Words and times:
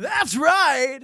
That's 0.00 0.34
right. 0.34 1.00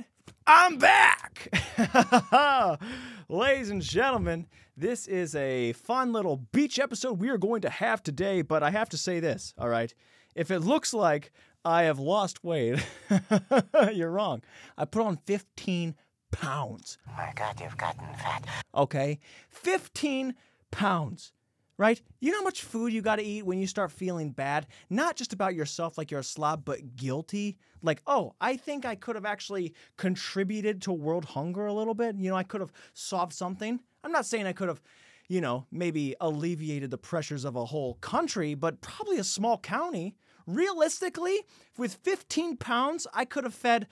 I'm 0.47 0.78
back. 0.78 1.50
Ladies 3.29 3.69
and 3.69 3.83
gentlemen, 3.83 4.46
this 4.75 5.07
is 5.07 5.34
a 5.34 5.75
fun 5.75 6.15
little 6.15 6.38
beach 6.38 6.79
episode 6.79 7.21
we 7.21 7.29
are 7.29 7.37
going 7.37 7.61
to 7.61 7.69
have 7.69 8.03
today, 8.03 8.40
but 8.40 8.62
I 8.62 8.71
have 8.71 8.88
to 8.88 8.96
say 8.96 9.21
this, 9.21 9.53
all 9.59 9.69
right? 9.69 9.93
If 10.35 10.51
it 10.51 10.61
looks 10.61 10.95
like 10.95 11.30
I 11.62 11.82
have 11.82 11.98
lost 11.98 12.43
weight, 12.43 12.87
you're 13.93 14.11
wrong. 14.11 14.40
I 14.79 14.86
put 14.86 15.02
on 15.02 15.18
15 15.26 15.94
pounds. 16.32 16.96
My 17.18 17.34
God, 17.36 17.60
you've 17.60 17.76
gotten 17.76 18.06
fat. 18.14 18.46
Okay? 18.74 19.18
15 19.50 20.34
pounds. 20.70 21.32
Right? 21.79 22.00
You 22.20 22.32
know 22.32 22.38
how 22.38 22.45
much 22.45 22.62
food 22.62 22.92
you 22.92 23.02
got 23.02 23.16
to 23.16 23.22
eat 23.22 23.45
when 23.45 23.59
you 23.59 23.66
start 23.66 23.92
feeling 23.92 24.30
bad? 24.30 24.66
Not 24.88 25.14
just 25.14 25.34
about 25.34 25.54
yourself 25.54 25.98
like 25.98 26.10
you're 26.10 26.20
a 26.20 26.24
slob, 26.24 26.64
but 26.64 26.96
guilty. 26.96 27.59
Like, 27.82 28.00
oh, 28.06 28.34
I 28.41 28.56
think 28.56 28.86
I 28.86 28.95
could 28.95 29.14
have 29.14 29.27
actually 29.27 29.74
contributed 29.98 30.80
to 30.82 30.92
world 30.92 31.27
hunger 31.27 31.66
a 31.66 31.74
little 31.74 31.92
bit. 31.92 32.16
You 32.16 32.30
know, 32.30 32.37
I 32.37 32.45
could 32.45 32.62
have 32.62 32.73
solved 32.95 33.34
something. 33.34 33.78
I'm 34.02 34.12
not 34.12 34.24
saying 34.24 34.46
I 34.46 34.54
could 34.54 34.68
have, 34.68 34.80
you 35.28 35.42
know, 35.42 35.66
maybe 35.70 36.15
alleviated 36.20 36.91
the 36.91 36.98
pressures 36.98 37.45
of 37.45 37.56
a 37.56 37.66
whole 37.66 37.95
country, 37.95 38.54
but 38.54 38.80
probably 38.80 39.18
a 39.18 39.24
small 39.24 39.59
county. 39.59 40.16
Realistically, 40.46 41.40
with 41.77 41.95
15 41.95 42.56
pounds, 42.56 43.06
I 43.12 43.27
could 43.27 43.45
have 43.45 43.54
fed 43.54 43.87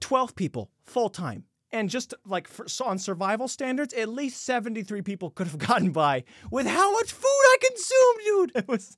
12 0.00 0.34
people 0.34 0.70
full 0.86 1.10
time. 1.10 1.44
And 1.72 1.88
just 1.88 2.12
like 2.26 2.46
for, 2.46 2.66
on 2.84 2.98
survival 2.98 3.48
standards, 3.48 3.94
at 3.94 4.08
least 4.08 4.44
73 4.44 5.02
people 5.02 5.30
could 5.30 5.46
have 5.46 5.58
gotten 5.68 5.90
by 5.90 6.24
with 6.50 6.66
how 6.66 6.92
much 6.92 7.12
food 7.12 7.26
I 7.26 7.56
consumed, 7.66 8.20
dude. 8.24 8.56
It 8.56 8.68
was, 8.68 8.96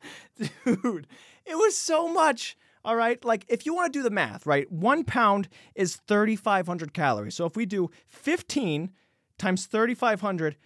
dude, 0.64 1.06
it 1.46 1.56
was 1.56 1.76
so 1.76 2.08
much. 2.08 2.56
All 2.84 2.96
right. 2.96 3.24
Like 3.24 3.46
if 3.48 3.64
you 3.64 3.74
want 3.74 3.92
to 3.92 3.98
do 3.98 4.02
the 4.02 4.10
math, 4.10 4.44
right? 4.44 4.70
One 4.70 5.04
pound 5.04 5.48
is 5.74 5.96
3,500 6.06 6.92
calories. 6.92 7.34
So 7.34 7.46
if 7.46 7.56
we 7.56 7.64
do 7.64 7.90
15 8.06 8.90
times 9.38 9.66
3,500, 9.66 10.56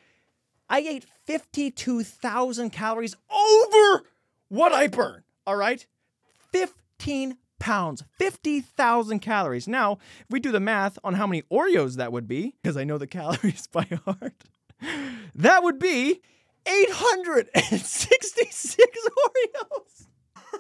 I 0.69 0.81
ate 0.81 1.07
52,000 1.25 2.71
calories 2.71 3.15
over 3.31 4.05
what 4.49 4.73
I 4.73 4.89
burn. 4.89 5.23
All 5.47 5.57
right. 5.57 5.87
15 6.53 7.37
pounds, 7.59 8.03
50,000 8.19 9.21
calories. 9.21 9.67
Now, 9.69 9.99
if 10.21 10.27
we 10.31 10.41
do 10.41 10.53
the 10.53 10.61
math 10.61 10.99
on 11.05 11.15
how 11.15 11.27
many 11.27 11.43
Oreos 11.51 11.97
that 11.97 12.13
would 12.13 12.29
be, 12.29 12.55
because 12.63 12.77
I 12.77 12.85
know 12.85 12.99
the 12.99 13.07
calories 13.19 13.67
by 13.67 13.87
heart, 14.05 14.45
that 15.35 15.63
would 15.63 15.79
be 15.79 16.21
866 16.67 18.69
Oreos. 18.79 20.07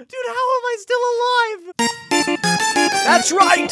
Dude, 0.00 0.26
how 0.26 0.32
am 0.32 0.64
I 0.64 0.76
still 0.78 1.04
alive? 1.12 1.60
That's 3.04 3.30
right. 3.32 3.70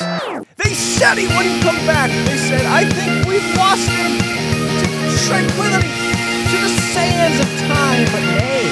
They 0.57 0.75
said 0.75 1.17
he 1.17 1.27
wouldn't 1.27 1.63
come 1.63 1.77
back. 1.87 2.11
They 2.27 2.37
said, 2.37 2.67
I 2.67 2.85
think 2.85 3.27
we've 3.27 3.55
lost 3.57 3.89
him 3.89 4.19
to 4.19 5.17
tranquility, 5.27 5.89
to 5.89 6.57
the 6.61 6.69
sands 6.93 7.41
of 7.41 7.49
time. 7.67 8.05
But 8.13 8.21
nay, 8.37 8.69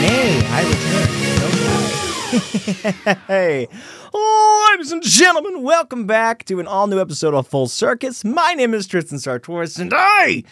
nay, 0.00 0.40
I 0.46 0.62
return. 0.62 1.08
Hey, 3.26 3.68
ladies 4.70 4.92
and 4.92 5.02
gentlemen, 5.02 5.62
welcome 5.62 6.06
back 6.06 6.44
to 6.44 6.58
an 6.58 6.66
all 6.66 6.86
new 6.86 6.98
episode 6.98 7.34
of 7.34 7.46
Full 7.46 7.68
Circus. 7.68 8.24
My 8.24 8.54
name 8.54 8.72
is 8.72 8.86
Tristan 8.86 9.18
Sartoris, 9.18 9.78
and 9.78 9.92
I 9.94 10.44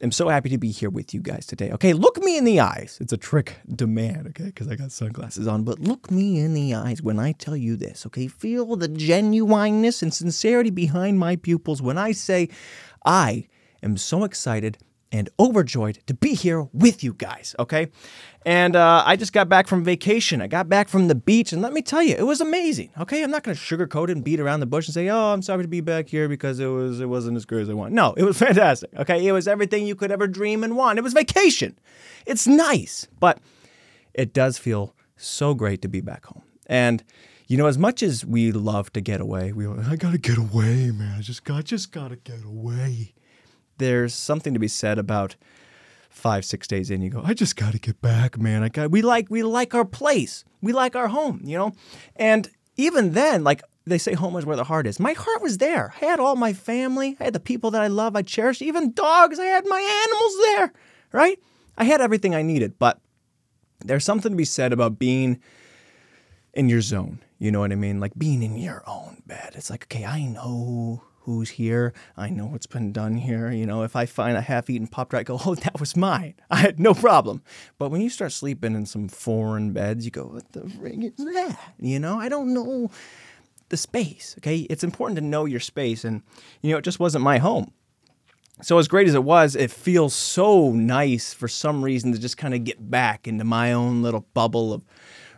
am 0.00 0.10
so 0.10 0.30
happy 0.30 0.48
to 0.48 0.56
be 0.56 0.70
here 0.70 0.88
with 0.88 1.12
you 1.12 1.20
guys 1.20 1.44
today. 1.44 1.70
Okay, 1.72 1.92
look 1.92 2.16
me 2.22 2.38
in 2.38 2.44
the 2.44 2.60
eyes. 2.60 2.96
It's 2.98 3.12
a 3.12 3.18
trick 3.18 3.58
demand, 3.74 4.28
okay, 4.28 4.46
because 4.46 4.68
I 4.68 4.76
got 4.76 4.90
sunglasses 4.90 5.46
on, 5.46 5.64
but 5.64 5.80
look 5.80 6.10
me 6.10 6.40
in 6.40 6.54
the 6.54 6.72
eyes 6.74 7.02
when 7.02 7.18
I 7.18 7.32
tell 7.32 7.56
you 7.56 7.76
this, 7.76 8.06
okay? 8.06 8.26
Feel 8.26 8.74
the 8.74 8.88
genuineness 8.88 10.02
and 10.02 10.14
sincerity 10.14 10.70
behind 10.70 11.18
my 11.18 11.36
pupils 11.36 11.82
when 11.82 11.98
I 11.98 12.12
say 12.12 12.48
I 13.04 13.48
am 13.82 13.98
so 13.98 14.24
excited 14.24 14.78
and 15.10 15.28
overjoyed 15.40 15.98
to 16.06 16.14
be 16.14 16.34
here 16.34 16.68
with 16.72 17.02
you 17.02 17.14
guys, 17.14 17.54
okay? 17.58 17.88
And 18.44 18.76
uh, 18.76 19.02
I 19.06 19.16
just 19.16 19.32
got 19.32 19.48
back 19.48 19.66
from 19.66 19.82
vacation. 19.82 20.42
I 20.42 20.46
got 20.46 20.68
back 20.68 20.88
from 20.88 21.08
the 21.08 21.14
beach, 21.14 21.52
and 21.52 21.62
let 21.62 21.72
me 21.72 21.82
tell 21.82 22.02
you, 22.02 22.14
it 22.14 22.26
was 22.26 22.40
amazing, 22.40 22.90
okay? 22.98 23.22
I'm 23.22 23.30
not 23.30 23.42
gonna 23.42 23.56
sugarcoat 23.56 24.10
it 24.10 24.12
and 24.12 24.24
beat 24.24 24.40
around 24.40 24.60
the 24.60 24.66
bush 24.66 24.86
and 24.86 24.94
say, 24.94 25.08
oh, 25.08 25.32
I'm 25.32 25.42
sorry 25.42 25.62
to 25.62 25.68
be 25.68 25.80
back 25.80 26.08
here 26.08 26.28
because 26.28 26.60
it, 26.60 26.66
was, 26.66 27.00
it 27.00 27.06
wasn't 27.08 27.36
as 27.36 27.44
good 27.44 27.62
as 27.62 27.70
I 27.70 27.74
want. 27.74 27.92
No, 27.92 28.12
it 28.14 28.22
was 28.22 28.38
fantastic, 28.46 28.90
okay? 28.96 29.26
It 29.26 29.32
was 29.32 29.48
everything 29.48 29.86
you 29.86 29.94
could 29.94 30.10
ever 30.10 30.26
dream 30.26 30.62
and 30.62 30.76
want. 30.76 30.98
It 30.98 31.02
was 31.02 31.14
vacation. 31.14 31.78
It's 32.26 32.46
nice, 32.46 33.08
but 33.18 33.38
it 34.14 34.34
does 34.34 34.58
feel 34.58 34.94
so 35.16 35.54
great 35.54 35.82
to 35.82 35.88
be 35.88 36.00
back 36.00 36.26
home. 36.26 36.42
And 36.66 37.02
you 37.46 37.56
know, 37.56 37.66
as 37.66 37.78
much 37.78 38.02
as 38.02 38.26
we 38.26 38.52
love 38.52 38.92
to 38.92 39.00
get 39.00 39.22
away, 39.22 39.52
we 39.52 39.66
I 39.66 39.96
gotta 39.96 40.18
get 40.18 40.36
away, 40.36 40.90
man. 40.90 41.16
I 41.16 41.22
just 41.22 41.44
got 41.44 41.64
just 41.64 41.92
gotta 41.92 42.16
get 42.16 42.44
away 42.44 43.14
there's 43.78 44.14
something 44.14 44.54
to 44.54 44.60
be 44.60 44.68
said 44.68 44.98
about 44.98 45.36
five 46.10 46.44
six 46.44 46.66
days 46.66 46.90
in 46.90 47.00
you 47.00 47.10
go 47.10 47.22
i 47.24 47.32
just 47.32 47.54
got 47.54 47.72
to 47.72 47.78
get 47.78 48.00
back 48.00 48.38
man. 48.38 48.62
I 48.62 48.68
got 48.68 48.90
we 48.90 49.02
like 49.02 49.30
we 49.30 49.42
like 49.42 49.74
our 49.74 49.84
place. 49.84 50.44
We 50.60 50.72
like 50.72 50.96
our 50.96 51.08
home 51.08 51.40
you 51.44 51.56
know? 51.56 51.72
And 52.16 52.48
even 52.76 53.12
then 53.12 53.44
like 53.44 53.62
they 53.86 53.98
say 53.98 54.14
home 54.14 54.36
is 54.36 54.44
where 54.44 54.56
the 54.56 54.64
heart 54.64 54.86
is. 54.86 55.00
My 55.00 55.14
heart 55.14 55.40
was 55.40 55.58
there. 55.58 55.94
I 56.02 56.04
had 56.04 56.20
all 56.20 56.36
my 56.36 56.52
family. 56.52 57.16
I 57.20 57.24
had 57.24 57.32
the 57.32 57.40
people 57.40 57.70
that 57.70 57.82
i 57.82 57.86
love. 57.86 58.16
I 58.16 58.22
cherished 58.22 58.62
even 58.62 58.92
dogs. 58.92 59.38
I 59.38 59.46
had 59.46 59.64
my 59.66 59.80
animals 60.06 60.36
there 60.46 60.72
right? 61.12 61.38
I 61.76 61.84
had 61.84 62.00
everything 62.00 62.34
i 62.34 62.42
needed. 62.42 62.78
But 62.78 63.00
there's 63.84 64.04
something 64.04 64.32
to 64.32 64.36
be 64.36 64.44
said 64.44 64.72
about 64.72 64.98
being 64.98 65.40
in 66.52 66.68
your 66.68 66.80
zone. 66.80 67.20
You 67.38 67.52
know 67.52 67.60
what 67.60 67.72
i 67.72 67.76
mean? 67.76 68.00
Like 68.00 68.12
being 68.18 68.42
in 68.42 68.58
your 68.58 68.82
own 68.86 69.22
bed. 69.26 69.52
It's 69.54 69.70
like 69.70 69.84
okay 69.84 70.04
i 70.04 70.24
know 70.24 71.04
who's 71.34 71.50
here. 71.50 71.92
I 72.16 72.30
know 72.30 72.46
what's 72.46 72.66
been 72.66 72.92
done 72.92 73.16
here. 73.16 73.50
You 73.50 73.66
know, 73.66 73.82
if 73.82 73.94
I 73.94 74.06
find 74.06 74.36
a 74.36 74.40
half 74.40 74.70
eaten 74.70 74.86
Pop 74.86 75.10
Tart, 75.10 75.20
I 75.20 75.24
go, 75.24 75.38
oh, 75.46 75.54
that 75.56 75.78
was 75.78 75.96
mine. 75.96 76.34
I 76.50 76.56
had 76.56 76.80
no 76.80 76.94
problem. 76.94 77.42
But 77.78 77.90
when 77.90 78.00
you 78.00 78.10
start 78.10 78.32
sleeping 78.32 78.74
in 78.74 78.86
some 78.86 79.08
foreign 79.08 79.72
beds, 79.72 80.04
you 80.04 80.10
go, 80.10 80.24
what 80.24 80.52
the 80.52 80.62
ring 80.78 81.02
is 81.02 81.16
that? 81.16 81.74
You 81.78 81.98
know, 81.98 82.18
I 82.18 82.28
don't 82.28 82.54
know 82.54 82.90
the 83.68 83.76
space. 83.76 84.34
Okay. 84.38 84.60
It's 84.70 84.84
important 84.84 85.16
to 85.18 85.24
know 85.24 85.44
your 85.44 85.60
space. 85.60 86.04
And, 86.04 86.22
you 86.62 86.72
know, 86.72 86.78
it 86.78 86.84
just 86.84 87.00
wasn't 87.00 87.24
my 87.24 87.38
home. 87.38 87.72
So, 88.60 88.78
as 88.78 88.88
great 88.88 89.06
as 89.06 89.14
it 89.14 89.22
was, 89.22 89.54
it 89.54 89.70
feels 89.70 90.14
so 90.14 90.72
nice 90.72 91.32
for 91.32 91.46
some 91.46 91.84
reason 91.84 92.12
to 92.12 92.18
just 92.18 92.36
kind 92.36 92.54
of 92.54 92.64
get 92.64 92.90
back 92.90 93.28
into 93.28 93.44
my 93.44 93.72
own 93.72 94.02
little 94.02 94.26
bubble 94.34 94.72
of 94.72 94.82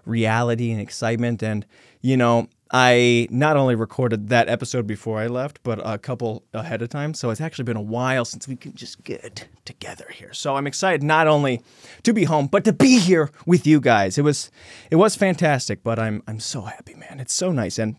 reality 0.07 0.71
and 0.71 0.81
excitement. 0.81 1.43
And, 1.43 1.67
you 2.01 2.17
know, 2.17 2.49
I 2.73 3.27
not 3.31 3.57
only 3.57 3.75
recorded 3.75 4.29
that 4.29 4.49
episode 4.49 4.87
before 4.87 5.19
I 5.19 5.27
left, 5.27 5.61
but 5.65 5.81
a 5.85 5.99
couple 5.99 6.45
ahead 6.55 6.83
of 6.83 6.89
time. 6.89 7.15
So 7.15 7.31
it's 7.31 7.41
actually 7.41 7.65
been 7.65 7.77
a 7.77 7.83
while 7.83 8.25
since 8.25 8.47
we 8.47 8.55
can 8.55 8.75
just 8.75 9.03
get 9.03 9.49
together 9.65 10.07
here. 10.13 10.33
So 10.33 10.55
I'm 10.55 10.69
excited 10.69 11.03
not 11.03 11.27
only 11.27 11.63
to 12.05 12.13
be 12.13 12.25
home, 12.25 12.47
but 12.47 12.65
to 12.65 12.73
be 12.73 12.99
here 13.01 13.31
with 13.45 13.67
you 13.67 13.81
guys. 13.81 14.19
It 14.19 14.23
was 14.23 14.53
it 14.91 14.97
was 14.97 15.17
fantastic, 15.17 15.83
but 15.83 15.99
I'm 15.99 16.23
I'm 16.29 16.39
so 16.39 16.63
happy, 16.63 16.95
man. 16.95 17.19
It's 17.19 17.35
so 17.35 17.51
nice. 17.51 17.77
And 17.79 17.97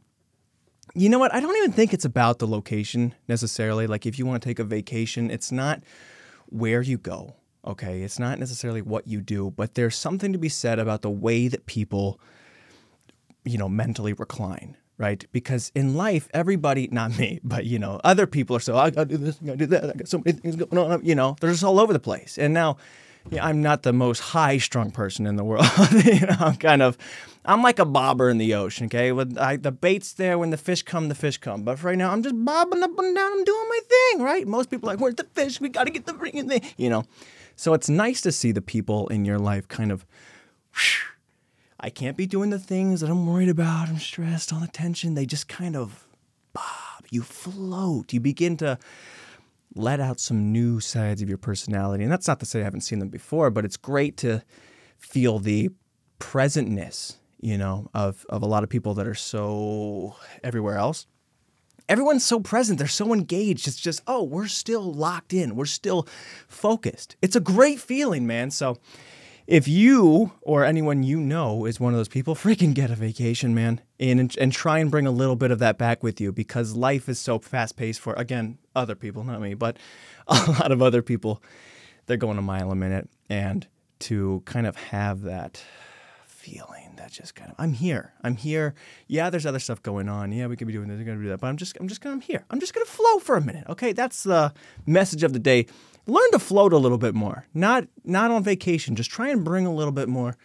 you 0.96 1.10
know 1.10 1.20
what? 1.20 1.34
I 1.34 1.42
don't 1.42 1.58
even 1.58 1.74
think 1.74 1.94
it's 1.94 2.06
about 2.06 2.40
the 2.40 2.48
location 2.48 3.14
necessarily. 3.28 3.88
Like 3.88 4.06
if 4.06 4.18
you 4.18 4.26
want 4.26 4.42
to 4.42 4.48
take 4.48 4.60
a 4.60 4.64
vacation, 4.64 5.30
it's 5.30 5.52
not 5.52 5.84
where 6.48 6.82
you 6.82 6.98
go. 6.98 7.36
Okay. 7.66 8.04
It's 8.04 8.20
not 8.20 8.40
necessarily 8.40 8.82
what 8.82 9.06
you 9.06 9.20
do, 9.20 9.52
but 9.52 9.76
there's 9.76 9.98
something 9.98 10.32
to 10.32 10.40
be 10.40 10.50
said 10.50 10.80
about 10.80 11.02
the 11.02 11.10
way 11.10 11.50
that 11.50 11.66
people 11.66 12.22
you 13.44 13.58
know, 13.58 13.70
mentally 13.70 14.14
recline, 14.14 14.78
right? 14.98 15.26
Because 15.32 15.72
in 15.76 15.96
life, 15.96 16.30
everybody, 16.34 16.88
not 16.92 17.18
me, 17.18 17.40
but 17.44 17.66
you 17.66 17.80
know, 17.80 18.00
other 18.04 18.28
people 18.28 18.56
are 18.56 18.60
so, 18.60 18.78
I 18.78 18.90
gotta 18.90 19.06
do 19.06 19.18
this, 19.18 19.40
I 19.42 19.46
gotta 19.46 19.58
do 19.58 19.66
that, 19.68 19.84
I 19.90 19.94
got 19.94 20.08
so 20.08 20.22
many 20.24 20.38
things 20.38 20.56
going 20.56 20.78
on, 20.78 21.04
you 21.06 21.16
know, 21.16 21.36
they're 21.40 21.52
just 21.52 21.64
all 21.64 21.80
over 21.80 21.94
the 21.94 22.00
place. 22.00 22.38
And 22.38 22.54
now, 22.54 22.78
yeah, 23.30 23.46
I'm 23.46 23.62
not 23.62 23.84
the 23.84 23.94
most 23.94 24.20
high 24.20 24.58
strung 24.58 24.92
person 24.92 25.28
in 25.28 25.36
the 25.36 25.44
world. 25.44 25.66
you 26.06 26.22
know, 26.22 26.36
I'm 26.40 26.56
kind 26.56 26.82
of, 26.82 26.98
I'm 27.46 27.62
like 27.62 27.80
a 27.80 27.86
bobber 27.86 28.30
in 28.30 28.38
the 28.38 28.56
ocean, 28.56 28.86
okay? 28.88 29.12
With 29.12 29.38
I, 29.38 29.58
the 29.58 29.72
bait's 29.72 30.14
there, 30.14 30.40
when 30.40 30.50
the 30.50 30.58
fish 30.58 30.82
come, 30.82 31.08
the 31.08 31.16
fish 31.16 31.38
come. 31.38 31.64
But 31.64 31.84
right 31.84 31.98
now, 31.98 32.12
I'm 32.12 32.24
just 32.24 32.44
bobbing 32.44 32.82
up 32.82 32.98
and 32.98 33.16
down, 33.16 33.32
I'm 33.32 33.44
doing 33.44 33.66
my 33.70 33.80
thing, 33.90 34.22
right? 34.24 34.48
Most 34.48 34.70
people 34.70 34.90
are 34.90 34.94
like, 34.94 35.02
where's 35.02 35.16
the 35.16 35.26
fish? 35.36 35.62
We 35.62 35.70
got 35.70 35.84
to 35.84 35.92
get 35.92 36.06
the 36.06 36.16
ring 36.16 36.36
in 36.36 36.48
there, 36.48 36.62
you 36.78 36.90
know? 36.90 37.04
So 37.56 37.74
it's 37.74 37.90
nice 37.90 38.22
to 38.22 38.32
see 38.32 38.52
the 38.52 38.62
people 38.62 39.08
in 39.10 39.24
your 39.24 39.38
life 39.38 39.68
kind 39.68 39.92
of, 39.92 40.06
I 41.84 41.90
can't 41.90 42.16
be 42.16 42.28
doing 42.28 42.52
the 42.52 42.60
things 42.60 43.02
that 43.02 43.10
I'm 43.10 43.26
worried 43.26 43.50
about. 43.50 43.90
I'm 43.90 43.98
stressed, 43.98 44.54
all 44.54 44.60
the 44.60 44.68
tension. 44.68 45.16
They 45.16 45.26
just 45.26 45.48
kind 45.48 45.76
of 45.76 46.08
bob. 46.54 47.06
You 47.10 47.24
float. 47.24 48.14
You 48.14 48.20
begin 48.20 48.56
to 48.58 48.78
let 49.74 50.00
out 50.00 50.20
some 50.20 50.52
new 50.52 50.80
sides 50.80 51.24
of 51.24 51.28
your 51.28 51.40
personality. 51.40 52.04
And 52.04 52.12
that's 52.12 52.28
not 52.28 52.40
to 52.42 52.46
say 52.46 52.62
I 52.62 52.66
haven't 52.66 52.82
seen 52.82 53.00
them 53.00 53.10
before, 53.10 53.50
but 53.50 53.66
it's 53.66 53.78
great 53.78 54.16
to 54.18 54.44
feel 54.96 55.40
the 55.40 55.72
presentness, 56.20 57.16
you 57.40 57.58
know, 57.58 57.90
of, 57.96 58.28
of 58.30 58.44
a 58.44 58.46
lot 58.48 58.64
of 58.64 58.70
people 58.70 58.94
that 58.94 59.08
are 59.08 59.16
so 59.16 60.16
everywhere 60.44 60.78
else. 60.78 61.08
Everyone's 61.90 62.24
so 62.24 62.40
present. 62.40 62.78
They're 62.78 62.88
so 62.88 63.12
engaged. 63.12 63.68
It's 63.68 63.80
just, 63.80 64.04
oh, 64.06 64.24
we're 64.24 64.48
still 64.48 64.94
locked 64.94 65.34
in. 65.34 65.56
We're 65.56 65.66
still 65.66 66.08
focused. 66.48 67.16
It's 67.24 67.36
a 67.36 67.42
great 67.42 67.80
feeling, 67.80 68.28
man. 68.28 68.52
So, 68.52 68.78
if 69.52 69.68
you 69.68 70.32
or 70.42 70.64
anyone 70.64 71.04
you 71.04 71.20
know 71.20 71.66
is 71.66 71.78
one 71.78 71.92
of 71.92 72.00
those 72.00 72.08
people, 72.08 72.36
freaking 72.36 72.74
get 72.74 72.90
a 72.90 72.96
vacation, 72.96 73.54
man, 73.54 73.82
and 74.00 74.34
and 74.38 74.54
try 74.54 74.80
and 74.80 74.90
bring 74.90 75.06
a 75.06 75.12
little 75.12 75.36
bit 75.36 75.52
of 75.52 75.60
that 75.60 75.78
back 75.78 76.02
with 76.02 76.22
you 76.22 76.32
because 76.32 76.74
life 76.74 77.10
is 77.10 77.20
so 77.20 77.38
fast 77.38 77.76
paced 77.76 78.00
for 78.00 78.14
again 78.14 78.58
other 78.78 78.96
people, 78.96 79.26
not 79.26 79.42
me, 79.42 79.54
but 79.54 79.76
a 80.28 80.52
lot 80.52 80.72
of 80.72 80.82
other 80.82 81.02
people. 81.02 81.44
They're 82.06 82.16
going 82.16 82.38
a 82.38 82.42
mile 82.42 82.72
a 82.72 82.76
minute, 82.76 83.10
and 83.30 83.68
to 84.00 84.42
kind 84.46 84.66
of 84.66 84.78
have 84.78 85.24
that 85.24 85.62
feeling 86.42 86.94
that 86.98 87.12
just 87.12 87.36
kind 87.36 87.52
of 87.52 87.56
I'm 87.60 87.74
here. 87.74 88.14
I'm 88.24 88.36
here. 88.36 88.74
Yeah, 89.08 89.30
there's 89.30 89.46
other 89.46 89.60
stuff 89.60 89.82
going 89.84 90.10
on. 90.10 90.32
Yeah, 90.32 90.48
we 90.48 90.56
could 90.56 90.66
be 90.66 90.74
doing 90.74 90.88
this, 90.88 90.98
we're 90.98 91.06
gonna 91.06 91.22
do 91.22 91.30
that. 91.30 91.40
But 91.40 91.48
I'm 91.48 91.58
just 91.58 91.78
I'm 91.80 91.88
just 91.88 92.02
gonna 92.02 92.16
I'm 92.16 92.22
here. 92.22 92.44
I'm 92.50 92.60
just 92.60 92.74
gonna 92.74 92.86
flow 92.86 93.20
for 93.20 93.38
a 93.38 93.42
minute. 93.42 93.66
Okay. 93.70 93.94
That's 93.94 94.24
the 94.24 94.54
message 94.86 95.24
of 95.24 95.34
the 95.34 95.40
day. 95.40 95.68
Learn 96.08 96.32
to 96.32 96.40
float 96.40 96.74
a 96.74 96.78
little 96.78 96.98
bit 96.98 97.14
more. 97.14 97.46
Not 97.54 97.88
not 98.04 98.32
on 98.32 98.44
vacation. 98.44 98.96
Just 98.96 99.12
try 99.12 99.30
and 99.30 99.46
bring 99.46 99.68
a 99.68 99.74
little 99.74 99.92
bit 99.92 100.10
more 100.10 100.36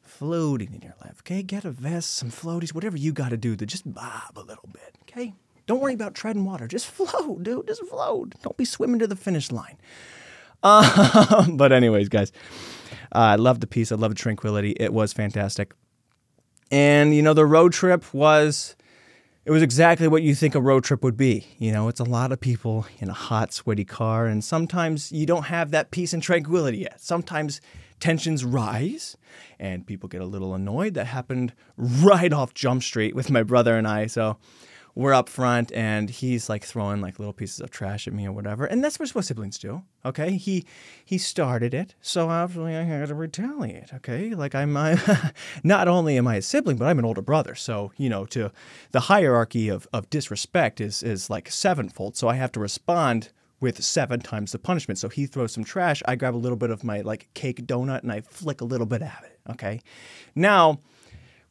floating 0.00 0.72
in 0.72 0.80
your 0.80 0.94
life. 1.04 1.20
Okay. 1.20 1.42
Get 1.42 1.64
a 1.66 1.70
vest, 1.70 2.14
some 2.14 2.30
floaties, 2.30 2.74
whatever 2.74 2.96
you 2.96 3.12
gotta 3.12 3.36
do 3.36 3.54
to 3.54 3.66
just 3.66 3.92
bob 3.92 4.36
a 4.36 4.40
little 4.40 4.68
bit. 4.72 4.96
Okay. 5.02 5.34
Don't 5.66 5.80
worry 5.80 5.94
about 5.94 6.14
treading 6.14 6.46
water. 6.46 6.66
Just 6.66 6.86
float, 6.96 7.42
dude. 7.42 7.66
Just 7.66 7.84
float. 7.86 8.34
Don't 8.42 8.56
be 8.56 8.64
swimming 8.64 9.00
to 9.00 9.06
the 9.06 9.16
finish 9.16 9.52
line. 9.52 9.76
Uh, 10.62 11.46
but 11.52 11.72
anyways, 11.72 12.08
guys. 12.08 12.32
Uh, 13.14 13.18
I 13.18 13.34
love 13.36 13.60
the 13.60 13.66
peace. 13.66 13.92
I 13.92 13.96
love 13.96 14.10
the 14.10 14.16
tranquility. 14.16 14.70
It 14.78 14.92
was 14.92 15.12
fantastic. 15.12 15.74
And, 16.70 17.14
you 17.14 17.22
know, 17.22 17.34
the 17.34 17.44
road 17.44 17.72
trip 17.74 18.14
was, 18.14 18.74
it 19.44 19.50
was 19.50 19.62
exactly 19.62 20.08
what 20.08 20.22
you 20.22 20.34
think 20.34 20.54
a 20.54 20.60
road 20.60 20.84
trip 20.84 21.02
would 21.04 21.16
be. 21.16 21.46
You 21.58 21.72
know, 21.72 21.88
it's 21.88 22.00
a 22.00 22.04
lot 22.04 22.32
of 22.32 22.40
people 22.40 22.86
in 22.98 23.10
a 23.10 23.14
hot, 23.14 23.52
sweaty 23.52 23.84
car. 23.84 24.26
And 24.26 24.42
sometimes 24.42 25.12
you 25.12 25.26
don't 25.26 25.44
have 25.44 25.70
that 25.72 25.90
peace 25.90 26.14
and 26.14 26.22
tranquility 26.22 26.78
yet. 26.78 27.00
Sometimes 27.00 27.60
tensions 28.00 28.44
rise 28.44 29.16
and 29.60 29.86
people 29.86 30.08
get 30.08 30.22
a 30.22 30.26
little 30.26 30.54
annoyed. 30.54 30.94
That 30.94 31.06
happened 31.06 31.52
right 31.76 32.32
off 32.32 32.54
Jump 32.54 32.82
Street 32.82 33.14
with 33.14 33.30
my 33.30 33.42
brother 33.42 33.76
and 33.76 33.86
I. 33.86 34.06
So, 34.06 34.38
we're 34.94 35.14
up 35.14 35.28
front 35.28 35.72
and 35.72 36.10
he's 36.10 36.48
like 36.48 36.64
throwing 36.64 37.00
like 37.00 37.18
little 37.18 37.32
pieces 37.32 37.60
of 37.60 37.70
trash 37.70 38.06
at 38.06 38.12
me 38.12 38.26
or 38.26 38.32
whatever. 38.32 38.66
And 38.66 38.84
that's 38.84 38.98
what 38.98 39.24
siblings 39.24 39.58
do. 39.58 39.82
Okay. 40.04 40.32
He 40.36 40.66
he 41.04 41.16
started 41.16 41.72
it. 41.72 41.94
So 42.02 42.28
obviously 42.28 42.76
I 42.76 42.82
had 42.82 43.08
to 43.08 43.14
retaliate. 43.14 43.94
Okay. 43.94 44.34
Like 44.34 44.54
I'm 44.54 44.76
I'm 44.76 44.98
not 45.64 45.88
only 45.88 46.18
am 46.18 46.26
I 46.26 46.36
a 46.36 46.42
sibling, 46.42 46.76
but 46.76 46.86
I'm 46.86 46.98
an 46.98 47.04
older 47.04 47.22
brother. 47.22 47.54
So, 47.54 47.92
you 47.96 48.10
know, 48.10 48.26
to 48.26 48.52
the 48.90 49.00
hierarchy 49.00 49.68
of, 49.68 49.88
of 49.92 50.10
disrespect 50.10 50.80
is 50.80 51.02
is 51.02 51.30
like 51.30 51.50
sevenfold. 51.50 52.16
So 52.16 52.28
I 52.28 52.34
have 52.34 52.52
to 52.52 52.60
respond 52.60 53.30
with 53.60 53.82
seven 53.82 54.20
times 54.20 54.52
the 54.52 54.58
punishment. 54.58 54.98
So 54.98 55.08
he 55.08 55.24
throws 55.24 55.52
some 55.52 55.64
trash, 55.64 56.02
I 56.06 56.16
grab 56.16 56.34
a 56.34 56.36
little 56.36 56.56
bit 56.56 56.70
of 56.70 56.84
my 56.84 57.00
like 57.00 57.28
cake 57.32 57.64
donut 57.66 58.02
and 58.02 58.12
I 58.12 58.20
flick 58.20 58.60
a 58.60 58.64
little 58.64 58.86
bit 58.86 59.00
at 59.00 59.22
it. 59.24 59.38
Okay. 59.52 59.80
Now 60.34 60.80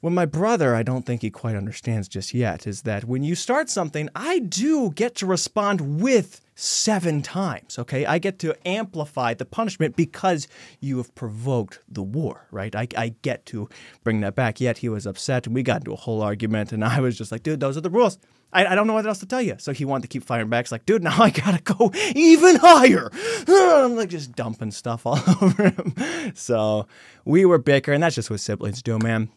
what 0.01 0.11
my 0.11 0.25
brother, 0.25 0.75
I 0.75 0.81
don't 0.81 1.05
think 1.05 1.21
he 1.21 1.29
quite 1.29 1.55
understands 1.55 2.07
just 2.07 2.33
yet, 2.33 2.65
is 2.65 2.81
that 2.81 3.05
when 3.05 3.23
you 3.23 3.35
start 3.35 3.69
something, 3.69 4.09
I 4.15 4.39
do 4.39 4.89
get 4.89 5.15
to 5.15 5.27
respond 5.27 6.01
with 6.01 6.41
seven 6.55 7.21
times, 7.21 7.77
okay? 7.77 8.05
I 8.05 8.17
get 8.17 8.39
to 8.39 8.55
amplify 8.67 9.35
the 9.35 9.45
punishment 9.45 9.95
because 9.95 10.47
you 10.79 10.97
have 10.97 11.13
provoked 11.13 11.79
the 11.87 12.01
war, 12.01 12.47
right? 12.51 12.75
I, 12.75 12.87
I 12.97 13.15
get 13.21 13.45
to 13.47 13.69
bring 14.03 14.21
that 14.21 14.35
back. 14.35 14.59
Yet 14.59 14.79
he 14.79 14.89
was 14.89 15.05
upset 15.05 15.45
and 15.45 15.53
we 15.53 15.61
got 15.61 15.81
into 15.81 15.93
a 15.93 15.97
whole 15.97 16.21
argument, 16.21 16.71
and 16.71 16.83
I 16.85 16.99
was 16.99 17.15
just 17.15 17.31
like, 17.31 17.43
dude, 17.43 17.59
those 17.59 17.77
are 17.77 17.81
the 17.81 17.89
rules. 17.89 18.17
I, 18.53 18.65
I 18.65 18.75
don't 18.75 18.87
know 18.87 18.93
what 18.93 19.05
else 19.05 19.19
to 19.19 19.25
tell 19.25 19.41
you. 19.41 19.55
So 19.59 19.71
he 19.71 19.85
wanted 19.85 20.03
to 20.03 20.07
keep 20.07 20.23
firing 20.23 20.49
back. 20.49 20.65
It's 20.65 20.71
like, 20.71 20.85
dude, 20.85 21.03
now 21.03 21.15
I 21.21 21.29
gotta 21.29 21.61
go 21.61 21.91
even 22.15 22.57
higher. 22.57 23.09
I'm 23.47 23.95
like 23.95 24.09
just 24.09 24.33
dumping 24.33 24.71
stuff 24.71 25.05
all 25.05 25.19
over 25.41 25.69
him. 25.69 25.93
So 26.35 26.87
we 27.23 27.45
were 27.45 27.59
bickering. 27.59 28.01
That's 28.01 28.15
just 28.15 28.29
what 28.29 28.39
siblings 28.39 28.81
do, 28.81 28.97
man. 28.97 29.29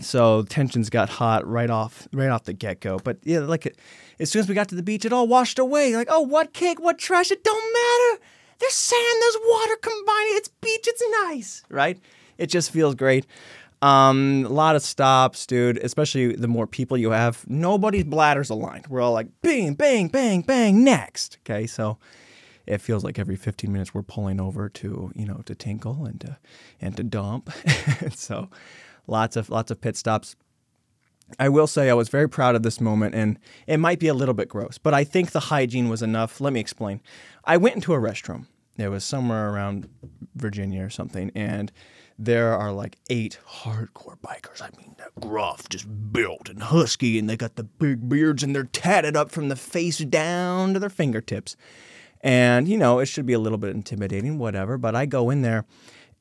So 0.00 0.42
tensions 0.42 0.90
got 0.90 1.08
hot 1.08 1.46
right 1.46 1.70
off 1.70 2.06
right 2.12 2.28
off 2.28 2.44
the 2.44 2.52
get 2.52 2.80
go. 2.80 2.98
But 2.98 3.18
yeah, 3.22 3.40
like 3.40 3.76
as 4.20 4.30
soon 4.30 4.40
as 4.40 4.48
we 4.48 4.54
got 4.54 4.68
to 4.68 4.74
the 4.74 4.82
beach, 4.82 5.04
it 5.04 5.12
all 5.12 5.26
washed 5.26 5.58
away. 5.58 5.96
Like, 5.96 6.08
oh, 6.10 6.20
what 6.20 6.52
cake, 6.52 6.80
what 6.80 6.98
trash? 6.98 7.30
It 7.30 7.44
don't 7.44 7.72
matter. 7.72 8.22
There's 8.58 8.74
sand, 8.74 9.16
there's 9.20 9.36
water 9.46 9.76
combining. 9.76 10.32
It's 10.36 10.48
beach. 10.48 10.86
It's 10.86 11.02
nice, 11.22 11.62
right? 11.68 11.98
It 12.38 12.46
just 12.46 12.70
feels 12.70 12.94
great. 12.94 13.26
Um, 13.82 14.44
a 14.46 14.52
lot 14.52 14.76
of 14.76 14.82
stops, 14.82 15.46
dude. 15.46 15.78
Especially 15.78 16.34
the 16.34 16.48
more 16.48 16.66
people 16.66 16.96
you 16.96 17.10
have, 17.10 17.44
nobody's 17.48 18.04
bladders 18.04 18.50
aligned. 18.50 18.86
We're 18.88 19.00
all 19.00 19.12
like, 19.12 19.28
bang, 19.42 19.74
bang, 19.74 20.08
bang, 20.08 20.42
bang. 20.42 20.84
Next, 20.84 21.38
okay. 21.42 21.66
So 21.66 21.98
it 22.66 22.78
feels 22.78 23.04
like 23.04 23.18
every 23.18 23.36
15 23.36 23.72
minutes 23.72 23.94
we're 23.94 24.02
pulling 24.02 24.40
over 24.40 24.68
to 24.68 25.12
you 25.14 25.24
know 25.24 25.42
to 25.46 25.54
tinkle 25.54 26.04
and 26.04 26.20
to 26.20 26.38
and 26.80 26.96
to 26.96 27.02
dump. 27.02 27.50
so 28.14 28.48
lots 29.06 29.36
of 29.36 29.50
lots 29.50 29.70
of 29.70 29.80
pit 29.80 29.96
stops. 29.96 30.36
I 31.38 31.48
will 31.48 31.66
say 31.66 31.90
I 31.90 31.94
was 31.94 32.08
very 32.08 32.28
proud 32.28 32.54
of 32.54 32.62
this 32.62 32.80
moment, 32.80 33.14
and 33.14 33.38
it 33.66 33.78
might 33.78 33.98
be 33.98 34.06
a 34.06 34.14
little 34.14 34.34
bit 34.34 34.48
gross, 34.48 34.78
but 34.78 34.94
I 34.94 35.02
think 35.02 35.32
the 35.32 35.40
hygiene 35.40 35.88
was 35.88 36.00
enough. 36.00 36.40
Let 36.40 36.52
me 36.52 36.60
explain. 36.60 37.00
I 37.44 37.56
went 37.56 37.74
into 37.74 37.94
a 37.94 37.98
restroom. 37.98 38.46
It 38.78 38.88
was 38.88 39.04
somewhere 39.04 39.50
around 39.50 39.88
Virginia 40.36 40.84
or 40.84 40.90
something, 40.90 41.32
and 41.34 41.72
there 42.18 42.54
are 42.54 42.72
like 42.72 42.98
eight 43.10 43.38
hardcore 43.46 44.18
bikers. 44.20 44.62
I 44.62 44.70
mean, 44.76 44.96
gruff, 45.20 45.68
just 45.68 45.86
built 46.12 46.48
and 46.48 46.62
husky, 46.62 47.18
and 47.18 47.28
they 47.28 47.36
got 47.36 47.56
the 47.56 47.64
big 47.64 48.08
beards, 48.08 48.42
and 48.42 48.54
they're 48.54 48.64
tatted 48.64 49.16
up 49.16 49.30
from 49.30 49.48
the 49.48 49.56
face 49.56 49.98
down 49.98 50.74
to 50.74 50.78
their 50.78 50.90
fingertips. 50.90 51.56
And, 52.22 52.68
you 52.68 52.78
know, 52.78 52.98
it 52.98 53.06
should 53.06 53.26
be 53.26 53.34
a 53.34 53.38
little 53.38 53.58
bit 53.58 53.74
intimidating, 53.74 54.38
whatever, 54.38 54.78
but 54.78 54.94
I 54.94 55.06
go 55.06 55.30
in 55.30 55.42
there 55.42 55.64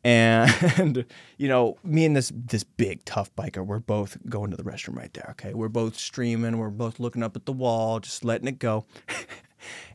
and 0.05 1.05
you 1.37 1.47
know 1.47 1.77
me 1.83 2.05
and 2.05 2.15
this 2.15 2.31
this 2.33 2.63
big 2.63 3.03
tough 3.05 3.35
biker 3.35 3.65
we're 3.65 3.79
both 3.79 4.17
going 4.29 4.51
to 4.51 4.55
the 4.55 4.63
restroom 4.63 4.95
right 4.95 5.11
there 5.13 5.27
okay? 5.31 5.53
We're 5.53 5.67
both 5.67 5.97
streaming 5.97 6.57
we're 6.59 6.69
both 6.69 6.99
looking 6.99 7.23
up 7.23 7.35
at 7.35 7.45
the 7.45 7.51
wall 7.51 7.99
just 7.99 8.23
letting 8.23 8.47
it 8.47 8.59
go. 8.59 8.85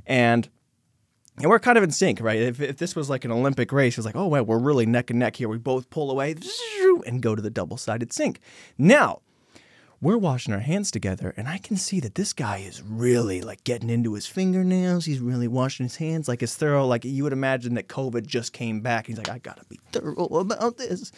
And 0.06 0.48
and 1.36 1.48
we're 1.48 1.60
kind 1.60 1.78
of 1.78 1.84
in 1.84 1.92
sync 1.92 2.20
right? 2.20 2.40
If, 2.40 2.60
if 2.60 2.78
this 2.78 2.96
was 2.96 3.08
like 3.08 3.24
an 3.24 3.30
olympic 3.30 3.70
race 3.70 3.96
it's 3.96 4.04
like 4.04 4.16
oh 4.16 4.26
well 4.26 4.44
we're 4.44 4.58
really 4.58 4.84
neck 4.84 5.10
and 5.10 5.20
neck 5.20 5.36
here. 5.36 5.48
We 5.48 5.58
both 5.58 5.88
pull 5.90 6.10
away 6.10 6.34
and 7.06 7.22
go 7.22 7.36
to 7.36 7.40
the 7.40 7.50
double-sided 7.50 8.12
sink. 8.12 8.40
Now 8.76 9.20
we're 10.02 10.16
washing 10.16 10.54
our 10.54 10.60
hands 10.60 10.90
together 10.90 11.34
and 11.36 11.46
i 11.48 11.58
can 11.58 11.76
see 11.76 12.00
that 12.00 12.14
this 12.14 12.32
guy 12.32 12.58
is 12.58 12.82
really 12.82 13.42
like 13.42 13.62
getting 13.64 13.90
into 13.90 14.14
his 14.14 14.26
fingernails. 14.26 15.04
He's 15.04 15.20
really 15.20 15.48
washing 15.48 15.84
his 15.84 15.96
hands 15.96 16.28
like 16.28 16.42
it's 16.42 16.56
thorough 16.56 16.86
like 16.86 17.04
you 17.04 17.22
would 17.24 17.32
imagine 17.32 17.74
that 17.74 17.88
covid 17.88 18.26
just 18.26 18.52
came 18.52 18.80
back. 18.80 19.06
He's 19.06 19.18
like 19.18 19.28
i 19.28 19.38
gotta 19.38 19.64
be 19.68 19.78
thorough 19.92 20.26
about 20.26 20.76
this. 20.78 21.12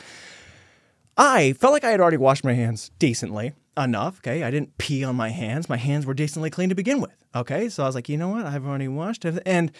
I 1.17 1.53
felt 1.55 1.73
like 1.73 1.85
i 1.85 1.91
had 1.91 2.01
already 2.01 2.17
washed 2.17 2.45
my 2.45 2.55
hands 2.55 2.91
decently 2.99 3.53
enough 3.77 4.19
okay? 4.19 4.43
I 4.43 4.51
didn't 4.51 4.77
pee 4.79 5.05
on 5.05 5.17
my 5.17 5.31
hands. 5.31 5.69
My 5.69 5.77
hands 5.77 6.05
were 6.05 6.15
decently 6.15 6.51
clean 6.51 6.69
to 6.69 6.75
begin 6.75 7.01
with 7.01 7.25
okay? 7.35 7.69
So 7.69 7.85
i 7.85 7.87
was 7.87 7.95
like 7.95 8.09
you 8.09 8.17
know 8.17 8.29
what? 8.29 8.47
I've 8.47 8.67
already 8.67 8.89
washed 8.89 9.25
and 9.25 9.71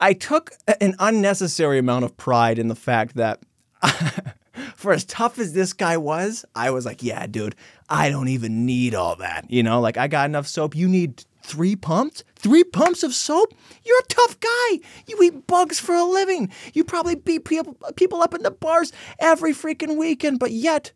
i 0.00 0.12
took 0.12 0.52
an 0.80 0.94
unnecessary 0.98 1.78
amount 1.78 2.04
of 2.04 2.16
pride 2.16 2.58
in 2.58 2.68
the 2.68 2.76
fact 2.76 3.16
that 3.16 3.40
for 4.76 4.92
as 4.92 5.04
tough 5.04 5.38
as 5.38 5.52
this 5.52 5.72
guy 5.72 5.96
was, 5.96 6.44
I 6.54 6.70
was 6.70 6.86
like, 6.86 7.02
yeah, 7.02 7.26
dude, 7.26 7.54
I 7.88 8.08
don't 8.10 8.28
even 8.28 8.66
need 8.66 8.94
all 8.94 9.16
that. 9.16 9.50
You 9.50 9.62
know, 9.62 9.80
like 9.80 9.96
I 9.96 10.08
got 10.08 10.28
enough 10.28 10.46
soap. 10.46 10.74
You 10.76 10.88
need 10.88 11.24
three 11.42 11.76
pumps? 11.76 12.24
Three 12.36 12.64
pumps 12.64 13.02
of 13.02 13.14
soap? 13.14 13.54
You're 13.84 13.98
a 13.98 14.08
tough 14.08 14.38
guy. 14.40 14.80
You 15.06 15.22
eat 15.22 15.46
bugs 15.46 15.80
for 15.80 15.94
a 15.94 16.04
living. 16.04 16.50
You 16.72 16.84
probably 16.84 17.14
beat 17.14 17.44
people, 17.44 17.76
people 17.96 18.22
up 18.22 18.34
in 18.34 18.42
the 18.42 18.50
bars 18.50 18.92
every 19.18 19.52
freaking 19.52 19.96
weekend, 19.96 20.38
but 20.38 20.52
yet 20.52 20.92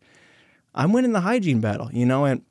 I'm 0.73 0.93
winning 0.93 1.13
the 1.13 1.21
hygiene 1.21 1.61
battle, 1.61 1.89
you 1.91 2.05
know, 2.05 2.25
and 2.25 2.41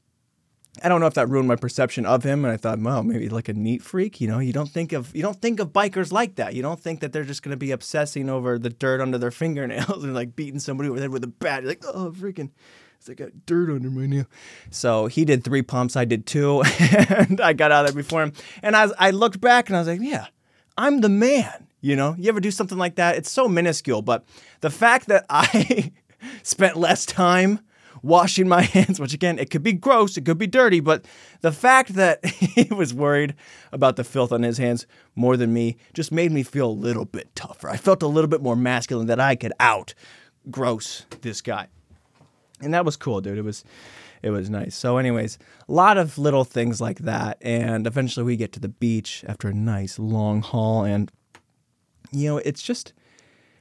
I 0.83 0.88
don't 0.88 1.00
know 1.00 1.07
if 1.07 1.14
that 1.14 1.28
ruined 1.28 1.49
my 1.49 1.57
perception 1.57 2.04
of 2.04 2.25
him, 2.25 2.45
and 2.45 2.52
I 2.52 2.57
thought, 2.57 2.81
well, 2.81 3.02
maybe 3.02 3.28
like 3.28 3.49
a 3.49 3.52
neat 3.52 3.81
freak. 3.81 4.21
You 4.21 4.26
know, 4.26 4.40
you 4.40 4.52
don't 4.52 4.69
think 4.69 4.93
of 4.93 5.14
you 5.14 5.23
don't 5.23 5.40
think 5.40 5.61
of 5.61 5.73
bikers 5.73 6.11
like 6.11 6.35
that. 6.37 6.54
You 6.54 6.62
don't 6.62 6.81
think 6.81 7.00
that 7.00 7.12
they're 7.12 7.25
just 7.25 7.43
going 7.43 7.52
to 7.52 7.57
be 7.57 7.71
obsessing 7.71 8.28
over 8.28 8.59
the 8.59 8.71
dirt 8.71 9.00
under 9.00 9.19
their 9.19 9.31
fingernails 9.31 10.02
and 10.02 10.14
like 10.14 10.35
beating 10.35 10.59
somebody 10.59 10.88
over 10.88 10.99
the 10.99 11.04
head 11.04 11.12
with 11.12 11.25
a 11.25 11.28
bat. 11.28 11.62
You're 11.62 11.71
like, 11.71 11.85
oh, 11.87 12.11
freaking, 12.11 12.50
I 13.09 13.14
got 13.14 13.47
dirt 13.47 13.71
under 13.71 13.90
my 13.90 14.07
nail. 14.07 14.26
So 14.71 15.07
he 15.07 15.25
did 15.25 15.45
three 15.45 15.62
pumps, 15.62 15.97
I 15.97 16.04
did 16.04 16.26
two, 16.26 16.62
and 16.81 17.40
I 17.40 17.52
got 17.52 17.71
out 17.71 17.85
of 17.85 17.95
there 17.95 18.02
before 18.02 18.23
him. 18.23 18.33
And 18.62 18.75
I, 18.75 18.87
was, 18.87 18.95
I 18.99 19.11
looked 19.11 19.40
back 19.40 19.69
and 19.69 19.76
I 19.76 19.81
was 19.81 19.88
like, 19.88 20.00
yeah, 20.00 20.26
I'm 20.76 21.00
the 21.00 21.09
man. 21.09 21.69
You 21.81 21.97
know, 21.97 22.14
you 22.19 22.31
ever 22.31 22.40
do 22.40 22.50
something 22.50 22.78
like 22.78 22.95
that? 22.95 23.16
It's 23.16 23.31
so 23.31 23.47
minuscule, 23.47 24.00
but 24.00 24.25
the 24.61 24.71
fact 24.71 25.09
that 25.09 25.26
I 25.31 25.93
spent 26.43 26.76
less 26.76 27.04
time 27.04 27.61
washing 28.04 28.46
my 28.46 28.62
hands, 28.76 29.00
which 29.00 29.14
again, 29.14 29.38
it 29.38 29.50
could 29.50 29.62
be 29.62 29.73
gross, 29.73 30.16
it 30.16 30.25
could 30.25 30.38
be 30.38 30.46
dirty, 30.46 30.80
but 30.80 31.04
the 31.40 31.52
fact 31.52 31.94
that 31.94 32.25
he 32.26 32.73
was 32.73 32.92
worried 32.94 33.34
about 33.73 33.96
the 33.96 34.04
filth 34.04 34.30
on 34.30 34.42
his 34.42 34.58
hands 34.58 34.87
more 35.16 35.37
than 35.37 35.52
me 35.52 35.76
just 35.94 36.12
made 36.12 36.30
me 36.30 36.42
feel 36.42 36.68
a 36.68 36.70
little 36.70 37.06
bit 37.06 37.34
tougher. 37.34 37.68
I 37.68 37.76
felt 37.76 38.02
a 38.02 38.06
little 38.06 38.28
bit 38.28 38.42
more 38.42 38.56
masculine 38.56 39.06
that 39.06 39.20
I 39.20 39.34
could 39.34 39.52
out 39.58 39.94
gross 40.50 41.06
this 41.23 41.40
guy. 41.40 41.68
And 42.61 42.73
that 42.75 42.84
was 42.84 42.96
cool, 42.96 43.20
dude. 43.20 43.38
It 43.38 43.44
was 43.44 43.64
it 44.23 44.30
was 44.30 44.49
nice. 44.49 44.75
So 44.75 44.96
anyways, 44.96 45.38
a 45.68 45.73
lot 45.73 45.99
of 45.99 46.16
little 46.16 46.44
things 46.44 46.80
like 46.80 47.00
that 47.00 47.37
and 47.42 47.87
eventually 47.87 48.25
we 48.25 48.37
get 48.37 48.52
to 48.52 48.61
the 48.61 48.68
beach 48.68 49.23
after 49.26 49.49
a 49.49 49.54
nice 49.54 49.99
long 49.99 50.40
haul 50.40 50.84
and 50.84 51.11
you 52.11 52.28
know, 52.28 52.38
it's 52.38 52.62
just 52.62 52.92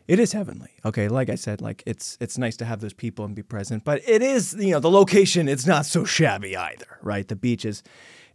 it 0.08 0.20
is 0.20 0.34
heavenly. 0.34 0.70
Okay, 0.84 1.08
like 1.08 1.30
I 1.30 1.36
said, 1.36 1.62
like 1.62 1.82
it's 1.86 2.18
it's 2.20 2.38
nice 2.38 2.58
to 2.58 2.66
have 2.66 2.82
those 2.82 2.94
people 2.94 3.24
and 3.26 3.36
be 3.36 3.44
present, 3.44 3.84
but 3.84 4.02
it 4.08 4.22
is 4.22 4.54
you 4.54 4.72
know 4.72 4.80
the 4.80 4.92
location. 4.92 5.48
It's 5.48 5.66
not 5.66 5.86
so 5.86 6.04
shabby 6.04 6.58
either, 6.58 7.00
right? 7.02 7.28
The 7.28 7.36
beach 7.36 7.64
is 7.64 7.84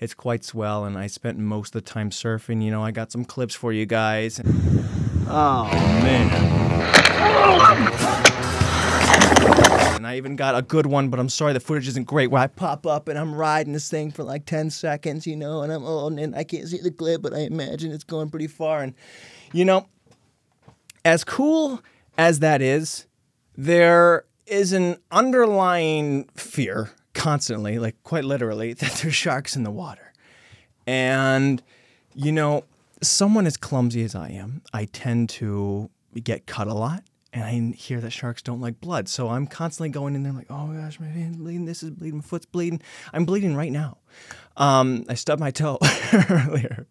it's 0.01 0.15
quite 0.15 0.45
swell, 0.45 0.85
and 0.85 0.97
I 0.97 1.09
spent 1.09 1.39
most 1.39 1.75
of 1.75 1.85
the 1.85 1.91
time 1.91 2.11
surfing. 2.11 2.63
You 2.63 2.71
know, 2.71 2.83
I 2.83 2.91
got 2.91 3.13
some 3.13 3.25
clips 3.25 3.55
for 3.55 3.73
you 3.73 3.85
guys. 3.85 4.41
Oh 5.29 5.69
man. 6.03 6.31
And 9.97 10.07
I 10.07 10.17
even 10.17 10.37
got 10.37 10.57
a 10.57 10.63
good 10.63 10.87
one, 10.87 11.09
but 11.09 11.19
I'm 11.21 11.29
sorry 11.29 11.53
the 11.53 11.61
footage 11.61 11.89
isn't 11.89 12.07
great. 12.07 12.31
Where 12.31 12.41
I 12.41 12.47
pop 12.47 12.87
up 12.87 13.09
and 13.09 13.19
I'm 13.19 13.35
riding 13.35 13.73
this 13.73 13.91
thing 13.91 14.13
for 14.13 14.23
like 14.23 14.47
10 14.47 14.71
seconds, 14.71 15.27
you 15.27 15.37
know, 15.37 15.63
and 15.63 15.73
I'm 15.73 15.83
oh, 15.85 16.07
and 16.07 16.35
I 16.35 16.45
can't 16.45 16.67
see 16.69 16.79
the 16.79 16.93
clip, 16.93 17.21
but 17.21 17.35
I 17.35 17.41
imagine 17.41 17.93
it's 17.93 18.05
going 18.05 18.31
pretty 18.31 18.47
far. 18.47 18.83
And 18.83 18.95
you 19.53 19.65
know, 19.65 19.89
as 21.09 21.25
cool 21.25 21.81
as 22.19 22.41
that 22.41 22.61
is, 22.61 23.07
there 23.57 24.25
is 24.47 24.73
an 24.73 24.99
underlying 25.11 26.29
fear 26.35 26.91
constantly, 27.15 27.79
like 27.79 27.97
quite 28.03 28.25
literally, 28.25 28.73
that 28.75 28.93
there's 29.03 29.15
sharks 29.15 29.57
in 29.57 29.63
the 29.63 29.71
water. 29.71 30.13
And, 30.87 31.63
you 32.15 32.33
know, 32.33 32.65
someone 33.03 33.47
as 33.47 33.57
clumsy 33.57 34.03
as 34.03 34.15
I 34.15 34.29
am, 34.29 34.63
I 34.73 34.85
tend 34.85 35.31
to 35.31 35.91
get 36.23 36.47
cut 36.47 36.67
a 36.67 36.75
lot. 36.75 37.05
And 37.31 37.45
I 37.45 37.77
hear 37.77 38.01
that 38.01 38.11
sharks 38.11 38.41
don't 38.41 38.61
like 38.61 38.81
blood. 38.81 39.07
So 39.07 39.29
I'm 39.29 39.47
constantly 39.47 39.91
going 39.91 40.15
in 40.15 40.23
there 40.23 40.33
like, 40.33 40.51
oh 40.51 40.67
my 40.67 40.81
gosh, 40.81 40.99
my 40.99 41.07
hand's 41.07 41.37
bleeding, 41.37 41.67
this 41.67 41.83
is 41.83 41.91
bleeding, 41.91 42.19
my 42.19 42.23
foot's 42.23 42.47
bleeding. 42.47 42.81
I'm 43.13 43.27
bleeding 43.27 43.55
right 43.55 43.71
now. 43.71 43.99
Um, 44.57 45.05
I 45.09 45.15
stubbed 45.15 45.41
my 45.41 45.51
toe 45.51 45.79
earlier 46.31 46.87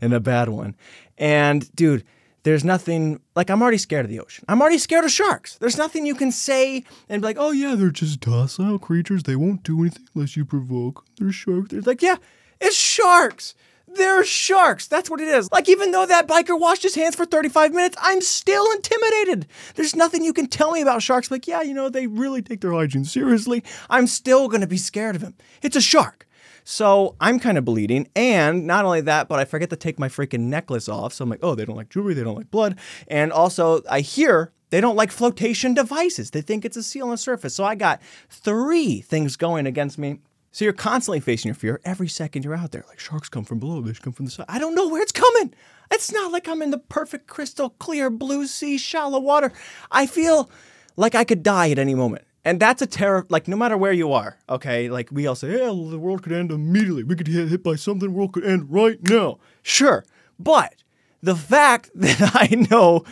in 0.00 0.12
a 0.12 0.20
bad 0.20 0.48
one. 0.48 0.74
And 1.16 1.74
dude, 1.74 2.04
there's 2.46 2.64
nothing 2.64 3.20
like 3.34 3.50
I'm 3.50 3.60
already 3.60 3.76
scared 3.76 4.04
of 4.04 4.10
the 4.10 4.20
ocean. 4.20 4.44
I'm 4.46 4.60
already 4.60 4.78
scared 4.78 5.04
of 5.04 5.10
sharks. 5.10 5.58
There's 5.58 5.76
nothing 5.76 6.06
you 6.06 6.14
can 6.14 6.30
say 6.30 6.84
and 7.08 7.20
be 7.20 7.26
like, 7.26 7.38
oh 7.40 7.50
yeah, 7.50 7.74
they're 7.74 7.90
just 7.90 8.20
docile 8.20 8.78
creatures. 8.78 9.24
They 9.24 9.34
won't 9.34 9.64
do 9.64 9.80
anything 9.80 10.06
unless 10.14 10.36
you 10.36 10.44
provoke. 10.44 11.04
They're 11.18 11.32
sharks. 11.32 11.70
They're 11.72 11.80
like, 11.80 12.02
yeah, 12.02 12.14
it's 12.60 12.76
sharks. 12.76 13.56
They're 13.88 14.24
sharks. 14.24 14.86
That's 14.86 15.10
what 15.10 15.20
it 15.20 15.26
is. 15.26 15.50
Like, 15.50 15.68
even 15.68 15.90
though 15.90 16.06
that 16.06 16.28
biker 16.28 16.58
washed 16.58 16.84
his 16.84 16.94
hands 16.94 17.16
for 17.16 17.24
35 17.24 17.72
minutes, 17.72 17.96
I'm 18.00 18.20
still 18.20 18.70
intimidated. 18.72 19.48
There's 19.74 19.96
nothing 19.96 20.22
you 20.24 20.32
can 20.32 20.46
tell 20.46 20.70
me 20.70 20.82
about 20.82 21.02
sharks. 21.02 21.32
Like, 21.32 21.48
yeah, 21.48 21.62
you 21.62 21.74
know, 21.74 21.88
they 21.88 22.06
really 22.06 22.42
take 22.42 22.60
their 22.60 22.72
hygiene 22.72 23.04
seriously. 23.04 23.64
I'm 23.90 24.06
still 24.06 24.48
going 24.48 24.60
to 24.60 24.68
be 24.68 24.76
scared 24.76 25.16
of 25.16 25.22
him. 25.22 25.34
It's 25.62 25.76
a 25.76 25.80
shark. 25.80 26.25
So 26.68 27.14
I'm 27.20 27.38
kind 27.38 27.56
of 27.56 27.64
bleeding. 27.64 28.08
And 28.16 28.66
not 28.66 28.84
only 28.84 29.00
that, 29.02 29.28
but 29.28 29.38
I 29.38 29.44
forget 29.44 29.70
to 29.70 29.76
take 29.76 29.98
my 29.98 30.08
freaking 30.08 30.40
necklace 30.40 30.88
off. 30.88 31.12
So 31.12 31.22
I'm 31.22 31.30
like, 31.30 31.40
oh, 31.42 31.54
they 31.54 31.64
don't 31.64 31.76
like 31.76 31.90
jewelry. 31.90 32.12
They 32.14 32.24
don't 32.24 32.36
like 32.36 32.50
blood. 32.50 32.78
And 33.06 33.32
also, 33.32 33.82
I 33.88 34.00
hear 34.00 34.52
they 34.70 34.80
don't 34.80 34.96
like 34.96 35.12
flotation 35.12 35.74
devices. 35.74 36.32
They 36.32 36.40
think 36.42 36.64
it's 36.64 36.76
a 36.76 36.82
seal 36.82 37.04
on 37.04 37.12
the 37.12 37.18
surface. 37.18 37.54
So 37.54 37.64
I 37.64 37.76
got 37.76 38.02
three 38.28 39.00
things 39.00 39.36
going 39.36 39.66
against 39.66 39.96
me 39.96 40.18
so 40.56 40.64
you're 40.64 40.72
constantly 40.72 41.20
facing 41.20 41.50
your 41.50 41.54
fear 41.54 41.82
every 41.84 42.08
second 42.08 42.42
you're 42.42 42.54
out 42.54 42.72
there. 42.72 42.82
Like 42.88 42.98
sharks 42.98 43.28
come 43.28 43.44
from 43.44 43.58
below, 43.58 43.82
they 43.82 43.92
come 43.92 44.14
from 44.14 44.24
the 44.24 44.30
side. 44.30 44.46
I 44.48 44.58
don't 44.58 44.74
know 44.74 44.88
where 44.88 45.02
it's 45.02 45.12
coming. 45.12 45.52
It's 45.90 46.10
not 46.10 46.32
like 46.32 46.48
I'm 46.48 46.62
in 46.62 46.70
the 46.70 46.78
perfect 46.78 47.26
crystal 47.26 47.68
clear 47.68 48.08
blue 48.08 48.46
sea 48.46 48.78
shallow 48.78 49.20
water. 49.20 49.52
I 49.90 50.06
feel 50.06 50.50
like 50.96 51.14
I 51.14 51.24
could 51.24 51.42
die 51.42 51.70
at 51.72 51.78
any 51.78 51.94
moment. 51.94 52.25
And 52.46 52.60
that's 52.60 52.80
a 52.80 52.86
terror, 52.86 53.26
like 53.28 53.48
no 53.48 53.56
matter 53.56 53.76
where 53.76 53.92
you 53.92 54.12
are, 54.12 54.38
okay? 54.48 54.88
Like 54.88 55.10
we 55.10 55.26
all 55.26 55.34
say, 55.34 55.50
yeah, 55.50 55.66
the 55.66 55.98
world 55.98 56.22
could 56.22 56.30
end 56.30 56.52
immediately. 56.52 57.02
We 57.02 57.16
could 57.16 57.26
get 57.26 57.48
hit 57.48 57.64
by 57.64 57.74
something, 57.74 58.08
the 58.08 58.14
world 58.14 58.34
could 58.34 58.44
end 58.44 58.70
right 58.70 59.02
now. 59.02 59.40
Sure. 59.64 60.04
But 60.38 60.76
the 61.20 61.34
fact 61.34 61.90
that 61.96 62.30
I 62.34 62.54
know 62.70 63.04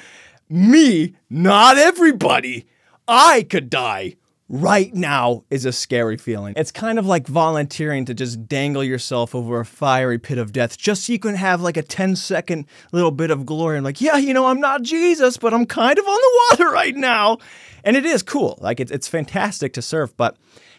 me, 0.49 1.15
not 1.29 1.77
everybody, 1.77 2.69
I 3.09 3.43
could 3.43 3.71
die 3.71 4.15
right 4.55 4.95
now 4.95 5.43
is 5.51 5.65
a 5.65 5.73
scary 5.73 6.17
feeling. 6.17 6.55
It's 6.57 6.71
kind 6.71 6.97
of 6.97 7.07
like 7.07 7.27
volunteering 7.27 8.05
to 8.05 8.15
just 8.15 8.47
dangle 8.47 8.85
yourself 8.85 9.35
over 9.35 9.59
a 9.59 9.65
fiery 9.65 10.19
pit 10.19 10.39
of 10.39 10.53
death 10.53 10.79
just 10.79 11.07
so 11.07 11.13
you 11.13 11.19
can 11.19 11.35
have 11.35 11.61
like 11.61 11.77
a 11.77 11.83
10 11.83 12.15
second 12.15 12.67
little 12.93 13.11
bit 13.11 13.33
of 13.33 13.45
glory 13.45 13.77
and 13.77 13.85
like, 13.85 14.01
yeah, 14.01 14.17
you 14.17 14.33
know, 14.33 14.47
I'm 14.47 14.61
not 14.61 14.83
Jesus, 14.83 15.39
but 15.39 15.53
I'm 15.53 15.67
kind 15.67 15.99
of 15.99 16.05
on 16.05 16.15
the 16.15 16.41
water 16.51 16.73
right 16.73 16.95
now. 16.95 17.39
And 17.83 17.97
it 17.97 18.07
is 18.07 18.23
cool. 18.23 18.57
Like 18.61 18.79
it's, 18.79 18.93
it's 18.93 19.09
fantastic 19.09 19.73
to 19.73 19.83
surf, 19.83 20.15
but 20.17 20.37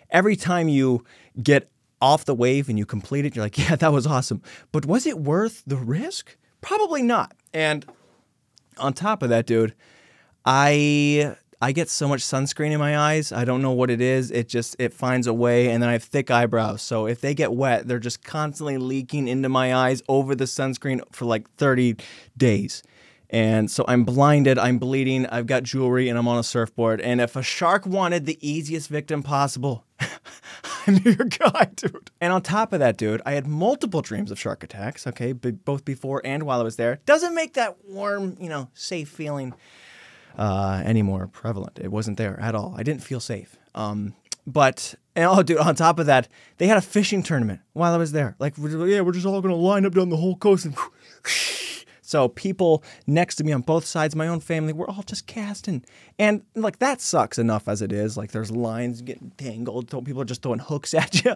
every 0.09 0.37
time 0.37 0.69
you 0.69 1.03
get 1.43 1.69
off 2.01 2.23
the 2.23 2.35
wave 2.35 2.69
and 2.69 2.79
you 2.79 2.85
complete 2.85 3.25
it, 3.25 3.35
you're 3.35 3.43
like, 3.43 3.57
yeah, 3.57 3.75
that 3.75 3.91
was 3.91 4.07
awesome. 4.07 4.41
But 4.71 4.85
was 4.85 5.05
it 5.05 5.19
worth 5.19 5.63
the 5.67 5.75
risk? 5.75 6.37
Probably 6.61 7.01
not. 7.01 7.33
And 7.53 7.85
on 8.77 8.93
top 8.93 9.21
of 9.21 9.27
that, 9.29 9.45
dude, 9.45 9.75
I 10.45 11.35
I 11.65 11.71
get 11.71 11.89
so 11.89 12.07
much 12.07 12.21
sunscreen 12.21 12.73
in 12.73 12.79
my 12.79 12.95
eyes. 12.95 13.31
I 13.31 13.43
don't 13.43 13.63
know 13.63 13.71
what 13.71 13.89
it 13.89 13.99
is. 13.99 14.29
It 14.29 14.47
just 14.47 14.75
it 14.77 14.93
finds 14.93 15.25
a 15.25 15.33
way 15.33 15.71
and 15.71 15.81
then 15.81 15.89
I 15.89 15.93
have 15.93 16.03
thick 16.03 16.29
eyebrows. 16.29 16.83
So 16.83 17.07
if 17.07 17.21
they 17.21 17.33
get 17.33 17.53
wet, 17.53 17.87
they're 17.87 17.97
just 17.97 18.23
constantly 18.23 18.77
leaking 18.77 19.27
into 19.27 19.49
my 19.49 19.73
eyes 19.73 20.03
over 20.07 20.35
the 20.35 20.43
sunscreen 20.43 21.01
for 21.11 21.25
like 21.25 21.49
30 21.55 21.95
days. 22.37 22.83
And 23.31 23.71
so 23.71 23.83
I'm 23.87 24.03
blinded, 24.03 24.59
I'm 24.59 24.77
bleeding, 24.77 25.25
I've 25.25 25.47
got 25.47 25.63
jewelry 25.63 26.07
and 26.07 26.19
I'm 26.19 26.27
on 26.27 26.37
a 26.37 26.43
surfboard. 26.43 27.01
And 27.01 27.19
if 27.19 27.35
a 27.35 27.41
shark 27.41 27.87
wanted 27.87 28.27
the 28.27 28.37
easiest 28.47 28.87
victim 28.87 29.23
possible, 29.23 29.85
I'm 30.85 30.97
your 30.97 31.15
guy, 31.15 31.71
dude. 31.75 32.11
And 32.21 32.31
on 32.31 32.43
top 32.43 32.73
of 32.73 32.79
that, 32.79 32.95
dude, 32.95 33.23
I 33.25 33.31
had 33.31 33.47
multiple 33.47 34.03
dreams 34.03 34.29
of 34.29 34.37
shark 34.39 34.63
attacks, 34.63 35.07
okay, 35.07 35.33
both 35.33 35.83
before 35.83 36.21
and 36.23 36.43
while 36.43 36.59
I 36.59 36.63
was 36.63 36.75
there. 36.75 36.99
Doesn't 37.07 37.33
make 37.33 37.55
that 37.55 37.83
warm, 37.83 38.37
you 38.39 38.49
know, 38.49 38.69
safe 38.75 39.09
feeling 39.09 39.55
uh, 40.37 40.81
any 40.85 41.01
more 41.01 41.27
prevalent. 41.27 41.79
It 41.79 41.91
wasn't 41.91 42.17
there 42.17 42.39
at 42.39 42.55
all. 42.55 42.73
I 42.77 42.83
didn't 42.83 43.03
feel 43.03 43.19
safe. 43.19 43.57
Um, 43.73 44.13
but 44.47 44.95
and 45.15 45.25
oh, 45.25 45.43
dude, 45.43 45.57
on 45.57 45.75
top 45.75 45.99
of 45.99 46.05
that, 46.05 46.27
they 46.57 46.67
had 46.67 46.77
a 46.77 46.81
fishing 46.81 47.23
tournament 47.23 47.61
while 47.73 47.93
I 47.93 47.97
was 47.97 48.11
there. 48.11 48.35
Like, 48.39 48.53
yeah, 48.57 49.01
we're 49.01 49.11
just 49.11 49.25
all 49.25 49.41
gonna 49.41 49.55
line 49.55 49.85
up 49.85 49.93
down 49.93 50.09
the 50.09 50.17
whole 50.17 50.35
coast 50.35 50.65
and. 50.65 50.75
So 52.07 52.27
people 52.27 52.83
next 53.07 53.35
to 53.37 53.43
me 53.43 53.51
on 53.51 53.61
both 53.61 53.83
sides, 53.83 54.15
my 54.15 54.27
own 54.27 54.39
family, 54.39 54.73
we're 54.73 54.87
all 54.87 55.01
just 55.01 55.25
casting, 55.25 55.83
and 56.19 56.43
like 56.53 56.77
that 56.77 57.01
sucks 57.01 57.39
enough 57.39 57.67
as 57.67 57.81
it 57.81 57.91
is. 57.91 58.15
Like 58.15 58.31
there's 58.31 58.51
lines 58.51 59.01
getting 59.01 59.31
tangled, 59.37 59.89
people 60.05 60.21
are 60.21 60.25
just 60.25 60.43
throwing 60.43 60.59
hooks 60.59 60.93
at 60.93 61.25
you. 61.25 61.35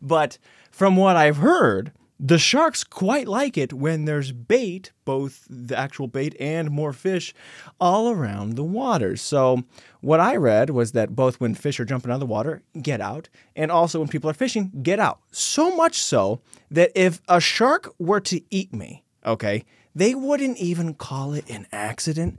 But 0.00 0.38
from 0.70 0.96
what 0.96 1.16
I've 1.16 1.36
heard, 1.36 1.92
the 2.18 2.38
sharks 2.38 2.82
quite 2.82 3.28
like 3.28 3.58
it 3.58 3.72
when 3.72 4.06
there's 4.06 4.32
bait, 4.32 4.92
both 5.04 5.46
the 5.50 5.78
actual 5.78 6.06
bait 6.06 6.34
and 6.40 6.70
more 6.70 6.92
fish, 6.92 7.34
all 7.78 8.10
around 8.10 8.54
the 8.54 8.64
water. 8.64 9.16
So, 9.16 9.64
what 10.00 10.20
I 10.20 10.36
read 10.36 10.70
was 10.70 10.92
that 10.92 11.14
both 11.14 11.40
when 11.40 11.54
fish 11.54 11.78
are 11.78 11.84
jumping 11.84 12.10
out 12.10 12.14
of 12.14 12.20
the 12.20 12.26
water, 12.26 12.62
get 12.80 13.00
out, 13.00 13.28
and 13.54 13.70
also 13.70 13.98
when 13.98 14.08
people 14.08 14.30
are 14.30 14.34
fishing, 14.34 14.70
get 14.82 14.98
out. 14.98 15.20
So 15.30 15.76
much 15.76 15.98
so 15.98 16.40
that 16.70 16.92
if 16.94 17.20
a 17.28 17.40
shark 17.40 17.94
were 17.98 18.20
to 18.20 18.40
eat 18.50 18.72
me, 18.72 19.04
okay, 19.24 19.64
they 19.94 20.14
wouldn't 20.14 20.58
even 20.58 20.94
call 20.94 21.34
it 21.34 21.48
an 21.50 21.66
accident. 21.72 22.38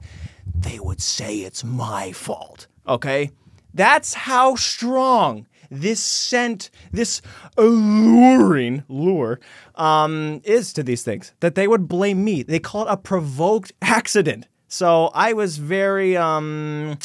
They 0.54 0.78
would 0.78 1.00
say 1.00 1.38
it's 1.38 1.62
my 1.62 2.12
fault, 2.12 2.66
okay? 2.86 3.30
That's 3.74 4.14
how 4.14 4.56
strong 4.56 5.46
this 5.70 6.00
scent, 6.00 6.70
this 6.92 7.20
alluring 7.56 8.84
lure, 8.88 9.40
um, 9.74 10.40
is 10.44 10.72
to 10.74 10.82
these 10.82 11.02
things 11.02 11.32
that 11.40 11.54
they 11.54 11.68
would 11.68 11.88
blame 11.88 12.24
me. 12.24 12.42
They 12.42 12.58
call 12.58 12.86
it 12.86 12.90
a 12.90 12.96
provoked 12.96 13.72
accident. 13.82 14.46
So 14.68 15.10
I 15.14 15.32
was 15.32 15.58
very 15.58 16.16
um, 16.16 16.98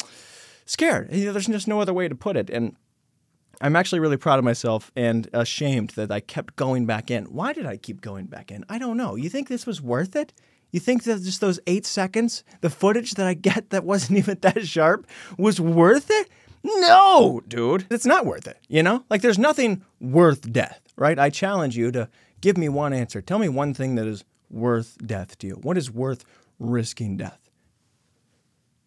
scared. 0.66 1.08
There's 1.10 1.46
just 1.46 1.68
no 1.68 1.80
other 1.80 1.94
way 1.94 2.08
to 2.08 2.14
put 2.14 2.36
it. 2.36 2.50
And 2.50 2.76
I'm 3.60 3.76
actually 3.76 4.00
really 4.00 4.16
proud 4.16 4.38
of 4.38 4.44
myself 4.44 4.92
and 4.96 5.28
ashamed 5.32 5.90
that 5.90 6.10
I 6.10 6.20
kept 6.20 6.56
going 6.56 6.86
back 6.86 7.10
in. 7.10 7.24
Why 7.24 7.52
did 7.52 7.66
I 7.66 7.76
keep 7.76 8.00
going 8.00 8.26
back 8.26 8.50
in? 8.50 8.64
I 8.68 8.78
don't 8.78 8.96
know. 8.96 9.14
You 9.14 9.30
think 9.30 9.48
this 9.48 9.66
was 9.66 9.80
worth 9.80 10.14
it? 10.16 10.32
You 10.70 10.80
think 10.80 11.04
that 11.04 11.22
just 11.22 11.40
those 11.40 11.60
eight 11.66 11.86
seconds, 11.86 12.42
the 12.60 12.68
footage 12.68 13.12
that 13.12 13.26
I 13.26 13.34
get 13.34 13.70
that 13.70 13.84
wasn't 13.84 14.18
even 14.18 14.38
that 14.40 14.66
sharp, 14.66 15.06
was 15.38 15.60
worth 15.60 16.10
it? 16.10 16.28
No, 16.64 17.42
dude, 17.46 17.86
it's 17.90 18.06
not 18.06 18.24
worth 18.24 18.46
it. 18.46 18.58
You 18.68 18.82
know, 18.82 19.04
like 19.10 19.20
there's 19.20 19.38
nothing 19.38 19.84
worth 20.00 20.50
death, 20.50 20.80
right? 20.96 21.18
I 21.18 21.28
challenge 21.28 21.76
you 21.76 21.92
to 21.92 22.08
give 22.40 22.56
me 22.56 22.68
one 22.70 22.94
answer. 22.94 23.20
Tell 23.20 23.38
me 23.38 23.50
one 23.50 23.74
thing 23.74 23.96
that 23.96 24.06
is 24.06 24.24
worth 24.50 24.96
death 25.04 25.36
to 25.38 25.46
you. 25.46 25.54
What 25.62 25.76
is 25.76 25.90
worth 25.90 26.24
risking 26.58 27.18
death? 27.18 27.50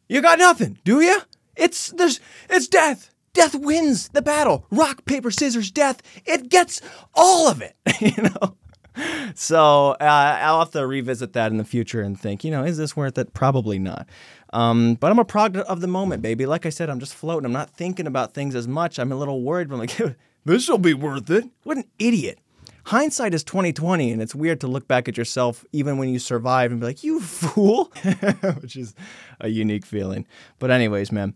You 0.09 0.21
got 0.21 0.39
nothing, 0.39 0.79
do 0.83 1.01
you? 1.01 1.21
It's 1.55 1.89
there's 1.91 2.19
it's 2.49 2.67
death. 2.67 3.11
Death 3.33 3.53
wins 3.53 4.09
the 4.09 4.23
battle. 4.23 4.65
Rock, 4.71 5.05
paper, 5.05 5.29
scissors, 5.29 5.69
death. 5.69 6.01
It 6.25 6.49
gets 6.49 6.81
all 7.13 7.47
of 7.47 7.61
it, 7.61 7.75
you 7.99 8.23
know? 8.23 8.57
So 9.35 9.91
uh, 9.91 10.37
I'll 10.41 10.59
have 10.59 10.71
to 10.71 10.87
revisit 10.87 11.33
that 11.33 11.51
in 11.51 11.57
the 11.57 11.63
future 11.63 12.01
and 12.01 12.19
think, 12.19 12.43
you 12.43 12.49
know, 12.49 12.63
is 12.63 12.77
this 12.77 12.95
worth 12.97 13.15
it? 13.19 13.35
Probably 13.35 13.77
not. 13.77 14.07
Um, 14.53 14.95
but 14.95 15.11
I'm 15.11 15.19
a 15.19 15.25
product 15.25 15.67
of 15.69 15.81
the 15.81 15.87
moment, 15.87 16.21
baby. 16.21 16.45
Like 16.45 16.65
I 16.65 16.69
said, 16.69 16.89
I'm 16.89 16.99
just 16.99 17.13
floating. 17.13 17.45
I'm 17.45 17.51
not 17.51 17.71
thinking 17.71 18.07
about 18.07 18.33
things 18.33 18.55
as 18.55 18.67
much. 18.67 18.97
I'm 18.97 19.11
a 19.11 19.15
little 19.15 19.41
worried, 19.41 19.69
but 19.69 19.75
I'm 19.75 19.81
like, 19.81 20.15
this 20.45 20.69
will 20.69 20.77
be 20.77 20.93
worth 20.93 21.29
it. 21.29 21.45
What 21.63 21.77
an 21.77 21.85
idiot. 21.99 22.39
hindsight 22.85 23.33
is 23.33 23.43
2020 23.43 24.11
and 24.11 24.21
it's 24.21 24.33
weird 24.33 24.61
to 24.61 24.67
look 24.67 24.87
back 24.87 25.09
at 25.09 25.17
yourself 25.17 25.65
even 25.73 25.97
when 25.97 26.07
you 26.09 26.19
survive 26.19 26.71
and 26.71 26.79
be 26.79 26.87
like, 26.87 27.03
you 27.03 27.19
fool, 27.19 27.91
which 28.61 28.77
is 28.77 28.95
a 29.41 29.49
unique 29.49 29.85
feeling. 29.85 30.25
But 30.59 30.71
anyways, 30.71 31.11
man, 31.11 31.33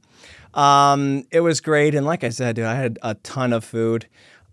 um, 0.53 1.25
it 1.31 1.41
was 1.41 1.59
great. 1.59 1.93
And 1.93 2.05
like 2.05 2.23
I 2.23 2.29
said, 2.29 2.55
dude, 2.55 2.65
I 2.65 2.75
had 2.75 2.97
a 3.01 3.15
ton 3.15 3.51
of 3.51 3.65
food. 3.65 4.07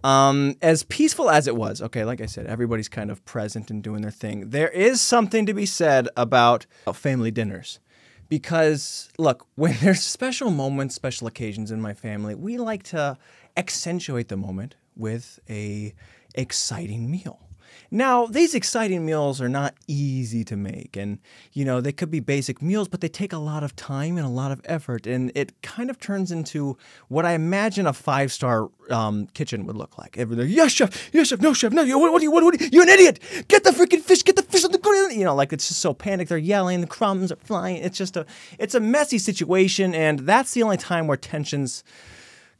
Um, 0.04 0.56
as 0.62 0.84
peaceful 0.84 1.28
as 1.28 1.48
it 1.48 1.56
was, 1.56 1.82
okay, 1.82 2.04
like 2.04 2.20
I 2.20 2.26
said, 2.26 2.46
everybody's 2.46 2.88
kind 2.88 3.10
of 3.10 3.24
present 3.24 3.68
and 3.70 3.82
doing 3.82 4.02
their 4.02 4.12
thing. 4.12 4.50
There 4.50 4.68
is 4.68 5.00
something 5.00 5.44
to 5.46 5.54
be 5.54 5.66
said 5.66 6.08
about 6.16 6.66
family 6.94 7.32
dinners 7.32 7.80
because 8.28 9.11
look, 9.18 9.47
when 9.54 9.76
there's 9.80 10.02
special 10.02 10.50
moments, 10.50 10.94
special 10.94 11.26
occasions 11.26 11.70
in 11.70 11.80
my 11.80 11.94
family, 11.94 12.35
we 12.35 12.58
like 12.58 12.82
to 12.85 13.16
accentuate 13.56 14.28
the 14.28 14.37
moment 14.37 14.76
with 14.97 15.40
a 15.49 15.94
exciting 16.35 17.11
meal. 17.11 17.47
Now, 17.90 18.26
these 18.26 18.54
exciting 18.54 19.06
meals 19.06 19.40
are 19.40 19.48
not 19.48 19.75
easy 19.87 20.44
to 20.44 20.56
make. 20.56 20.96
And, 20.96 21.18
you 21.52 21.64
know, 21.64 21.80
they 21.80 21.92
could 21.92 22.10
be 22.10 22.20
basic 22.20 22.60
meals, 22.60 22.88
but 22.88 23.00
they 23.00 23.08
take 23.08 23.32
a 23.32 23.38
lot 23.38 23.62
of 23.62 23.75
time 23.76 24.16
and 24.16 24.26
a 24.26 24.30
lot 24.30 24.52
of 24.52 24.60
effort. 24.64 25.06
And 25.06 25.32
it 25.34 25.60
kind 25.62 25.88
of 25.90 25.98
turns 25.98 26.30
into 26.30 26.76
what 27.08 27.25
I 27.25 27.32
imagine 27.32 27.87
a 27.87 27.92
five 27.92 28.32
star 28.32 28.70
um, 28.90 29.26
kitchen 29.28 29.66
would 29.66 29.76
look 29.76 29.96
like. 29.98 30.18
Everything, 30.18 30.48
yes, 30.48 30.72
chef, 30.72 31.10
yes, 31.12 31.28
chef, 31.28 31.40
no, 31.40 31.52
chef, 31.52 31.72
no, 31.72 31.84
what, 31.98 32.12
what, 32.12 32.22
you, 32.22 32.30
what, 32.30 32.44
what, 32.44 32.60
you're 32.72 32.82
an 32.82 32.88
idiot. 32.88 33.20
Get 33.48 33.64
the 33.64 33.70
freaking 33.70 34.00
fish, 34.00 34.22
get 34.22 34.37
the 34.37 34.42
fish 34.42 34.64
on 34.64 34.72
the 34.72 34.78
grill. 34.78 35.10
You 35.10 35.25
know, 35.25 35.34
like 35.34 35.52
it's 35.52 35.68
just 35.68 35.80
so 35.80 35.94
panicked. 35.94 36.28
They're 36.28 36.38
yelling, 36.38 36.80
the 36.80 36.87
crumbs 36.87 37.32
are 37.32 37.37
flying. 37.37 37.76
It's 37.78 37.96
just 37.96 38.16
a, 38.16 38.26
it's 38.58 38.75
a 38.75 38.80
messy 38.80 39.18
situation. 39.18 39.94
And 39.94 40.20
that's 40.20 40.54
the 40.54 40.62
only 40.62 40.76
time 40.76 41.06
where 41.06 41.16
tensions 41.16 41.84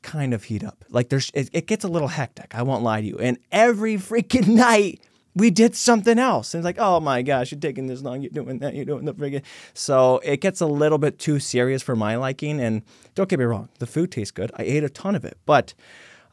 kind 0.03 0.35
of 0.35 0.45
heat 0.45 0.65
up. 0.65 0.85
Like 0.89 1.09
there's, 1.09 1.31
it, 1.35 1.51
it, 1.53 1.67
gets 1.67 1.85
a 1.85 1.89
little 1.89 2.09
hectic. 2.09 2.55
I 2.55 2.63
won't 2.63 2.83
lie 2.83 3.01
to 3.01 3.07
you. 3.07 3.19
And 3.19 3.39
every 3.51 3.97
freaking 3.97 4.49
night 4.55 5.01
we 5.35 5.51
did 5.51 5.77
something 5.77 6.19
else. 6.19 6.53
And 6.53 6.61
it's 6.61 6.65
like, 6.65 6.79
oh 6.79 7.01
my 7.01 7.23
gosh, 7.23 7.53
you're 7.53 7.61
taking 7.61 7.87
this 7.87 8.03
long, 8.03 8.23
you're 8.23 8.31
doing 8.31 8.59
that, 8.59 8.75
you're 8.75 8.85
doing 8.85 9.05
the 9.05 9.15
friggin'. 9.15 9.43
So 9.73 10.21
it 10.25 10.41
gets 10.41 10.61
a 10.61 10.67
little 10.67 10.99
bit 10.99 11.19
too 11.19 11.39
serious 11.39 11.83
for 11.83 11.95
my 11.95 12.17
liking. 12.17 12.61
And 12.61 12.83
don't 13.15 13.29
get 13.29 13.39
me 13.39 13.45
wrong, 13.45 13.69
the 13.79 13.87
food 13.87 14.11
tastes 14.11 14.33
good. 14.33 14.51
I 14.57 14.63
ate 14.63 14.85
a 14.85 14.89
ton 14.89 15.15
of 15.15 15.25
it, 15.25 15.39
but 15.47 15.75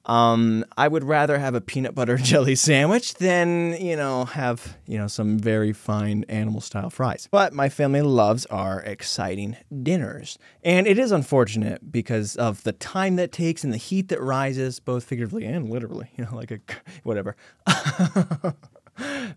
um, 0.06 0.64
I 0.78 0.88
would 0.88 1.04
rather 1.04 1.40
have 1.40 1.56
a 1.56 1.62
peanut 1.62 1.96
butter 1.96 2.18
jelly 2.22 2.56
sandwich 2.56 3.16
than, 3.16 3.76
you 3.80 3.96
know, 3.96 4.26
have, 4.26 4.78
you 4.86 4.98
know, 4.98 5.08
some 5.08 5.40
very 5.40 5.74
fine 5.74 6.26
animal 6.30 6.62
style 6.62 6.90
fries. 6.90 7.28
But 7.32 7.54
my 7.54 7.70
family 7.70 8.02
loves 8.02 8.46
our 8.48 8.82
exciting 8.82 9.58
dinners. 9.84 10.38
And 10.64 10.88
it 10.88 11.00
is 11.00 11.12
unfortunate 11.12 11.92
because 11.92 12.36
of 12.36 12.64
the 12.64 12.74
time 12.74 13.16
that 13.16 13.32
takes 13.32 13.64
and 13.64 13.74
the 13.74 13.78
heat 13.78 14.10
that 14.10 14.22
rises, 14.22 14.80
both 14.80 15.04
figuratively 15.04 15.46
and 15.46 15.70
literally, 15.70 16.12
you 16.18 16.26
know, 16.26 16.36
like 16.36 16.52
a 16.52 16.60
whatever. 17.04 17.36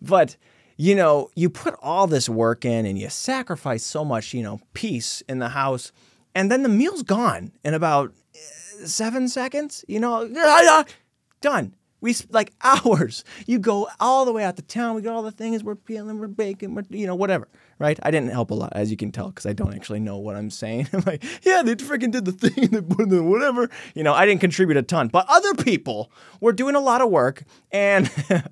but 0.03 0.37
you 0.81 0.95
know, 0.95 1.29
you 1.35 1.51
put 1.51 1.75
all 1.83 2.07
this 2.07 2.29
work 2.29 2.65
in 2.65 2.87
and 2.87 2.97
you 2.97 3.09
sacrifice 3.11 3.83
so 3.83 4.05
much, 4.05 4.33
you 4.33 4.45
know, 4.45 4.61
peace 4.75 5.23
in 5.29 5.41
the 5.41 5.49
house, 5.49 5.91
and 6.37 6.53
then 6.53 6.63
the 6.63 6.69
meal's 6.69 7.03
gone 7.03 7.51
in 7.65 7.75
about 7.75 8.15
seven 8.85 9.29
seconds. 9.29 9.85
You 9.89 10.01
know, 10.01 10.29
done. 11.41 11.75
We 12.01 12.15
like 12.31 12.53
hours. 12.63 13.25
You 13.47 13.59
go 13.59 13.89
all 14.01 14.25
the 14.25 14.33
way 14.33 14.45
out 14.45 14.57
to 14.57 14.63
town. 14.63 14.95
We 14.95 15.03
got 15.03 15.15
all 15.15 15.23
the 15.23 15.33
things. 15.33 15.65
We're 15.65 15.75
peeling. 15.75 16.19
We're 16.19 16.29
baking. 16.29 16.75
We're 16.75 16.85
you 16.91 17.07
know 17.07 17.15
whatever. 17.15 17.49
Right? 17.79 17.99
I 18.03 18.11
didn't 18.11 18.31
help 18.31 18.51
a 18.51 18.55
lot, 18.55 18.73
as 18.75 18.91
you 18.91 18.97
can 18.97 19.13
tell, 19.13 19.29
because 19.29 19.47
I 19.47 19.53
don't 19.53 19.75
actually 19.75 20.01
know 20.01 20.19
what 20.19 20.37
I'm 20.37 20.51
saying. 20.51 20.89
I'm 20.93 21.03
like, 21.07 21.25
yeah, 21.45 21.63
they 21.63 21.75
freaking 21.77 22.11
did 22.11 22.25
the 22.25 22.33
thing. 22.33 22.69
They 22.69 22.81
put 22.81 23.09
the 23.09 23.23
whatever. 23.23 23.71
You 23.95 24.03
know, 24.03 24.15
I 24.15 24.27
didn't 24.27 24.41
contribute 24.41 24.77
a 24.77 24.83
ton, 24.83 25.09
but 25.09 25.27
other 25.29 25.55
people 25.55 26.11
were 26.41 26.53
doing 26.53 26.75
a 26.75 26.81
lot 26.81 27.01
of 27.01 27.11
work 27.11 27.45
and. 27.71 28.11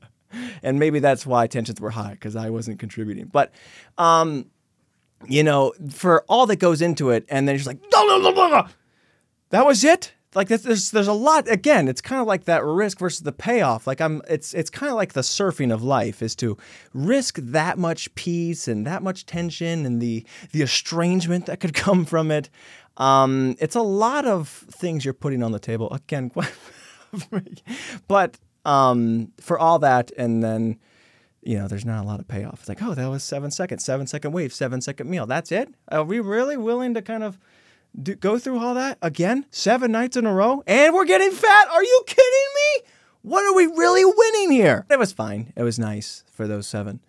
and 0.63 0.79
maybe 0.79 0.99
that's 0.99 1.25
why 1.25 1.47
tensions 1.47 1.81
were 1.81 1.91
high 1.91 2.11
because 2.11 2.37
I 2.37 2.51
wasn't 2.51 2.79
contributing. 2.79 3.27
But, 3.27 3.53
um, 3.97 4.51
you 5.27 5.43
know, 5.43 5.73
for 5.91 6.25
all 6.29 6.47
that 6.47 6.57
goes 6.57 6.83
into 6.83 7.11
it, 7.11 7.25
and 7.29 7.49
then 7.49 7.59
like, 7.65 7.81
blah, 7.91 8.19
blah, 8.19 8.33
blah, 8.33 8.69
that 9.51 9.65
was 9.65 9.83
it. 9.85 10.13
Like 10.37 10.49
there's 10.49 10.91
there's 10.91 11.09
a 11.09 11.15
lot. 11.15 11.49
Again, 11.49 11.89
it's 11.89 12.03
kind 12.03 12.21
of 12.21 12.27
like 12.27 12.45
that 12.45 12.63
risk 12.63 12.99
versus 12.99 13.21
the 13.21 13.33
payoff. 13.33 13.87
Like 13.87 14.03
I'm, 14.03 14.21
it's 14.29 14.53
it's 14.53 14.69
kind 14.69 14.91
of 14.91 14.97
like 14.97 15.15
the 15.15 15.23
surfing 15.23 15.73
of 15.73 15.83
life 15.83 16.21
is 16.21 16.37
to 16.37 16.59
risk 16.93 17.39
that 17.39 17.79
much 17.79 18.15
peace 18.17 18.69
and 18.69 18.87
that 18.87 19.03
much 19.03 19.25
tension 19.25 19.87
and 19.87 20.03
the 20.03 20.27
the 20.53 20.61
estrangement 20.61 21.47
that 21.47 21.59
could 21.59 21.73
come 21.87 22.05
from 22.05 22.31
it. 22.31 22.51
Um, 22.99 23.57
it's 23.61 23.77
a 23.77 23.81
lot 23.81 24.27
of 24.27 24.49
things 24.49 25.07
you're 25.07 25.15
putting 25.15 25.43
on 25.43 25.53
the 25.53 25.59
table. 25.59 25.91
Again, 25.91 26.31
but 28.07 28.37
um, 28.67 29.33
for 29.41 29.59
all 29.59 29.79
that, 29.79 30.11
and 30.19 30.43
then 30.43 30.79
you 31.41 31.57
know, 31.57 31.67
there's 31.67 31.87
not 31.87 32.05
a 32.05 32.07
lot 32.07 32.21
of 32.21 32.29
payoff. 32.29 32.61
It's 32.61 32.69
like, 32.69 32.83
oh, 32.83 32.93
that 32.93 33.09
was 33.09 33.25
seven 33.25 33.51
seconds, 33.51 33.85
seven 33.85 34.07
second 34.07 34.33
wave, 34.33 34.53
seven 34.53 34.83
second 34.83 35.09
meal. 35.09 35.25
That's 35.25 35.51
it. 35.51 35.73
Are 35.89 36.05
we 36.05 36.21
really 36.21 36.59
willing 36.59 36.93
to 36.93 37.01
kind 37.01 37.23
of 37.23 37.39
do, 38.01 38.15
go 38.15 38.39
through 38.39 38.59
all 38.59 38.75
that 38.75 38.99
again, 39.03 39.47
seven 39.51 39.93
nights 39.93 40.17
in 40.17 40.27
a 40.27 40.33
row, 40.33 40.63
and 40.67 40.95
we're 40.95 41.05
getting 41.05 41.31
fat? 41.31 41.69
Are 41.69 41.83
you 41.83 42.03
kidding 42.07 42.23
me? 42.55 42.89
What 43.23 43.45
are 43.45 43.55
we 43.55 43.67
really 43.67 44.05
winning 44.05 44.53
here? 44.53 44.87
It 44.91 44.99
was 44.99 45.13
fine. 45.13 45.53
It 45.57 45.63
was 45.63 45.79
nice 45.79 46.25
for 46.31 46.47
those 46.47 46.67
seven 46.67 47.01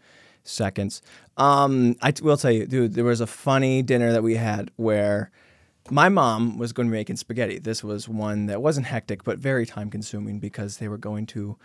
seconds. 0.43 1.01
Um, 1.37 1.95
I 2.01 2.11
t- 2.11 2.23
will 2.23 2.37
tell 2.37 2.51
you, 2.51 2.65
dude, 2.65 2.93
there 2.93 3.03
was 3.03 3.21
a 3.21 3.27
funny 3.27 3.83
dinner 3.83 4.11
that 4.11 4.23
we 4.23 4.35
had 4.35 4.71
where 4.77 5.29
my 5.91 6.09
mom 6.09 6.57
was 6.57 6.73
going 6.73 6.87
to 6.87 6.91
be 6.91 6.97
making 6.97 7.17
spaghetti. 7.17 7.59
This 7.59 7.83
was 7.83 8.09
one 8.09 8.47
that 8.47 8.61
wasn't 8.61 8.87
hectic, 8.87 9.23
but 9.23 9.37
very 9.37 9.65
time 9.65 9.89
consuming 9.89 10.39
because 10.39 10.77
they 10.77 10.87
were 10.87 10.97
going 10.97 11.25
to 11.27 11.57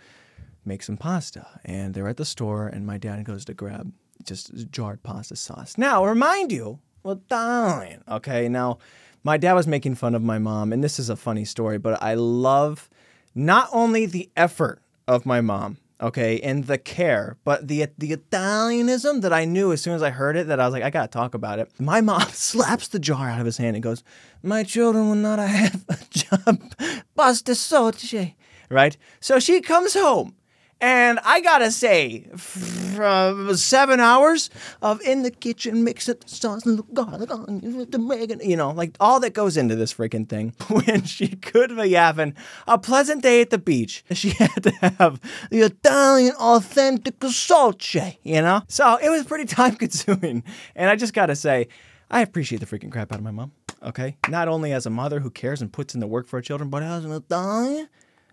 make 0.65 0.83
some 0.83 0.97
pasta. 0.97 1.47
And 1.65 1.93
they're 1.93 2.07
at 2.07 2.17
the 2.17 2.25
store, 2.25 2.67
and 2.67 2.85
my 2.85 2.97
dad 2.97 3.23
goes 3.25 3.45
to 3.45 3.53
grab 3.53 3.91
just 4.23 4.69
jarred 4.69 5.03
pasta 5.03 5.35
sauce. 5.35 5.77
Now, 5.77 6.05
remind 6.05 6.51
you, 6.51 6.79
well, 7.01 7.21
darling, 7.27 8.03
okay? 8.07 8.47
Now, 8.47 8.77
my 9.23 9.37
dad 9.37 9.53
was 9.53 9.67
making 9.67 9.95
fun 9.95 10.15
of 10.15 10.21
my 10.21 10.37
mom, 10.37 10.73
and 10.73 10.83
this 10.83 10.99
is 10.99 11.09
a 11.09 11.15
funny 11.15 11.45
story, 11.45 11.77
but 11.77 12.01
I 12.01 12.13
love 12.15 12.89
not 13.33 13.69
only 13.71 14.05
the 14.05 14.29
effort 14.35 14.81
of 15.07 15.25
my 15.25 15.41
mom, 15.41 15.77
okay, 15.99 16.39
and 16.41 16.65
the 16.65 16.77
care, 16.77 17.37
but 17.43 17.67
the 17.67 17.87
the 17.97 18.11
Italianism 18.11 19.21
that 19.21 19.33
I 19.33 19.45
knew 19.45 19.71
as 19.71 19.81
soon 19.81 19.95
as 19.95 20.03
I 20.03 20.09
heard 20.09 20.35
it 20.35 20.47
that 20.47 20.59
I 20.59 20.65
was 20.65 20.73
like, 20.73 20.83
I 20.83 20.89
gotta 20.89 21.07
talk 21.07 21.33
about 21.33 21.59
it. 21.59 21.71
My 21.79 22.01
mom 22.01 22.21
slaps 22.29 22.89
the 22.89 22.99
jar 22.99 23.29
out 23.29 23.39
of 23.39 23.45
his 23.45 23.57
hand 23.57 23.75
and 23.75 23.83
goes, 23.83 24.03
"My 24.43 24.63
children 24.63 25.07
will 25.07 25.15
not 25.15 25.39
have 25.39 25.85
a 25.89 25.97
job, 26.09 26.73
basta 27.15 27.55
soce." 27.55 28.33
Right? 28.69 28.97
So 29.19 29.39
she 29.39 29.61
comes 29.61 29.93
home 29.93 30.35
and 30.83 31.17
I 31.23 31.39
gotta 31.39 31.71
say, 31.71 32.25
from 32.35 33.55
seven 33.55 34.01
hours 34.01 34.49
of 34.81 35.01
in 35.03 35.23
the 35.23 35.31
kitchen 35.31 35.85
mixing 35.85 36.15
the 36.19 36.27
sauce 36.27 36.65
and 36.65 36.77
the 36.77 36.83
garlic 36.93 37.31
onions 37.31 37.87
the 37.87 37.97
Megan, 37.97 38.41
you 38.43 38.57
know, 38.57 38.71
like 38.71 38.97
all 38.99 39.21
that 39.21 39.33
goes 39.33 39.55
into 39.55 39.77
this 39.77 39.93
freaking 39.93 40.27
thing. 40.27 40.53
When 40.67 41.05
she 41.05 41.29
could 41.29 41.73
be 41.77 41.93
having 41.93 42.35
a 42.67 42.77
pleasant 42.77 43.23
day 43.23 43.39
at 43.39 43.49
the 43.49 43.57
beach, 43.57 44.03
she 44.11 44.29
had 44.39 44.61
to 44.63 44.71
have 44.71 45.21
the 45.49 45.61
Italian 45.61 46.33
authentic 46.37 47.23
salce, 47.23 47.95
you 48.21 48.41
know? 48.41 48.63
So 48.67 48.97
it 48.97 49.09
was 49.09 49.23
pretty 49.23 49.45
time 49.61 49.77
consuming. 49.77 50.43
And 50.75 50.89
I 50.89 50.97
just 50.97 51.13
gotta 51.13 51.37
say, 51.37 51.69
I 52.11 52.19
appreciate 52.19 52.59
the 52.59 52.65
freaking 52.65 52.91
crap 52.91 53.13
out 53.13 53.19
of 53.19 53.23
my 53.23 53.31
mom. 53.31 53.53
Okay, 53.81 54.17
not 54.27 54.49
only 54.49 54.73
as 54.73 54.85
a 54.85 54.89
mother 54.89 55.21
who 55.21 55.29
cares 55.29 55.61
and 55.61 55.71
puts 55.71 55.93
in 55.93 56.01
the 56.01 56.07
work 56.07 56.27
for 56.27 56.39
her 56.39 56.41
children, 56.41 56.69
but 56.69 56.83
as 56.83 57.05
an 57.05 57.13
Italian, 57.13 57.87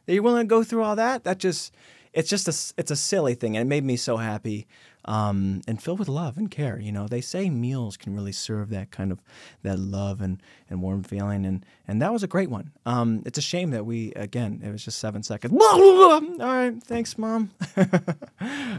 that 0.06 0.14
you're 0.14 0.22
willing 0.24 0.46
to 0.46 0.48
go 0.48 0.64
through 0.64 0.82
all 0.82 0.96
that. 0.96 1.22
That 1.22 1.38
just 1.38 1.72
it's 2.12 2.28
just 2.28 2.48
a 2.48 2.80
it's 2.80 2.90
a 2.90 2.96
silly 2.96 3.34
thing, 3.34 3.56
and 3.56 3.66
it 3.66 3.68
made 3.68 3.84
me 3.84 3.96
so 3.96 4.16
happy 4.16 4.66
um, 5.04 5.62
and 5.66 5.82
filled 5.82 5.98
with 5.98 6.08
love 6.08 6.36
and 6.36 6.50
care. 6.50 6.78
You 6.78 6.92
know, 6.92 7.06
they 7.08 7.20
say 7.20 7.48
meals 7.48 7.96
can 7.96 8.14
really 8.14 8.32
serve 8.32 8.70
that 8.70 8.90
kind 8.90 9.12
of 9.12 9.22
that 9.62 9.78
love 9.78 10.20
and, 10.20 10.42
and 10.68 10.82
warm 10.82 11.02
feeling, 11.02 11.46
and 11.46 11.64
and 11.86 12.02
that 12.02 12.12
was 12.12 12.22
a 12.22 12.26
great 12.26 12.50
one. 12.50 12.72
Um, 12.84 13.22
it's 13.26 13.38
a 13.38 13.42
shame 13.42 13.70
that 13.70 13.86
we 13.86 14.12
again 14.12 14.60
it 14.64 14.70
was 14.70 14.84
just 14.84 14.98
seven 14.98 15.22
seconds. 15.22 15.54
All 15.60 16.20
right, 16.38 16.74
thanks, 16.82 17.16
mom. 17.16 17.50
but 17.76 18.12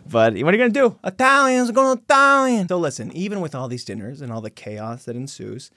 what 0.09 0.33
are 0.33 0.35
you 0.35 0.43
gonna 0.43 0.69
do? 0.69 0.97
Italians 1.03 1.71
going 1.71 1.97
Italian. 1.97 2.67
So 2.67 2.77
listen, 2.77 3.11
even 3.15 3.41
with 3.41 3.55
all 3.55 3.67
these 3.67 3.85
dinners 3.85 4.21
and 4.21 4.31
all 4.31 4.41
the 4.41 4.49
chaos 4.49 5.05
that 5.05 5.15
ensues. 5.15 5.71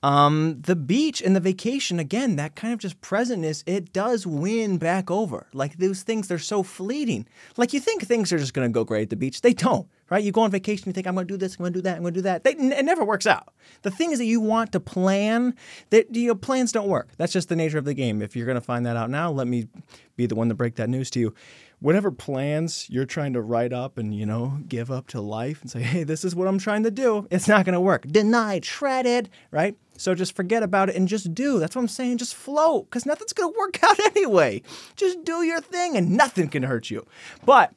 Um, 0.00 0.60
the 0.60 0.76
beach 0.76 1.20
and 1.20 1.34
the 1.34 1.40
vacation, 1.40 1.98
again, 1.98 2.36
that 2.36 2.54
kind 2.54 2.72
of 2.72 2.78
just 2.78 3.00
presentness, 3.00 3.64
it 3.66 3.92
does 3.92 4.26
win 4.26 4.78
back 4.78 5.10
over. 5.10 5.48
Like 5.52 5.78
those 5.78 6.02
things, 6.02 6.28
they're 6.28 6.38
so 6.38 6.62
fleeting. 6.62 7.26
Like 7.56 7.72
you 7.72 7.80
think 7.80 8.02
things 8.04 8.32
are 8.32 8.38
just 8.38 8.54
going 8.54 8.68
to 8.68 8.72
go 8.72 8.84
great 8.84 9.02
at 9.02 9.10
the 9.10 9.16
beach. 9.16 9.40
They 9.40 9.52
don't, 9.52 9.88
right? 10.08 10.22
You 10.22 10.30
go 10.30 10.42
on 10.42 10.52
vacation, 10.52 10.84
you 10.86 10.92
think, 10.92 11.08
I'm 11.08 11.14
going 11.14 11.26
to 11.26 11.34
do 11.34 11.36
this, 11.36 11.56
I'm 11.56 11.64
going 11.64 11.72
to 11.72 11.78
do 11.78 11.82
that, 11.82 11.96
I'm 11.96 12.02
going 12.02 12.14
to 12.14 12.18
do 12.18 12.22
that. 12.22 12.44
They, 12.44 12.52
it 12.52 12.84
never 12.84 13.04
works 13.04 13.26
out. 13.26 13.52
The 13.82 13.90
thing 13.90 14.12
is 14.12 14.20
that 14.20 14.26
you 14.26 14.40
want 14.40 14.70
to 14.72 14.80
plan, 14.80 15.54
that 15.90 16.14
you 16.14 16.28
know, 16.28 16.36
plans 16.36 16.70
don't 16.70 16.88
work. 16.88 17.08
That's 17.16 17.32
just 17.32 17.48
the 17.48 17.56
nature 17.56 17.78
of 17.78 17.84
the 17.84 17.94
game. 17.94 18.22
If 18.22 18.36
you're 18.36 18.46
going 18.46 18.54
to 18.54 18.60
find 18.60 18.86
that 18.86 18.96
out 18.96 19.10
now, 19.10 19.32
let 19.32 19.48
me 19.48 19.66
be 20.14 20.26
the 20.26 20.36
one 20.36 20.48
to 20.48 20.54
break 20.54 20.76
that 20.76 20.88
news 20.88 21.10
to 21.10 21.20
you. 21.20 21.34
Whatever 21.80 22.10
plans 22.10 22.88
you're 22.90 23.04
trying 23.04 23.32
to 23.32 23.40
write 23.40 23.72
up 23.72 23.98
and, 23.98 24.14
you 24.14 24.26
know, 24.26 24.60
give 24.68 24.90
up 24.90 25.06
to 25.08 25.20
life 25.20 25.62
and 25.62 25.70
say, 25.70 25.80
hey, 25.80 26.02
this 26.04 26.24
is 26.24 26.34
what 26.34 26.48
I'm 26.48 26.58
trying 26.58 26.82
to 26.82 26.90
do, 26.90 27.26
it's 27.30 27.48
not 27.48 27.64
going 27.64 27.74
to 27.74 27.80
work. 27.80 28.02
Deny, 28.02 28.28
Denied, 28.28 28.64
shredded, 28.64 29.30
right? 29.50 29.76
So 29.96 30.14
just 30.14 30.34
forget 30.34 30.62
about 30.62 30.88
it 30.88 30.96
and 30.96 31.08
just 31.08 31.34
do. 31.34 31.58
That's 31.58 31.74
what 31.74 31.82
I'm 31.82 31.88
saying. 31.88 32.18
Just 32.18 32.34
float 32.34 32.86
because 32.86 33.04
nothing's 33.04 33.32
going 33.32 33.52
to 33.52 33.58
work 33.58 33.82
out 33.82 33.98
anyway. 34.00 34.62
Just 34.96 35.24
do 35.24 35.42
your 35.42 35.60
thing 35.60 35.96
and 35.96 36.10
nothing 36.10 36.48
can 36.48 36.62
hurt 36.62 36.90
you. 36.90 37.06
But 37.44 37.72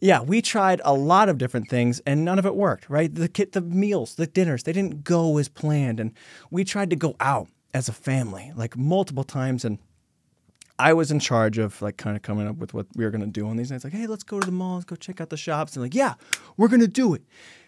yeah, 0.00 0.20
we 0.20 0.42
tried 0.42 0.80
a 0.84 0.92
lot 0.92 1.28
of 1.28 1.38
different 1.38 1.68
things 1.68 2.00
and 2.06 2.24
none 2.24 2.38
of 2.38 2.46
it 2.46 2.54
worked, 2.54 2.90
right? 2.90 3.14
The 3.14 3.28
kit, 3.28 3.52
the 3.52 3.62
meals, 3.62 4.14
the 4.16 4.26
dinners, 4.26 4.64
they 4.64 4.72
didn't 4.72 5.04
go 5.04 5.38
as 5.38 5.48
planned. 5.48 5.98
And 5.98 6.12
we 6.50 6.64
tried 6.64 6.90
to 6.90 6.96
go 6.96 7.16
out 7.20 7.48
as 7.72 7.88
a 7.88 7.92
family 7.92 8.52
like 8.54 8.76
multiple 8.76 9.24
times 9.24 9.64
and 9.64 9.78
I 10.78 10.92
was 10.92 11.10
in 11.10 11.20
charge 11.20 11.58
of 11.58 11.80
like 11.80 11.96
kind 11.96 12.16
of 12.16 12.22
coming 12.22 12.46
up 12.46 12.56
with 12.56 12.74
what 12.74 12.86
we 12.94 13.04
were 13.04 13.10
gonna 13.10 13.26
do 13.26 13.48
on 13.48 13.56
these 13.56 13.70
nights. 13.70 13.84
Like, 13.84 13.92
hey, 13.92 14.06
let's 14.06 14.24
go 14.24 14.40
to 14.40 14.46
the 14.46 14.52
mall, 14.52 14.74
let's 14.74 14.84
go 14.84 14.96
check 14.96 15.20
out 15.20 15.30
the 15.30 15.36
shops. 15.36 15.74
And 15.74 15.82
like, 15.82 15.94
yeah, 15.94 16.14
we're 16.56 16.68
gonna 16.68 16.86
do 16.86 17.14
it. 17.14 17.22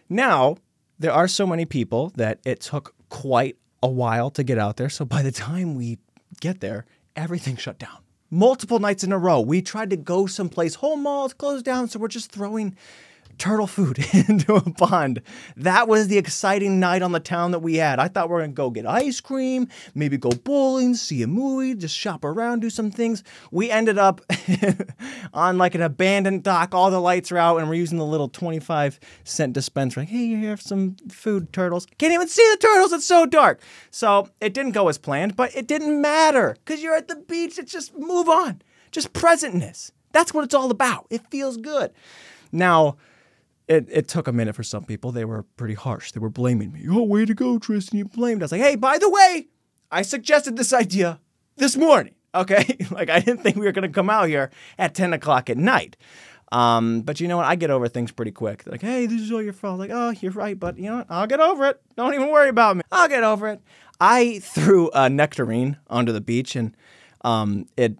Now, 0.08 0.56
there 0.98 1.12
are 1.12 1.28
so 1.28 1.46
many 1.46 1.64
people 1.64 2.12
that 2.16 2.40
it 2.44 2.60
took 2.60 2.94
quite 3.08 3.56
a 3.82 3.88
while 3.88 4.30
to 4.30 4.42
get 4.42 4.58
out 4.58 4.76
there. 4.76 4.88
So 4.88 5.04
by 5.04 5.22
the 5.22 5.32
time 5.32 5.74
we 5.74 5.98
get 6.40 6.60
there, 6.60 6.84
everything 7.16 7.56
shut 7.56 7.78
down. 7.78 7.98
Multiple 8.30 8.78
nights 8.78 9.04
in 9.04 9.12
a 9.12 9.18
row. 9.18 9.40
We 9.40 9.62
tried 9.62 9.90
to 9.90 9.96
go 9.96 10.26
someplace, 10.26 10.74
whole 10.76 10.96
mall's 10.96 11.32
closed 11.32 11.64
down, 11.64 11.88
so 11.88 11.98
we're 11.98 12.08
just 12.08 12.30
throwing 12.30 12.76
turtle 13.38 13.66
food 13.66 13.98
into 14.28 14.54
a 14.54 14.60
pond. 14.60 15.22
That 15.56 15.88
was 15.88 16.08
the 16.08 16.18
exciting 16.18 16.80
night 16.80 17.02
on 17.02 17.12
the 17.12 17.20
town 17.20 17.52
that 17.52 17.60
we 17.60 17.76
had. 17.76 17.98
I 17.98 18.08
thought 18.08 18.28
we 18.28 18.34
were 18.34 18.40
going 18.40 18.50
to 18.52 18.54
go 18.54 18.70
get 18.70 18.86
ice 18.86 19.20
cream, 19.20 19.68
maybe 19.94 20.16
go 20.16 20.30
bowling, 20.30 20.94
see 20.94 21.22
a 21.22 21.26
movie, 21.26 21.74
just 21.74 21.96
shop 21.96 22.24
around, 22.24 22.60
do 22.60 22.70
some 22.70 22.90
things. 22.90 23.22
We 23.50 23.70
ended 23.70 23.98
up 23.98 24.20
on 25.34 25.58
like 25.58 25.74
an 25.74 25.82
abandoned 25.82 26.42
dock. 26.42 26.74
All 26.74 26.90
the 26.90 27.00
lights 27.00 27.30
are 27.32 27.38
out, 27.38 27.58
and 27.58 27.68
we're 27.68 27.74
using 27.74 27.98
the 27.98 28.04
little 28.04 28.28
25 28.28 28.98
cent 29.24 29.52
dispenser. 29.52 30.00
Like, 30.00 30.08
hey, 30.08 30.24
you 30.24 30.46
have 30.48 30.60
some 30.60 30.96
food, 31.08 31.52
turtles. 31.52 31.86
Can't 31.98 32.12
even 32.12 32.28
see 32.28 32.46
the 32.52 32.58
turtles. 32.58 32.92
It's 32.92 33.06
so 33.06 33.26
dark. 33.26 33.60
So 33.90 34.28
it 34.40 34.54
didn't 34.54 34.72
go 34.72 34.88
as 34.88 34.98
planned, 34.98 35.36
but 35.36 35.54
it 35.54 35.66
didn't 35.66 36.00
matter 36.00 36.56
because 36.64 36.82
you're 36.82 36.96
at 36.96 37.08
the 37.08 37.16
beach. 37.16 37.58
It's 37.58 37.72
just 37.72 37.96
move 37.96 38.28
on. 38.28 38.62
Just 38.90 39.12
presentness. 39.12 39.92
That's 40.12 40.32
what 40.32 40.44
it's 40.44 40.54
all 40.54 40.70
about. 40.70 41.06
It 41.10 41.30
feels 41.30 41.56
good. 41.56 41.92
Now, 42.52 42.96
it, 43.68 43.86
it 43.90 44.08
took 44.08 44.26
a 44.26 44.32
minute 44.32 44.56
for 44.56 44.62
some 44.62 44.84
people. 44.84 45.12
They 45.12 45.24
were 45.24 45.42
pretty 45.56 45.74
harsh. 45.74 46.12
They 46.12 46.20
were 46.20 46.30
blaming 46.30 46.72
me. 46.72 46.86
Oh, 46.88 47.02
way 47.02 47.26
to 47.26 47.34
go, 47.34 47.58
Tristan. 47.58 47.98
You 47.98 48.06
blamed 48.06 48.42
us. 48.42 48.50
Like, 48.50 48.62
hey, 48.62 48.76
by 48.76 48.98
the 48.98 49.10
way, 49.10 49.48
I 49.90 50.02
suggested 50.02 50.56
this 50.56 50.72
idea 50.72 51.20
this 51.56 51.76
morning. 51.76 52.14
Okay. 52.34 52.78
like, 52.90 53.10
I 53.10 53.20
didn't 53.20 53.42
think 53.42 53.56
we 53.56 53.66
were 53.66 53.72
going 53.72 53.88
to 53.88 53.94
come 53.94 54.08
out 54.10 54.28
here 54.28 54.50
at 54.78 54.94
10 54.94 55.12
o'clock 55.12 55.50
at 55.50 55.58
night. 55.58 55.96
Um, 56.50 57.02
but 57.02 57.20
you 57.20 57.28
know 57.28 57.36
what? 57.36 57.46
I 57.46 57.56
get 57.56 57.70
over 57.70 57.88
things 57.88 58.10
pretty 58.10 58.30
quick. 58.30 58.64
They're 58.64 58.72
like, 58.72 58.80
hey, 58.80 59.04
this 59.04 59.20
is 59.20 59.30
all 59.30 59.42
your 59.42 59.52
fault. 59.52 59.78
Like, 59.78 59.90
oh, 59.92 60.14
you're 60.20 60.32
right, 60.32 60.58
but 60.58 60.78
you 60.78 60.84
know 60.84 60.98
what? 60.98 61.06
I'll 61.10 61.26
get 61.26 61.40
over 61.40 61.66
it. 61.66 61.80
Don't 61.94 62.14
even 62.14 62.30
worry 62.30 62.48
about 62.48 62.76
me. 62.76 62.82
I'll 62.90 63.08
get 63.08 63.22
over 63.22 63.48
it. 63.48 63.60
I 64.00 64.38
threw 64.38 64.90
a 64.94 65.10
nectarine 65.10 65.76
onto 65.88 66.12
the 66.12 66.22
beach 66.22 66.56
and 66.56 66.74
um, 67.22 67.66
it 67.76 67.98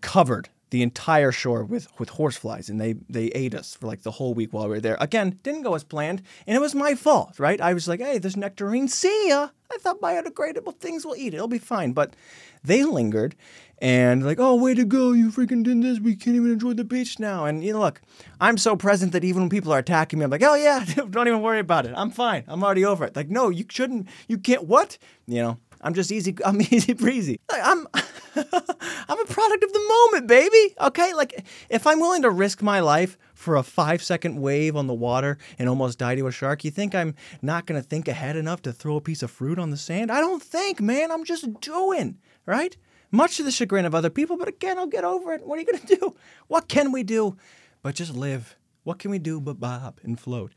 covered 0.00 0.48
the 0.70 0.82
entire 0.82 1.32
shore 1.32 1.64
with 1.64 1.86
with 1.98 2.10
horseflies, 2.10 2.68
and 2.68 2.80
they 2.80 2.94
they 3.08 3.26
ate 3.26 3.54
us 3.54 3.74
for 3.74 3.86
like 3.86 4.02
the 4.02 4.12
whole 4.12 4.34
week 4.34 4.52
while 4.52 4.64
we 4.64 4.70
were 4.70 4.80
there. 4.80 4.96
Again, 5.00 5.38
didn't 5.42 5.62
go 5.62 5.74
as 5.74 5.84
planned, 5.84 6.22
and 6.46 6.56
it 6.56 6.60
was 6.60 6.74
my 6.74 6.94
fault, 6.94 7.38
right? 7.38 7.60
I 7.60 7.74
was 7.74 7.88
like, 7.88 8.00
hey, 8.00 8.18
this 8.18 8.36
nectarine, 8.36 8.88
see 8.88 9.28
ya. 9.28 9.48
I 9.72 9.78
thought 9.78 10.00
biodegradable 10.00 10.76
things 10.76 11.04
will 11.04 11.16
eat 11.16 11.34
it; 11.34 11.36
it'll 11.36 11.48
be 11.48 11.58
fine. 11.58 11.92
But 11.92 12.14
they 12.62 12.84
lingered, 12.84 13.34
and 13.78 14.24
like, 14.24 14.38
oh, 14.38 14.54
way 14.54 14.74
to 14.74 14.84
go, 14.84 15.12
you 15.12 15.30
freaking 15.30 15.62
did 15.62 15.82
this. 15.82 16.00
We 16.00 16.14
can't 16.14 16.36
even 16.36 16.52
enjoy 16.52 16.74
the 16.74 16.84
beach 16.84 17.18
now. 17.18 17.46
And 17.46 17.64
you 17.64 17.72
know, 17.72 17.80
look, 17.80 18.00
I'm 18.40 18.58
so 18.58 18.76
present 18.76 19.12
that 19.12 19.24
even 19.24 19.42
when 19.42 19.50
people 19.50 19.72
are 19.72 19.78
attacking 19.78 20.18
me, 20.18 20.24
I'm 20.24 20.30
like, 20.30 20.42
oh 20.42 20.54
yeah, 20.54 20.84
don't 21.10 21.28
even 21.28 21.42
worry 21.42 21.60
about 21.60 21.86
it. 21.86 21.94
I'm 21.96 22.10
fine. 22.10 22.44
I'm 22.46 22.62
already 22.62 22.84
over 22.84 23.04
it. 23.04 23.16
Like, 23.16 23.28
no, 23.28 23.48
you 23.48 23.64
shouldn't. 23.68 24.08
You 24.28 24.38
can't. 24.38 24.64
What? 24.64 24.98
You 25.26 25.42
know. 25.42 25.58
I'm 25.82 25.94
just 25.94 26.12
easy. 26.12 26.36
I'm 26.44 26.60
easy 26.60 26.92
breezy. 26.92 27.40
I'm 27.50 27.86
I'm 28.36 29.20
a 29.20 29.24
product 29.24 29.64
of 29.64 29.72
the 29.72 30.08
moment, 30.10 30.26
baby. 30.26 30.74
Okay, 30.80 31.12
like 31.14 31.44
if 31.68 31.86
I'm 31.86 32.00
willing 32.00 32.22
to 32.22 32.30
risk 32.30 32.62
my 32.62 32.80
life 32.80 33.18
for 33.34 33.56
a 33.56 33.62
five 33.62 34.02
second 34.02 34.40
wave 34.40 34.76
on 34.76 34.86
the 34.86 34.94
water 34.94 35.38
and 35.58 35.68
almost 35.68 35.98
die 35.98 36.14
to 36.14 36.26
a 36.26 36.32
shark, 36.32 36.64
you 36.64 36.70
think 36.70 36.94
I'm 36.94 37.14
not 37.42 37.66
gonna 37.66 37.82
think 37.82 38.08
ahead 38.08 38.36
enough 38.36 38.62
to 38.62 38.72
throw 38.72 38.96
a 38.96 39.00
piece 39.00 39.22
of 39.22 39.30
fruit 39.30 39.58
on 39.58 39.70
the 39.70 39.76
sand? 39.76 40.10
I 40.10 40.20
don't 40.20 40.42
think, 40.42 40.80
man. 40.80 41.10
I'm 41.10 41.24
just 41.24 41.60
doing 41.60 42.18
right. 42.46 42.76
Much 43.10 43.36
to 43.38 43.42
the 43.42 43.50
chagrin 43.50 43.86
of 43.86 43.94
other 43.94 44.10
people, 44.10 44.36
but 44.36 44.46
again, 44.46 44.78
I'll 44.78 44.86
get 44.86 45.04
over 45.04 45.32
it. 45.32 45.44
What 45.44 45.58
are 45.58 45.62
you 45.62 45.66
gonna 45.66 45.84
do? 46.00 46.14
What 46.48 46.68
can 46.68 46.92
we 46.92 47.02
do? 47.02 47.36
But 47.82 47.94
just 47.94 48.14
live 48.14 48.56
what 48.84 48.98
can 48.98 49.10
we 49.10 49.18
do 49.18 49.40
but 49.40 49.60
bob 49.60 49.98
and 50.02 50.18
float? 50.18 50.52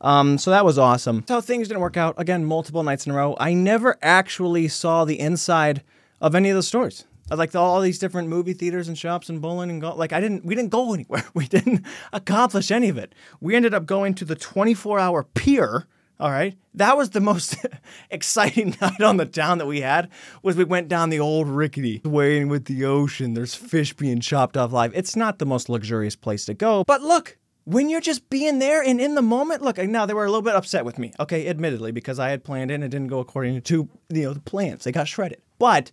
Um, 0.00 0.38
so 0.38 0.50
that 0.50 0.64
was 0.64 0.78
awesome. 0.78 1.24
So 1.28 1.40
things 1.40 1.68
didn't 1.68 1.80
work 1.82 1.96
out. 1.96 2.14
Again, 2.18 2.44
multiple 2.44 2.82
nights 2.82 3.06
in 3.06 3.12
a 3.12 3.14
row. 3.14 3.36
I 3.38 3.54
never 3.54 3.98
actually 4.02 4.68
saw 4.68 5.04
the 5.04 5.20
inside 5.20 5.82
of 6.20 6.34
any 6.34 6.50
of 6.50 6.56
the 6.56 6.62
stores. 6.62 7.04
Like 7.30 7.54
all 7.54 7.80
these 7.80 7.98
different 7.98 8.28
movie 8.28 8.52
theaters 8.52 8.88
and 8.88 8.96
shops 8.96 9.28
and 9.28 9.42
bowling 9.42 9.70
and 9.70 9.80
golf. 9.80 9.98
Like 9.98 10.12
I 10.12 10.20
didn't, 10.20 10.44
we 10.44 10.54
didn't 10.54 10.70
go 10.70 10.94
anywhere. 10.94 11.24
We 11.34 11.46
didn't 11.46 11.84
accomplish 12.12 12.70
any 12.70 12.88
of 12.88 12.96
it. 12.96 13.14
We 13.40 13.54
ended 13.54 13.74
up 13.74 13.84
going 13.84 14.14
to 14.14 14.24
the 14.24 14.36
24 14.36 14.98
hour 14.98 15.24
pier. 15.24 15.86
All 16.18 16.30
right, 16.30 16.56
that 16.72 16.96
was 16.96 17.10
the 17.10 17.20
most 17.20 17.56
exciting 18.10 18.74
night 18.80 19.02
on 19.02 19.18
the 19.18 19.26
town 19.26 19.58
that 19.58 19.66
we 19.66 19.82
had. 19.82 20.08
Was 20.42 20.56
we 20.56 20.64
went 20.64 20.88
down 20.88 21.10
the 21.10 21.20
old 21.20 21.46
rickety, 21.46 22.00
waiting 22.04 22.48
with 22.48 22.64
the 22.64 22.86
ocean. 22.86 23.34
There's 23.34 23.54
fish 23.54 23.92
being 23.92 24.20
chopped 24.20 24.56
off 24.56 24.72
live. 24.72 24.94
It's 24.94 25.14
not 25.14 25.38
the 25.38 25.44
most 25.44 25.68
luxurious 25.68 26.16
place 26.16 26.46
to 26.46 26.54
go, 26.54 26.84
but 26.84 27.02
look, 27.02 27.36
when 27.64 27.90
you're 27.90 28.00
just 28.00 28.30
being 28.30 28.60
there 28.60 28.80
and 28.82 29.00
in 29.00 29.14
the 29.16 29.22
moment, 29.22 29.60
look, 29.60 29.76
now 29.76 30.06
they 30.06 30.14
were 30.14 30.24
a 30.24 30.28
little 30.28 30.40
bit 30.40 30.54
upset 30.54 30.84
with 30.84 30.98
me, 30.98 31.12
okay, 31.20 31.48
admittedly, 31.48 31.92
because 31.92 32.18
I 32.18 32.30
had 32.30 32.44
planned 32.44 32.70
it 32.70 32.74
and 32.74 32.84
it 32.84 32.88
didn't 32.88 33.08
go 33.08 33.18
according 33.18 33.60
to 33.60 33.88
you 34.08 34.22
know 34.22 34.32
the 34.32 34.40
plans. 34.40 34.84
They 34.84 34.92
got 34.92 35.08
shredded. 35.08 35.42
But 35.58 35.92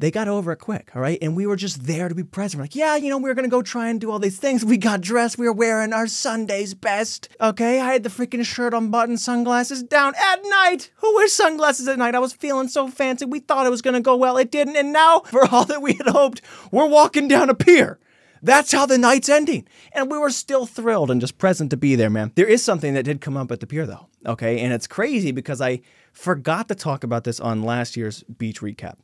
they 0.00 0.10
got 0.10 0.28
over 0.28 0.50
it 0.52 0.56
quick, 0.56 0.90
all 0.94 1.02
right? 1.02 1.18
And 1.20 1.36
we 1.36 1.46
were 1.46 1.56
just 1.56 1.86
there 1.86 2.08
to 2.08 2.14
be 2.14 2.24
present. 2.24 2.58
We're 2.58 2.64
like, 2.64 2.74
yeah, 2.74 2.96
you 2.96 3.10
know, 3.10 3.18
we 3.18 3.28
were 3.28 3.34
gonna 3.34 3.48
go 3.48 3.60
try 3.60 3.90
and 3.90 4.00
do 4.00 4.10
all 4.10 4.18
these 4.18 4.38
things. 4.38 4.64
We 4.64 4.78
got 4.78 5.02
dressed, 5.02 5.38
we 5.38 5.46
were 5.46 5.52
wearing 5.52 5.92
our 5.92 6.06
Sunday's 6.06 6.72
best, 6.72 7.28
okay? 7.38 7.80
I 7.80 7.92
had 7.92 8.02
the 8.02 8.08
freaking 8.08 8.44
shirt 8.44 8.72
unbuttoned, 8.72 9.20
sunglasses 9.20 9.82
down 9.82 10.14
at 10.18 10.40
night. 10.42 10.90
Who 10.96 11.14
wears 11.14 11.34
sunglasses 11.34 11.86
at 11.86 11.98
night? 11.98 12.14
I 12.14 12.18
was 12.18 12.32
feeling 12.32 12.68
so 12.68 12.88
fancy. 12.88 13.26
We 13.26 13.40
thought 13.40 13.66
it 13.66 13.70
was 13.70 13.82
gonna 13.82 14.00
go 14.00 14.16
well, 14.16 14.38
it 14.38 14.50
didn't. 14.50 14.76
And 14.76 14.90
now, 14.90 15.20
for 15.26 15.46
all 15.46 15.66
that 15.66 15.82
we 15.82 15.92
had 15.92 16.08
hoped, 16.08 16.40
we're 16.72 16.86
walking 16.86 17.28
down 17.28 17.50
a 17.50 17.54
pier. 17.54 17.98
That's 18.42 18.72
how 18.72 18.86
the 18.86 18.96
night's 18.96 19.28
ending. 19.28 19.68
And 19.92 20.10
we 20.10 20.16
were 20.16 20.30
still 20.30 20.64
thrilled 20.64 21.10
and 21.10 21.20
just 21.20 21.36
present 21.36 21.70
to 21.70 21.76
be 21.76 21.94
there, 21.94 22.08
man. 22.08 22.32
There 22.36 22.46
is 22.46 22.64
something 22.64 22.94
that 22.94 23.02
did 23.02 23.20
come 23.20 23.36
up 23.36 23.52
at 23.52 23.60
the 23.60 23.66
pier, 23.66 23.86
though. 23.86 24.08
Okay. 24.24 24.60
And 24.60 24.72
it's 24.72 24.86
crazy 24.86 25.30
because 25.30 25.60
I 25.60 25.82
forgot 26.12 26.68
to 26.68 26.74
talk 26.74 27.04
about 27.04 27.24
this 27.24 27.38
on 27.38 27.62
last 27.62 27.96
year's 27.96 28.22
beach 28.22 28.60
recap. 28.60 28.96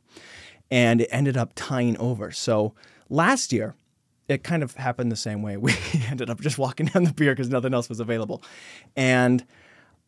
And 0.69 1.01
it 1.01 1.09
ended 1.11 1.37
up 1.37 1.53
tying 1.55 1.97
over. 1.97 2.31
So 2.31 2.73
last 3.09 3.53
year, 3.53 3.75
it 4.27 4.43
kind 4.43 4.63
of 4.63 4.75
happened 4.75 5.11
the 5.11 5.15
same 5.15 5.41
way. 5.41 5.57
We 5.61 5.73
ended 6.09 6.29
up 6.29 6.41
just 6.41 6.57
walking 6.57 6.87
down 6.87 7.03
the 7.03 7.13
pier 7.13 7.33
because 7.33 7.49
nothing 7.49 7.73
else 7.73 7.89
was 7.89 7.99
available. 7.99 8.43
And 8.95 9.45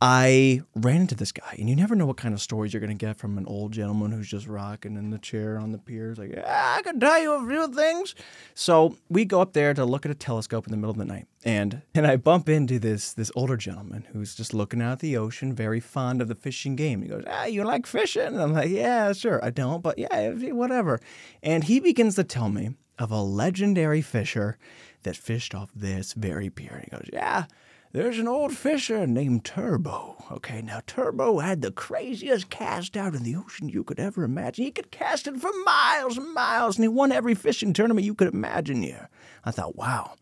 I 0.02 0.62
ran 0.76 1.02
into 1.02 1.16
this 1.16 1.34
guy, 1.34 1.58
and 1.60 1.70
you 1.70 1.76
never 1.76 1.94
know 1.94 2.06
what 2.06 2.16
kind 2.16 2.34
of 2.34 2.40
stories 2.40 2.74
you're 2.74 2.80
going 2.80 2.98
to 2.98 3.06
get 3.06 3.18
from 3.18 3.38
an 3.38 3.46
old 3.48 3.74
gentleman 3.74 4.14
who's 4.14 4.30
just 4.30 4.48
rocking 4.48 4.96
in 4.96 5.10
the 5.10 5.18
chair 5.18 5.60
on 5.60 5.74
the 5.74 5.78
pier. 5.78 6.12
It's 6.12 6.20
like, 6.20 6.32
yeah, 6.32 6.76
I 6.78 6.82
can 6.82 7.02
tell 7.02 7.22
you 7.22 7.34
a 7.34 7.46
few 7.46 7.74
things. 7.74 8.16
So 8.54 8.96
we 9.10 9.26
go 9.26 9.42
up 9.42 9.52
there 9.52 9.74
to 9.74 9.84
look 9.84 10.06
at 10.06 10.12
a 10.12 10.16
telescope 10.16 10.66
in 10.66 10.72
the 10.72 10.78
middle 10.78 10.92
of 10.92 10.98
the 10.98 11.04
night, 11.04 11.28
and 11.44 11.82
and 11.94 12.08
I 12.08 12.16
bump 12.16 12.48
into 12.48 12.80
this 12.80 13.12
this 13.12 13.30
older 13.36 13.58
gentleman 13.58 14.08
who's 14.14 14.36
just 14.36 14.54
looking 14.54 14.82
out 14.82 14.94
at 14.94 15.00
the 15.00 15.18
ocean, 15.18 15.54
very 15.54 15.82
fond 15.82 16.22
of 16.22 16.30
the 16.30 16.36
fishing 16.36 16.78
game. 16.78 17.02
He 17.02 17.10
goes, 17.10 17.26
ah, 17.28 17.46
you 17.46 17.66
like 17.66 17.86
fishing? 17.86 18.22
And 18.22 18.42
I'm 18.42 18.54
like, 18.54 18.70
yeah, 18.70 19.12
sure. 19.12 19.44
I 19.44 19.50
don't, 19.50 19.84
but 19.84 20.00
yeah, 20.00 20.30
whatever. 20.54 21.02
And 21.44 21.66
he 21.66 21.82
begins 21.82 22.16
to 22.16 22.24
tell 22.24 22.48
me 22.48 22.70
of 22.98 23.12
a 23.12 23.22
legendary 23.22 24.02
fisher 24.02 24.58
that 25.04 25.18
fished 25.18 25.54
off 25.54 25.72
this 25.76 26.14
very 26.14 26.50
pier. 26.50 26.76
And 26.76 26.84
he 26.86 26.90
goes, 26.90 27.10
yeah 27.12 27.46
there's 27.91 28.19
an 28.19 28.28
old 28.28 28.56
fisher 28.56 29.08
named 29.08 29.43
Turbo. 29.45 30.15
Okay, 30.32 30.62
now 30.62 30.82
Turbo 30.86 31.39
had 31.39 31.62
the 31.62 31.71
craziest 31.71 32.49
cast 32.49 32.95
out 32.95 33.15
in 33.15 33.23
the 33.23 33.36
ocean 33.36 33.67
you 33.67 33.84
could 33.84 33.99
ever 33.99 34.23
imagine. 34.23 34.65
He 34.65 34.71
could 34.71 34.91
cast 34.91 35.25
it 35.25 35.38
for 35.38 35.49
miles 35.65 36.17
and 36.17 36.32
miles, 36.34 36.78
and 36.78 36.84
he 36.84 36.88
won 36.88 37.12
every 37.12 37.34
fishing 37.34 37.73
tournament 37.73 38.06
you 38.06 38.13
could 38.13 38.32
imagine 38.32 38.84
here. 38.84 39.10
I 39.43 39.49
thought, 39.49 39.75
wow, 39.75 40.13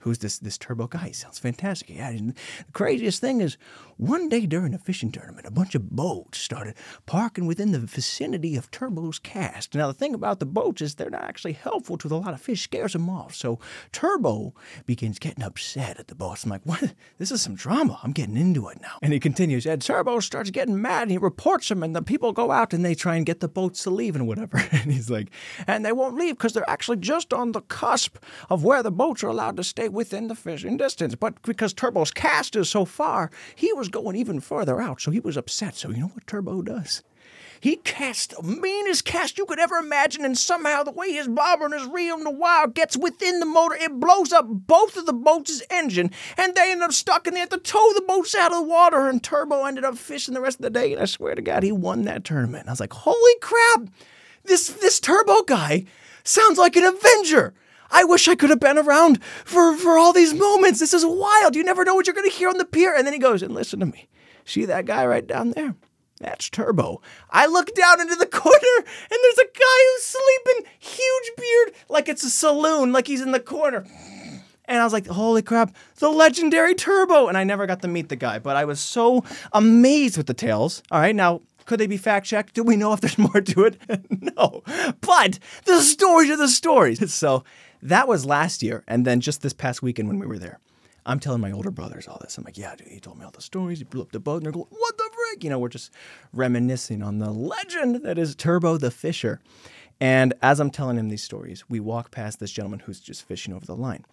who's 0.00 0.18
this 0.18 0.38
this 0.38 0.58
turbo 0.58 0.88
guy? 0.88 1.06
He 1.06 1.12
sounds 1.12 1.38
fantastic. 1.38 1.90
Yeah, 1.90 2.10
the 2.10 2.34
craziest 2.72 3.20
thing 3.20 3.40
is, 3.40 3.56
one 3.96 4.28
day 4.28 4.46
during 4.46 4.74
a 4.74 4.78
fishing 4.78 5.12
tournament, 5.12 5.46
a 5.46 5.50
bunch 5.50 5.74
of 5.74 5.90
boats 5.90 6.38
started 6.38 6.74
parking 7.06 7.46
within 7.46 7.72
the 7.72 7.78
vicinity 7.78 8.56
of 8.56 8.70
Turbo's 8.70 9.18
cast. 9.18 9.74
Now, 9.74 9.86
the 9.86 9.94
thing 9.94 10.14
about 10.14 10.40
the 10.40 10.46
boats 10.46 10.82
is 10.82 10.94
they're 10.94 11.10
not 11.10 11.24
actually 11.24 11.52
helpful 11.52 11.98
to 11.98 12.08
a 12.08 12.16
lot 12.16 12.34
of 12.34 12.40
fish, 12.40 12.62
scares 12.62 12.92
them 12.92 13.08
off. 13.08 13.34
So 13.34 13.58
Turbo 13.92 14.54
begins 14.86 15.18
getting 15.18 15.44
upset 15.44 15.98
at 15.98 16.08
the 16.08 16.14
boats. 16.14 16.44
I'm 16.44 16.50
like, 16.50 16.64
what? 16.64 16.94
This 17.18 17.30
is 17.30 17.42
some 17.42 17.54
drama. 17.54 17.98
I'm 18.02 18.12
getting 18.12 18.36
into 18.36 18.68
it 18.68 18.80
now. 18.80 18.98
And 19.02 19.12
he 19.12 19.20
continues, 19.20 19.66
and 19.66 19.80
Turbo 19.80 20.20
starts 20.20 20.50
getting 20.50 20.80
mad 20.80 21.02
and 21.02 21.10
he 21.10 21.18
reports 21.18 21.68
them, 21.68 21.82
and 21.82 21.94
the 21.94 22.02
people 22.02 22.32
go 22.32 22.50
out 22.50 22.72
and 22.72 22.84
they 22.84 22.94
try 22.94 23.16
and 23.16 23.26
get 23.26 23.40
the 23.40 23.48
boats 23.48 23.82
to 23.84 23.90
leave 23.90 24.16
and 24.16 24.26
whatever. 24.26 24.62
And 24.72 24.90
he's 24.90 25.10
like, 25.10 25.28
and 25.66 25.84
they 25.84 25.92
won't 25.92 26.16
leave 26.16 26.36
because 26.36 26.54
they're 26.54 26.68
actually 26.68 26.96
just 26.96 27.32
on 27.32 27.52
the 27.52 27.60
cusp 27.60 28.16
of 28.48 28.64
where 28.64 28.82
the 28.82 28.90
boats 28.90 29.22
are 29.22 29.28
allowed 29.28 29.56
to 29.58 29.64
stay 29.64 29.88
within 29.88 30.28
the 30.28 30.34
fishing 30.34 30.76
distance. 30.76 31.14
But 31.14 31.40
because 31.42 31.72
Turbo's 31.72 32.10
cast 32.10 32.56
is 32.56 32.68
so 32.68 32.84
far, 32.84 33.30
he 33.54 33.72
was 33.74 33.81
going 33.88 34.16
even 34.16 34.40
further 34.40 34.80
out, 34.80 35.00
so 35.00 35.10
he 35.10 35.20
was 35.20 35.36
upset. 35.36 35.74
So 35.76 35.90
you 35.90 35.98
know 35.98 36.06
what 36.08 36.26
Turbo 36.26 36.62
does? 36.62 37.02
He 37.62 37.76
cast 37.76 38.34
the 38.34 38.42
meanest 38.42 39.04
cast 39.04 39.38
you 39.38 39.46
could 39.46 39.60
ever 39.60 39.76
imagine, 39.76 40.24
and 40.24 40.36
somehow 40.36 40.82
the 40.82 40.90
way 40.90 41.12
his 41.12 41.28
bobber 41.28 41.64
and 41.64 41.72
his 41.72 41.86
reel 41.86 42.16
and 42.16 42.26
the 42.26 42.30
wire 42.30 42.66
gets 42.66 42.96
within 42.96 43.38
the 43.38 43.46
motor, 43.46 43.76
it 43.76 44.00
blows 44.00 44.32
up 44.32 44.46
both 44.48 44.96
of 44.96 45.06
the 45.06 45.12
boats' 45.12 45.62
engine, 45.70 46.10
and 46.36 46.56
they 46.56 46.72
end 46.72 46.82
up 46.82 46.92
stuck, 46.92 47.22
they 47.22 47.38
have 47.38 47.50
to 47.50 47.58
tow 47.58 47.92
the 47.94 48.02
boats 48.02 48.34
out 48.34 48.50
of 48.50 48.58
the 48.58 48.64
water. 48.64 49.08
And 49.08 49.22
Turbo 49.22 49.64
ended 49.64 49.84
up 49.84 49.96
fishing 49.96 50.34
the 50.34 50.40
rest 50.40 50.58
of 50.58 50.62
the 50.62 50.70
day, 50.70 50.92
and 50.92 51.00
I 51.00 51.04
swear 51.04 51.36
to 51.36 51.42
God, 51.42 51.62
he 51.62 51.70
won 51.70 52.02
that 52.02 52.24
tournament. 52.24 52.66
I 52.66 52.72
was 52.72 52.80
like, 52.80 52.92
holy 52.92 53.38
crap! 53.40 53.90
This 54.42 54.66
this 54.66 54.98
Turbo 54.98 55.42
guy 55.42 55.84
sounds 56.24 56.58
like 56.58 56.74
an 56.74 56.82
Avenger. 56.82 57.54
I 57.92 58.04
wish 58.04 58.26
I 58.26 58.34
could 58.34 58.50
have 58.50 58.60
been 58.60 58.78
around 58.78 59.22
for, 59.44 59.76
for 59.76 59.98
all 59.98 60.12
these 60.12 60.34
moments. 60.34 60.80
This 60.80 60.94
is 60.94 61.04
wild. 61.04 61.54
You 61.54 61.62
never 61.62 61.84
know 61.84 61.94
what 61.94 62.06
you're 62.06 62.14
going 62.14 62.28
to 62.28 62.34
hear 62.34 62.48
on 62.48 62.58
the 62.58 62.64
pier. 62.64 62.94
And 62.94 63.06
then 63.06 63.12
he 63.12 63.18
goes, 63.18 63.42
and 63.42 63.54
listen 63.54 63.80
to 63.80 63.86
me. 63.86 64.08
See 64.44 64.64
that 64.64 64.86
guy 64.86 65.06
right 65.06 65.26
down 65.26 65.50
there? 65.50 65.76
That's 66.20 66.48
Turbo. 66.50 67.02
I 67.30 67.46
look 67.46 67.74
down 67.74 68.00
into 68.00 68.16
the 68.16 68.26
corner 68.42 68.76
and 68.78 69.18
there's 69.22 69.38
a 69.38 69.58
guy 69.58 69.80
who's 69.94 70.02
sleeping, 70.04 70.70
huge 70.78 71.32
beard, 71.36 71.72
like 71.88 72.08
it's 72.08 72.24
a 72.24 72.30
saloon, 72.30 72.92
like 72.92 73.06
he's 73.06 73.20
in 73.20 73.32
the 73.32 73.40
corner. 73.40 73.84
And 74.66 74.80
I 74.80 74.84
was 74.84 74.92
like, 74.92 75.06
holy 75.08 75.42
crap, 75.42 75.74
the 75.96 76.08
legendary 76.08 76.74
Turbo. 76.74 77.26
And 77.26 77.36
I 77.36 77.44
never 77.44 77.66
got 77.66 77.82
to 77.82 77.88
meet 77.88 78.08
the 78.08 78.16
guy, 78.16 78.38
but 78.38 78.56
I 78.56 78.64
was 78.64 78.80
so 78.80 79.24
amazed 79.52 80.16
with 80.16 80.26
the 80.28 80.34
tales. 80.34 80.82
All 80.90 81.00
right, 81.00 81.14
now 81.14 81.40
could 81.66 81.80
they 81.80 81.86
be 81.86 81.96
fact 81.96 82.26
checked? 82.26 82.54
Do 82.54 82.62
we 82.62 82.76
know 82.76 82.92
if 82.92 83.00
there's 83.00 83.18
more 83.18 83.40
to 83.40 83.64
it? 83.64 83.80
no. 84.36 84.62
But 85.00 85.38
the 85.64 85.80
stories 85.80 86.30
are 86.30 86.36
the 86.36 86.48
stories. 86.48 87.12
So 87.12 87.44
that 87.82 88.08
was 88.08 88.24
last 88.24 88.62
year. 88.62 88.84
And 88.86 89.04
then 89.04 89.20
just 89.20 89.42
this 89.42 89.52
past 89.52 89.82
weekend 89.82 90.08
when 90.08 90.18
we 90.18 90.26
were 90.26 90.38
there, 90.38 90.60
I'm 91.04 91.18
telling 91.18 91.40
my 91.40 91.50
older 91.50 91.70
brothers 91.70 92.06
all 92.06 92.18
this. 92.20 92.38
I'm 92.38 92.44
like, 92.44 92.56
yeah, 92.56 92.76
dude, 92.76 92.88
he 92.88 93.00
told 93.00 93.18
me 93.18 93.24
all 93.24 93.32
the 93.32 93.42
stories. 93.42 93.78
He 93.78 93.84
blew 93.84 94.02
up 94.02 94.12
the 94.12 94.20
boat. 94.20 94.36
And 94.36 94.46
they're 94.46 94.52
going, 94.52 94.66
what 94.70 94.96
the 94.96 95.10
frick? 95.12 95.42
You 95.42 95.50
know, 95.50 95.58
we're 95.58 95.68
just 95.68 95.90
reminiscing 96.32 97.02
on 97.02 97.18
the 97.18 97.30
legend 97.30 98.04
that 98.04 98.18
is 98.18 98.36
Turbo 98.36 98.76
the 98.76 98.90
Fisher. 98.90 99.40
And 100.00 100.34
as 100.42 100.60
I'm 100.60 100.70
telling 100.70 100.96
him 100.96 101.08
these 101.08 101.22
stories, 101.22 101.64
we 101.68 101.80
walk 101.80 102.10
past 102.10 102.40
this 102.40 102.52
gentleman 102.52 102.80
who's 102.80 103.00
just 103.00 103.24
fishing 103.24 103.52
over 103.52 103.66
the 103.66 103.76
line. 103.76 104.04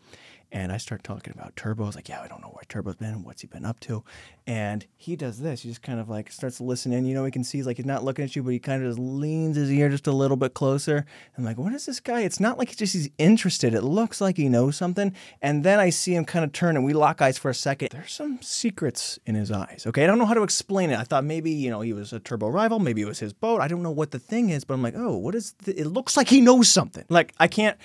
And 0.51 0.71
I 0.71 0.77
start 0.77 1.03
talking 1.03 1.33
about 1.35 1.55
turbos, 1.55 1.95
like, 1.95 2.09
yeah, 2.09 2.21
I 2.21 2.27
don't 2.27 2.41
know 2.41 2.49
where 2.49 2.63
Turbo's 2.67 2.95
been 2.95 3.23
what's 3.23 3.41
he 3.41 3.47
been 3.47 3.65
up 3.65 3.79
to. 3.81 4.03
And 4.47 4.85
he 4.97 5.15
does 5.15 5.39
this. 5.39 5.61
He 5.61 5.69
just 5.69 5.83
kind 5.83 5.99
of 5.99 6.09
like 6.09 6.31
starts 6.31 6.57
to 6.57 6.63
listen 6.63 6.79
listening. 6.79 7.05
You 7.05 7.13
know, 7.13 7.25
he 7.25 7.31
can 7.31 7.43
see 7.43 7.57
he's 7.57 7.67
like 7.67 7.77
he's 7.77 7.85
not 7.85 8.03
looking 8.03 8.23
at 8.23 8.35
you, 8.35 8.43
but 8.43 8.51
he 8.51 8.59
kind 8.59 8.83
of 8.83 8.89
just 8.89 8.99
leans 8.99 9.57
his 9.57 9.71
ear 9.71 9.89
just 9.89 10.07
a 10.07 10.11
little 10.11 10.37
bit 10.37 10.53
closer. 10.53 11.05
I'm 11.37 11.43
like, 11.43 11.57
what 11.57 11.73
is 11.73 11.85
this 11.85 11.99
guy? 11.99 12.21
It's 12.21 12.39
not 12.39 12.57
like 12.57 12.69
he's 12.69 12.77
just 12.77 12.93
he's 12.93 13.09
interested. 13.17 13.73
It 13.73 13.81
looks 13.81 14.21
like 14.21 14.37
he 14.37 14.47
knows 14.47 14.75
something. 14.75 15.13
And 15.41 15.63
then 15.63 15.79
I 15.79 15.89
see 15.89 16.15
him 16.15 16.25
kind 16.25 16.45
of 16.45 16.51
turn 16.51 16.75
and 16.75 16.85
we 16.85 16.93
lock 16.93 17.21
eyes 17.21 17.37
for 17.37 17.49
a 17.49 17.55
second. 17.55 17.89
There's 17.91 18.13
some 18.13 18.39
secrets 18.41 19.19
in 19.25 19.35
his 19.35 19.51
eyes. 19.51 19.83
Okay. 19.87 20.03
I 20.03 20.07
don't 20.07 20.19
know 20.19 20.25
how 20.25 20.33
to 20.33 20.43
explain 20.43 20.89
it. 20.89 20.99
I 20.99 21.03
thought 21.03 21.23
maybe, 21.23 21.51
you 21.51 21.69
know, 21.69 21.81
he 21.81 21.93
was 21.93 22.13
a 22.13 22.19
turbo 22.19 22.47
rival. 22.47 22.79
Maybe 22.79 23.01
it 23.01 23.07
was 23.07 23.19
his 23.19 23.33
boat. 23.33 23.61
I 23.61 23.67
don't 23.67 23.83
know 23.83 23.91
what 23.91 24.11
the 24.11 24.19
thing 24.19 24.49
is, 24.49 24.63
but 24.63 24.73
I'm 24.73 24.83
like, 24.83 24.95
oh, 24.95 25.17
what 25.17 25.35
is 25.35 25.53
th- 25.63 25.77
it 25.77 25.87
looks 25.87 26.15
like 26.15 26.29
he 26.29 26.41
knows 26.41 26.69
something. 26.69 27.05
Like 27.09 27.33
I 27.39 27.47
can't 27.47 27.77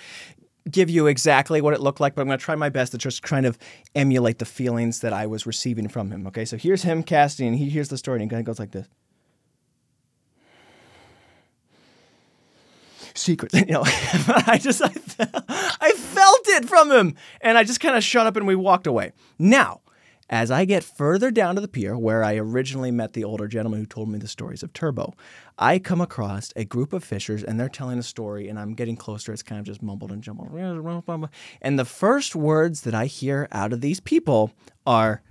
give 0.71 0.89
you 0.89 1.07
exactly 1.07 1.61
what 1.61 1.75
it 1.75 1.81
looked 1.81 2.01
like, 2.01 2.15
but 2.15 2.23
I'm 2.23 2.29
going 2.29 2.39
to 2.39 2.45
try 2.45 2.55
my 2.55 2.69
best 2.69 2.93
to 2.93 2.99
just 2.99 3.23
kind 3.23 3.47
of 3.47 3.59
emulate 3.95 4.39
the 4.39 4.45
feelings 4.45 5.01
that 5.01 5.13
I 5.13 5.27
was 5.27 5.47
receiving 5.47 5.89
from 5.89 6.11
him. 6.11 6.27
Okay, 6.29 6.45
so 6.45 6.57
here's 6.57 6.83
him 6.83 7.03
casting, 7.03 7.49
and 7.49 7.57
he 7.57 7.69
hears 7.69 7.89
the 7.89 7.99
story, 7.99 8.21
and 8.21 8.31
he 8.31 8.35
kind 8.35 8.41
of 8.41 8.47
goes 8.47 8.59
like 8.59 8.73
this. 8.73 8.89
Secrets, 13.15 13.55
you 13.59 13.67
know. 13.67 13.83
I 13.87 14.59
just, 14.61 14.83
I, 14.83 14.93
I 15.81 15.93
felt 15.93 16.49
it 16.49 16.69
from 16.69 16.91
him, 16.91 17.17
and 17.41 17.59
I 17.59 17.65
just 17.65 17.81
kind 17.81 17.97
of 17.97 18.03
shut 18.03 18.27
up 18.27 18.37
and 18.37 18.47
we 18.47 18.57
walked 18.57 18.87
away. 18.87 19.13
Now, 19.39 19.81
as 20.35 20.51
I 20.51 20.65
get 20.65 20.83
further 20.83 21.31
down 21.31 21.55
to 21.55 21.61
the 21.61 21.69
pier, 21.69 21.97
where 21.97 22.25
I 22.25 22.35
originally 22.35 22.91
met 22.91 23.13
the 23.13 23.23
older 23.23 23.47
gentleman 23.47 23.79
who 23.79 23.87
told 23.87 24.09
me 24.09 24.19
the 24.19 24.27
stories 24.27 24.65
of 24.65 24.73
Turbo, 24.73 25.15
I 25.61 25.79
come 25.79 26.01
across 26.01 26.53
a 26.57 26.65
group 26.65 26.93
of 26.93 27.05
fishers 27.05 27.45
and 27.45 27.59
they're 27.59 27.69
telling 27.69 28.01
a 28.01 28.03
story, 28.03 28.49
and 28.49 28.59
I'm 28.59 28.75
getting 28.75 28.97
closer. 28.97 29.33
It's 29.33 29.45
kind 29.45 29.61
of 29.61 29.65
just 29.65 29.81
mumbled 29.81 30.11
and 30.11 30.21
jumbled. 30.21 30.51
And 31.63 31.79
the 31.79 31.85
first 31.85 32.35
words 32.35 32.81
that 32.81 32.97
I 32.97 33.07
hear 33.07 33.47
out 33.53 33.73
of 33.73 33.81
these 33.81 34.01
people 34.01 34.51
are, 34.85 35.23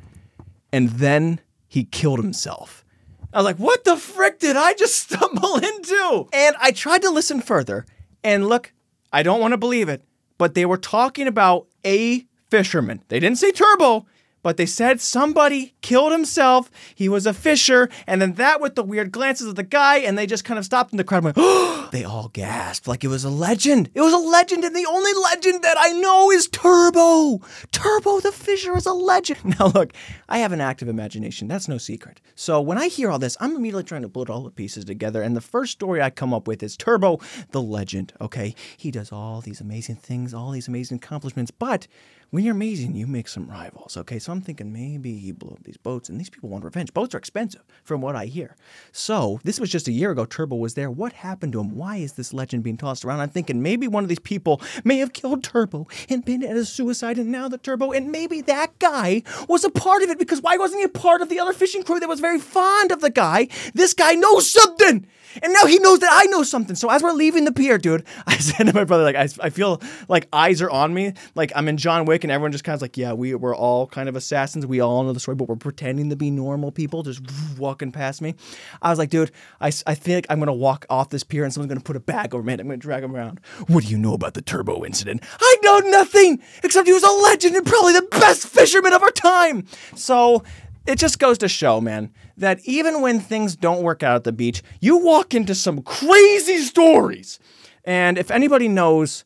and 0.71 0.87
then 0.87 1.41
he 1.67 1.83
killed 1.83 2.19
himself. 2.19 2.85
I 3.33 3.39
was 3.39 3.45
like, 3.45 3.57
what 3.57 3.83
the 3.83 3.97
frick 3.97 4.39
did 4.39 4.55
I 4.55 4.73
just 4.73 4.95
stumble 5.11 5.57
into? 5.57 6.29
And 6.31 6.55
I 6.61 6.71
tried 6.71 7.01
to 7.01 7.09
listen 7.09 7.41
further, 7.41 7.85
and 8.23 8.47
look, 8.47 8.71
I 9.11 9.21
don't 9.21 9.41
want 9.41 9.51
to 9.51 9.57
believe 9.57 9.89
it, 9.89 10.01
but 10.37 10.53
they 10.53 10.65
were 10.65 10.77
talking 10.77 11.27
about 11.27 11.67
a 11.85 12.25
fisherman. 12.49 13.03
They 13.09 13.19
didn't 13.19 13.39
say 13.39 13.51
Turbo 13.51 14.05
but 14.43 14.57
they 14.57 14.65
said 14.67 15.01
somebody 15.01 15.73
killed 15.81 16.11
himself. 16.11 16.69
He 16.93 17.09
was 17.09 17.25
a 17.25 17.33
fisher, 17.33 17.89
and 18.05 18.21
then 18.21 18.33
that 18.33 18.61
with 18.61 18.75
the 18.75 18.83
weird 18.83 19.11
glances 19.11 19.47
of 19.47 19.55
the 19.55 19.63
guy, 19.63 19.97
and 19.97 20.17
they 20.17 20.27
just 20.27 20.45
kind 20.45 20.59
of 20.59 20.65
stopped, 20.65 20.91
in 20.91 20.97
the 20.97 21.03
crowd 21.03 21.23
went, 21.23 21.37
oh! 21.39 21.89
they 21.91 22.03
all 22.03 22.27
gasped 22.27 22.87
like 22.87 23.03
it 23.03 23.07
was 23.07 23.23
a 23.23 23.29
legend. 23.29 23.89
It 23.95 24.01
was 24.01 24.13
a 24.13 24.17
legend, 24.17 24.63
and 24.63 24.75
the 24.75 24.85
only 24.85 25.13
legend 25.13 25.63
that 25.63 25.77
I 25.79 25.93
know 25.93 26.29
is 26.29 26.47
Turbo. 26.47 27.41
Turbo 27.71 28.19
the 28.19 28.31
fisher 28.31 28.77
is 28.77 28.85
a 28.85 28.93
legend. 28.93 29.39
Now, 29.59 29.67
look, 29.67 29.93
I 30.27 30.39
have 30.39 30.51
an 30.51 30.61
active 30.61 30.87
imagination. 30.87 31.47
That's 31.47 31.67
no 31.67 31.77
secret. 31.77 32.19
So 32.33 32.59
when 32.59 32.79
I 32.79 32.87
hear 32.87 33.11
all 33.11 33.19
this, 33.19 33.37
I'm 33.39 33.55
immediately 33.55 33.83
trying 33.83 34.01
to 34.01 34.09
put 34.09 34.29
all 34.29 34.41
the 34.41 34.49
pieces 34.49 34.83
together, 34.83 35.21
and 35.21 35.35
the 35.35 35.41
first 35.41 35.73
story 35.73 36.01
I 36.01 36.09
come 36.09 36.33
up 36.33 36.47
with 36.47 36.63
is 36.63 36.75
Turbo 36.75 37.19
the 37.51 37.61
legend. 37.61 38.13
Okay, 38.19 38.55
he 38.75 38.89
does 38.91 39.11
all 39.11 39.41
these 39.41 39.61
amazing 39.61 39.97
things, 39.97 40.33
all 40.33 40.51
these 40.51 40.67
amazing 40.67 40.97
accomplishments, 40.97 41.51
but 41.51 41.87
when 42.33 42.43
you're 42.43 42.55
amazing, 42.55 42.95
you 42.95 43.05
make 43.05 43.27
some 43.27 43.47
rivals. 43.47 43.95
Okay, 43.95 44.17
so 44.17 44.31
I'm 44.31 44.41
thinking 44.41 44.73
maybe 44.73 45.19
he 45.19 45.31
blew 45.31 45.51
up 45.51 45.63
these 45.65 45.77
boats, 45.77 46.09
and 46.09 46.19
these 46.19 46.31
people 46.31 46.49
want 46.49 46.63
revenge. 46.63 46.91
Boats 46.91 47.13
are 47.13 47.19
expensive, 47.19 47.63
from 47.83 48.01
what 48.01 48.15
I 48.15 48.25
hear. 48.25 48.55
So 48.91 49.39
this 49.43 49.59
was 49.59 49.69
just 49.69 49.87
a 49.87 49.91
year 49.91 50.09
ago. 50.09 50.25
Turbo 50.25 50.55
was 50.55 50.73
there. 50.73 50.89
What 50.89 51.13
happened 51.13 51.53
to 51.53 51.59
him? 51.59 51.75
Why 51.75 51.97
is 51.97 52.13
this 52.13 52.33
legend 52.33 52.63
being 52.63 52.75
tossed 52.75 53.05
around? 53.05 53.19
I'm 53.19 53.29
thinking 53.29 53.61
maybe 53.61 53.87
one 53.87 54.01
of 54.01 54.09
these 54.09 54.17
people 54.17 54.63
may 54.83 54.97
have 54.97 55.13
killed 55.13 55.43
Turbo 55.43 55.85
and 56.09 56.25
been 56.25 56.41
at 56.41 56.57
a 56.57 56.65
suicide, 56.65 57.19
and 57.19 57.31
now 57.31 57.47
the 57.47 57.59
Turbo, 57.59 57.91
and 57.91 58.11
maybe 58.11 58.41
that 58.41 58.79
guy 58.79 59.21
was 59.47 59.63
a 59.63 59.69
part 59.69 60.01
of 60.01 60.09
it 60.09 60.17
because 60.17 60.41
why 60.41 60.57
wasn't 60.57 60.79
he 60.79 60.85
a 60.85 60.89
part 60.89 61.21
of 61.21 61.29
the 61.29 61.39
other 61.39 61.53
fishing 61.53 61.83
crew 61.83 61.99
that 61.99 62.09
was 62.09 62.19
very 62.19 62.39
fond 62.39 62.91
of 62.91 63.01
the 63.01 63.11
guy? 63.11 63.47
This 63.75 63.93
guy 63.93 64.13
knows 64.13 64.49
something. 64.49 65.05
And 65.41 65.53
now 65.53 65.65
he 65.65 65.79
knows 65.79 65.99
that 65.99 66.09
I 66.11 66.25
know 66.25 66.43
something. 66.43 66.75
So 66.75 66.89
as 66.89 67.01
we're 67.01 67.11
leaving 67.11 67.45
the 67.45 67.51
pier, 67.51 67.77
dude, 67.77 68.03
I 68.27 68.37
said 68.37 68.67
to 68.67 68.73
my 68.73 68.83
brother, 68.83 69.03
like, 69.03 69.15
I, 69.15 69.27
I 69.41 69.49
feel 69.49 69.81
like 70.07 70.27
eyes 70.31 70.61
are 70.61 70.69
on 70.69 70.93
me. 70.93 71.13
Like 71.35 71.51
I'm 71.55 71.67
in 71.67 71.77
John 71.77 72.05
Wick 72.05 72.22
and 72.23 72.31
everyone 72.31 72.51
just 72.51 72.63
kind 72.63 72.75
of 72.75 72.81
like, 72.81 72.97
yeah, 72.97 73.13
we, 73.13 73.35
we're 73.35 73.55
all 73.55 73.87
kind 73.87 74.09
of 74.09 74.15
assassins. 74.15 74.65
We 74.65 74.79
all 74.79 75.03
know 75.03 75.13
the 75.13 75.19
story, 75.19 75.35
but 75.35 75.47
we're 75.47 75.55
pretending 75.55 76.09
to 76.09 76.15
be 76.15 76.31
normal 76.31 76.71
people 76.71 77.03
just 77.03 77.21
walking 77.57 77.91
past 77.91 78.21
me. 78.21 78.35
I 78.81 78.89
was 78.89 78.99
like, 78.99 79.09
dude, 79.09 79.31
I, 79.61 79.67
I 79.87 79.95
think 79.95 80.25
I'm 80.29 80.39
to 80.47 80.53
walk 80.53 80.85
off 80.89 81.09
this 81.09 81.23
pier 81.23 81.43
and 81.43 81.53
someone's 81.53 81.73
to 81.73 81.83
put 81.83 81.95
a 81.95 81.99
bag 81.99 82.33
over 82.33 82.43
me. 82.43 82.53
And 82.53 82.61
I'm 82.61 82.69
to 82.69 82.77
drag 82.77 83.03
him 83.03 83.15
around. 83.15 83.39
What 83.67 83.83
do 83.83 83.89
you 83.89 83.97
know 83.97 84.13
about 84.13 84.33
the 84.33 84.41
turbo 84.41 84.83
incident? 84.85 85.23
I 85.39 85.57
know 85.63 85.79
nothing 85.79 86.41
except 86.63 86.87
he 86.87 86.93
was 86.93 87.03
a 87.03 87.11
legend 87.11 87.55
and 87.55 87.65
probably 87.65 87.93
the 87.93 88.07
best 88.11 88.47
fisherman 88.47 88.93
of 88.93 89.01
our 89.01 89.11
time. 89.11 89.65
So 89.95 90.43
it 90.85 90.99
just 90.99 91.19
goes 91.19 91.37
to 91.39 91.47
show, 91.47 91.79
man, 91.79 92.11
that 92.37 92.59
even 92.65 93.01
when 93.01 93.19
things 93.19 93.55
don't 93.55 93.83
work 93.83 94.03
out 94.03 94.17
at 94.17 94.23
the 94.23 94.31
beach, 94.31 94.61
you 94.81 94.97
walk 94.97 95.33
into 95.33 95.55
some 95.55 95.81
crazy 95.81 96.57
stories. 96.59 97.39
And 97.85 98.17
if 98.17 98.31
anybody 98.31 98.67
knows 98.67 99.23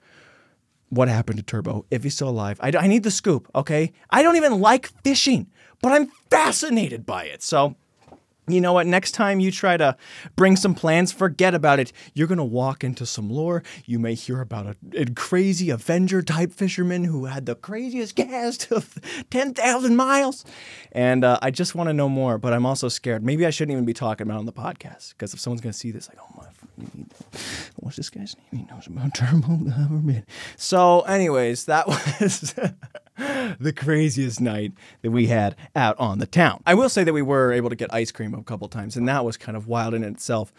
what 0.89 1.07
happened 1.07 1.37
to 1.37 1.43
Turbo, 1.43 1.85
if 1.91 2.03
he's 2.03 2.15
still 2.15 2.29
alive, 2.29 2.59
I, 2.61 2.71
I 2.77 2.87
need 2.87 3.03
the 3.03 3.11
scoop, 3.11 3.49
okay? 3.55 3.91
I 4.09 4.23
don't 4.23 4.35
even 4.35 4.59
like 4.61 4.87
fishing, 5.03 5.47
but 5.81 5.91
I'm 5.91 6.07
fascinated 6.29 7.05
by 7.05 7.25
it. 7.25 7.43
So 7.43 7.75
you 8.47 8.61
know 8.61 8.73
what? 8.73 8.87
Next 8.87 9.11
time 9.11 9.39
you 9.39 9.51
try 9.51 9.77
to 9.77 9.97
bring 10.35 10.55
some 10.55 10.73
plans, 10.73 11.11
forget 11.11 11.53
about 11.53 11.79
it. 11.79 11.91
You're 12.13 12.27
going 12.27 12.37
to 12.37 12.43
walk 12.43 12.83
into 12.83 13.05
some 13.05 13.29
lore. 13.29 13.63
You 13.85 13.99
may 13.99 14.13
hear 14.13 14.41
about 14.41 14.67
a, 14.67 15.01
a 15.01 15.05
crazy 15.05 15.69
Avenger 15.69 16.21
type 16.21 16.51
fisherman 16.51 17.03
who 17.03 17.25
had 17.25 17.45
the 17.45 17.55
craziest 17.55 18.15
cast 18.15 18.71
of 18.71 18.97
10,000 19.29 19.95
miles. 19.95 20.45
And 20.91 21.23
uh, 21.23 21.39
I 21.41 21.51
just 21.51 21.75
want 21.75 21.89
to 21.89 21.93
know 21.93 22.09
more, 22.09 22.37
but 22.37 22.53
I'm 22.53 22.65
also 22.65 22.87
scared. 22.87 23.23
Maybe 23.23 23.45
I 23.45 23.49
shouldn't 23.49 23.73
even 23.73 23.85
be 23.85 23.93
talking 23.93 24.25
about 24.25 24.35
it 24.35 24.39
on 24.39 24.45
the 24.45 24.53
podcast 24.53 25.11
because 25.11 25.33
if 25.33 25.39
someone's 25.39 25.61
going 25.61 25.73
to 25.73 25.77
see 25.77 25.91
this, 25.91 26.07
like, 26.07 26.17
oh 26.21 26.33
my 26.37 26.47
What's 27.77 27.97
this 27.97 28.09
guy's 28.09 28.35
name? 28.51 28.65
He 28.65 28.73
knows 28.73 28.87
about 28.87 29.13
turbo 29.15 29.55
government. 29.57 30.25
So, 30.55 31.01
anyways, 31.01 31.65
that 31.65 31.87
was 32.21 32.53
the 33.59 33.73
craziest 33.73 34.39
night 34.39 34.73
that 35.01 35.11
we 35.11 35.27
had 35.27 35.55
out 35.75 35.97
on 35.99 36.19
the 36.19 36.27
town. 36.27 36.61
I 36.65 36.73
will 36.73 36.89
say 36.89 37.03
that 37.03 37.13
we 37.13 37.21
were 37.21 37.51
able 37.51 37.69
to 37.69 37.75
get 37.75 37.93
ice 37.93 38.11
cream 38.11 38.33
a 38.33 38.43
couple 38.43 38.67
times, 38.67 38.95
and 38.95 39.07
that 39.07 39.25
was 39.25 39.37
kind 39.37 39.57
of 39.57 39.67
wild 39.67 39.93
in 39.93 40.03
itself. 40.03 40.53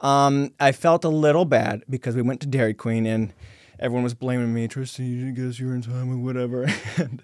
Um, 0.00 0.52
I 0.58 0.72
felt 0.72 1.04
a 1.04 1.08
little 1.08 1.44
bad 1.44 1.84
because 1.88 2.16
we 2.16 2.22
went 2.22 2.40
to 2.40 2.46
Dairy 2.46 2.74
Queen 2.74 3.06
and 3.06 3.32
everyone 3.78 4.02
was 4.04 4.14
blaming 4.14 4.52
me. 4.52 4.66
Tristan, 4.66 5.06
you 5.06 5.32
guess 5.32 5.60
you're 5.60 5.74
in 5.74 5.82
time 5.82 6.10
or 6.10 6.16
whatever. 6.16 6.66
and, 6.96 7.22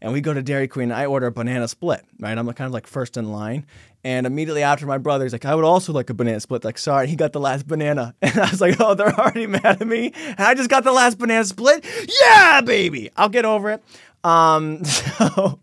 and 0.00 0.12
we 0.12 0.20
go 0.20 0.34
to 0.34 0.42
Dairy 0.42 0.68
Queen. 0.68 0.92
I 0.92 1.06
order 1.06 1.26
a 1.26 1.32
banana 1.32 1.68
split, 1.68 2.04
right? 2.18 2.36
I'm 2.36 2.46
kind 2.52 2.66
of 2.66 2.72
like 2.72 2.86
first 2.86 3.16
in 3.16 3.32
line. 3.32 3.66
And 4.04 4.26
immediately 4.26 4.62
after, 4.62 4.86
my 4.86 4.98
brother's 4.98 5.32
like, 5.32 5.44
I 5.44 5.54
would 5.54 5.64
also 5.64 5.92
like 5.92 6.08
a 6.08 6.14
banana 6.14 6.40
split. 6.40 6.64
Like, 6.64 6.78
sorry, 6.78 7.08
he 7.08 7.16
got 7.16 7.32
the 7.32 7.40
last 7.40 7.66
banana. 7.66 8.14
And 8.22 8.38
I 8.38 8.50
was 8.50 8.60
like, 8.60 8.80
oh, 8.80 8.94
they're 8.94 9.14
already 9.14 9.46
mad 9.46 9.64
at 9.80 9.86
me. 9.86 10.12
And 10.14 10.40
I 10.40 10.54
just 10.54 10.70
got 10.70 10.84
the 10.84 10.92
last 10.92 11.18
banana 11.18 11.44
split. 11.44 11.84
Yeah, 12.20 12.60
baby. 12.60 13.10
I'll 13.16 13.28
get 13.28 13.44
over 13.44 13.70
it. 13.70 13.82
Um, 14.24 14.84
so 14.84 15.60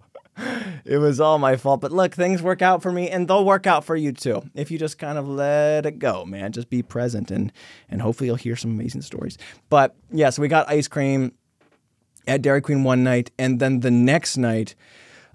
it 0.86 0.98
was 0.98 1.20
all 1.20 1.38
my 1.38 1.56
fault. 1.56 1.82
But 1.82 1.92
look, 1.92 2.14
things 2.14 2.42
work 2.42 2.62
out 2.62 2.82
for 2.82 2.92
me 2.92 3.10
and 3.10 3.28
they'll 3.28 3.46
work 3.46 3.68
out 3.68 3.86
for 3.86 3.96
you 3.96 4.12
too. 4.12 4.44
If 4.54 4.72
you 4.72 4.78
just 4.78 4.98
kind 4.98 5.18
of 5.18 5.28
let 5.28 5.86
it 5.86 6.00
go, 6.00 6.26
man. 6.26 6.52
Just 6.52 6.70
be 6.70 6.84
present 6.84 7.32
and 7.32 7.52
and 7.90 8.02
hopefully 8.02 8.28
you'll 8.28 8.36
hear 8.36 8.56
some 8.56 8.72
amazing 8.72 9.02
stories. 9.02 9.38
But 9.70 9.96
yeah, 10.12 10.30
so 10.30 10.42
we 10.42 10.48
got 10.48 10.70
ice 10.70 10.88
cream 10.88 11.34
at 12.28 12.42
Dairy 12.42 12.62
Queen 12.62 12.84
one 12.84 13.04
night, 13.04 13.32
and 13.38 13.60
then 13.60 13.82
the 13.82 13.92
next 13.92 14.38
night, 14.38 14.76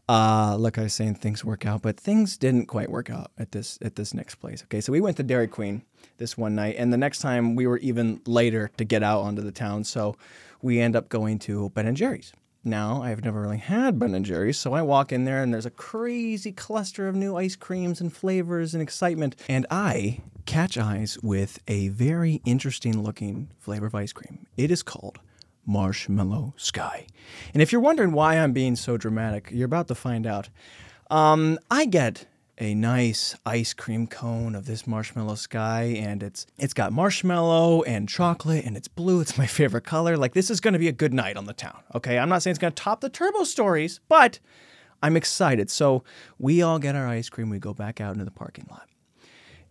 uh, 0.08 0.56
like 0.58 0.78
I 0.78 0.82
was 0.82 0.92
saying, 0.92 1.16
things 1.16 1.44
work 1.44 1.64
out, 1.64 1.82
but 1.82 1.98
things 1.98 2.36
didn't 2.36 2.66
quite 2.66 2.90
work 2.90 3.10
out 3.10 3.30
at 3.38 3.52
this 3.52 3.78
at 3.82 3.96
this 3.96 4.12
next 4.12 4.36
place. 4.36 4.62
Okay, 4.64 4.80
so 4.80 4.92
we 4.92 5.00
went 5.00 5.16
to 5.18 5.22
Dairy 5.22 5.46
Queen 5.46 5.82
this 6.18 6.36
one 6.36 6.54
night, 6.54 6.76
and 6.78 6.92
the 6.92 6.96
next 6.96 7.20
time 7.20 7.54
we 7.54 7.66
were 7.66 7.78
even 7.78 8.20
later 8.26 8.70
to 8.76 8.84
get 8.84 9.02
out 9.02 9.20
onto 9.20 9.42
the 9.42 9.52
town, 9.52 9.84
so 9.84 10.16
we 10.62 10.80
end 10.80 10.96
up 10.96 11.08
going 11.08 11.38
to 11.40 11.70
Ben 11.70 11.86
and 11.86 11.96
Jerry's. 11.96 12.32
Now, 12.62 13.02
I've 13.02 13.24
never 13.24 13.40
really 13.40 13.56
had 13.56 13.98
Ben 13.98 14.14
and 14.14 14.24
Jerry's, 14.24 14.58
so 14.58 14.74
I 14.74 14.82
walk 14.82 15.12
in 15.12 15.24
there 15.24 15.42
and 15.42 15.52
there's 15.52 15.64
a 15.64 15.70
crazy 15.70 16.52
cluster 16.52 17.08
of 17.08 17.16
new 17.16 17.34
ice 17.34 17.56
creams 17.56 18.02
and 18.02 18.12
flavors 18.12 18.74
and 18.74 18.82
excitement, 18.82 19.34
and 19.48 19.66
I 19.70 20.20
catch 20.44 20.76
eyes 20.76 21.16
with 21.22 21.58
a 21.68 21.88
very 21.88 22.42
interesting 22.44 23.02
looking 23.02 23.48
flavor 23.58 23.86
of 23.86 23.94
ice 23.94 24.12
cream. 24.12 24.46
It 24.58 24.70
is 24.70 24.82
called 24.82 25.20
Marshmallow 25.64 26.52
Sky. 26.58 27.06
And 27.54 27.62
if 27.62 27.72
you're 27.72 27.80
wondering 27.80 28.12
why 28.12 28.36
I'm 28.36 28.52
being 28.52 28.76
so 28.76 28.98
dramatic, 28.98 29.48
you're 29.50 29.64
about 29.64 29.88
to 29.88 29.94
find 29.94 30.26
out. 30.26 30.50
Um, 31.10 31.58
I 31.70 31.86
get 31.86 32.26
a 32.60 32.74
nice 32.74 33.34
ice 33.46 33.72
cream 33.72 34.06
cone 34.06 34.54
of 34.54 34.66
this 34.66 34.86
marshmallow 34.86 35.34
sky 35.34 35.94
and 35.96 36.22
it's 36.22 36.46
it's 36.58 36.74
got 36.74 36.92
marshmallow 36.92 37.82
and 37.84 38.06
chocolate 38.06 38.66
and 38.66 38.76
it's 38.76 38.86
blue 38.86 39.20
it's 39.20 39.38
my 39.38 39.46
favorite 39.46 39.84
color. 39.84 40.16
Like 40.16 40.34
this 40.34 40.50
is 40.50 40.60
going 40.60 40.74
to 40.74 40.78
be 40.78 40.88
a 40.88 40.92
good 40.92 41.14
night 41.14 41.38
on 41.38 41.46
the 41.46 41.54
town 41.54 41.82
okay? 41.94 42.18
I'm 42.18 42.28
not 42.28 42.42
saying 42.42 42.52
it's 42.52 42.58
going 42.58 42.74
to 42.74 42.82
top 42.82 43.00
the 43.00 43.08
turbo 43.08 43.44
stories 43.44 44.00
but 44.08 44.38
i'm 45.02 45.16
excited. 45.16 45.70
So 45.70 46.04
we 46.38 46.60
all 46.60 46.78
get 46.78 46.94
our 46.94 47.08
ice 47.08 47.30
cream 47.30 47.48
we 47.48 47.58
go 47.58 47.72
back 47.72 48.00
out 48.00 48.12
into 48.12 48.26
the 48.26 48.30
parking 48.30 48.66
lot 48.70 48.88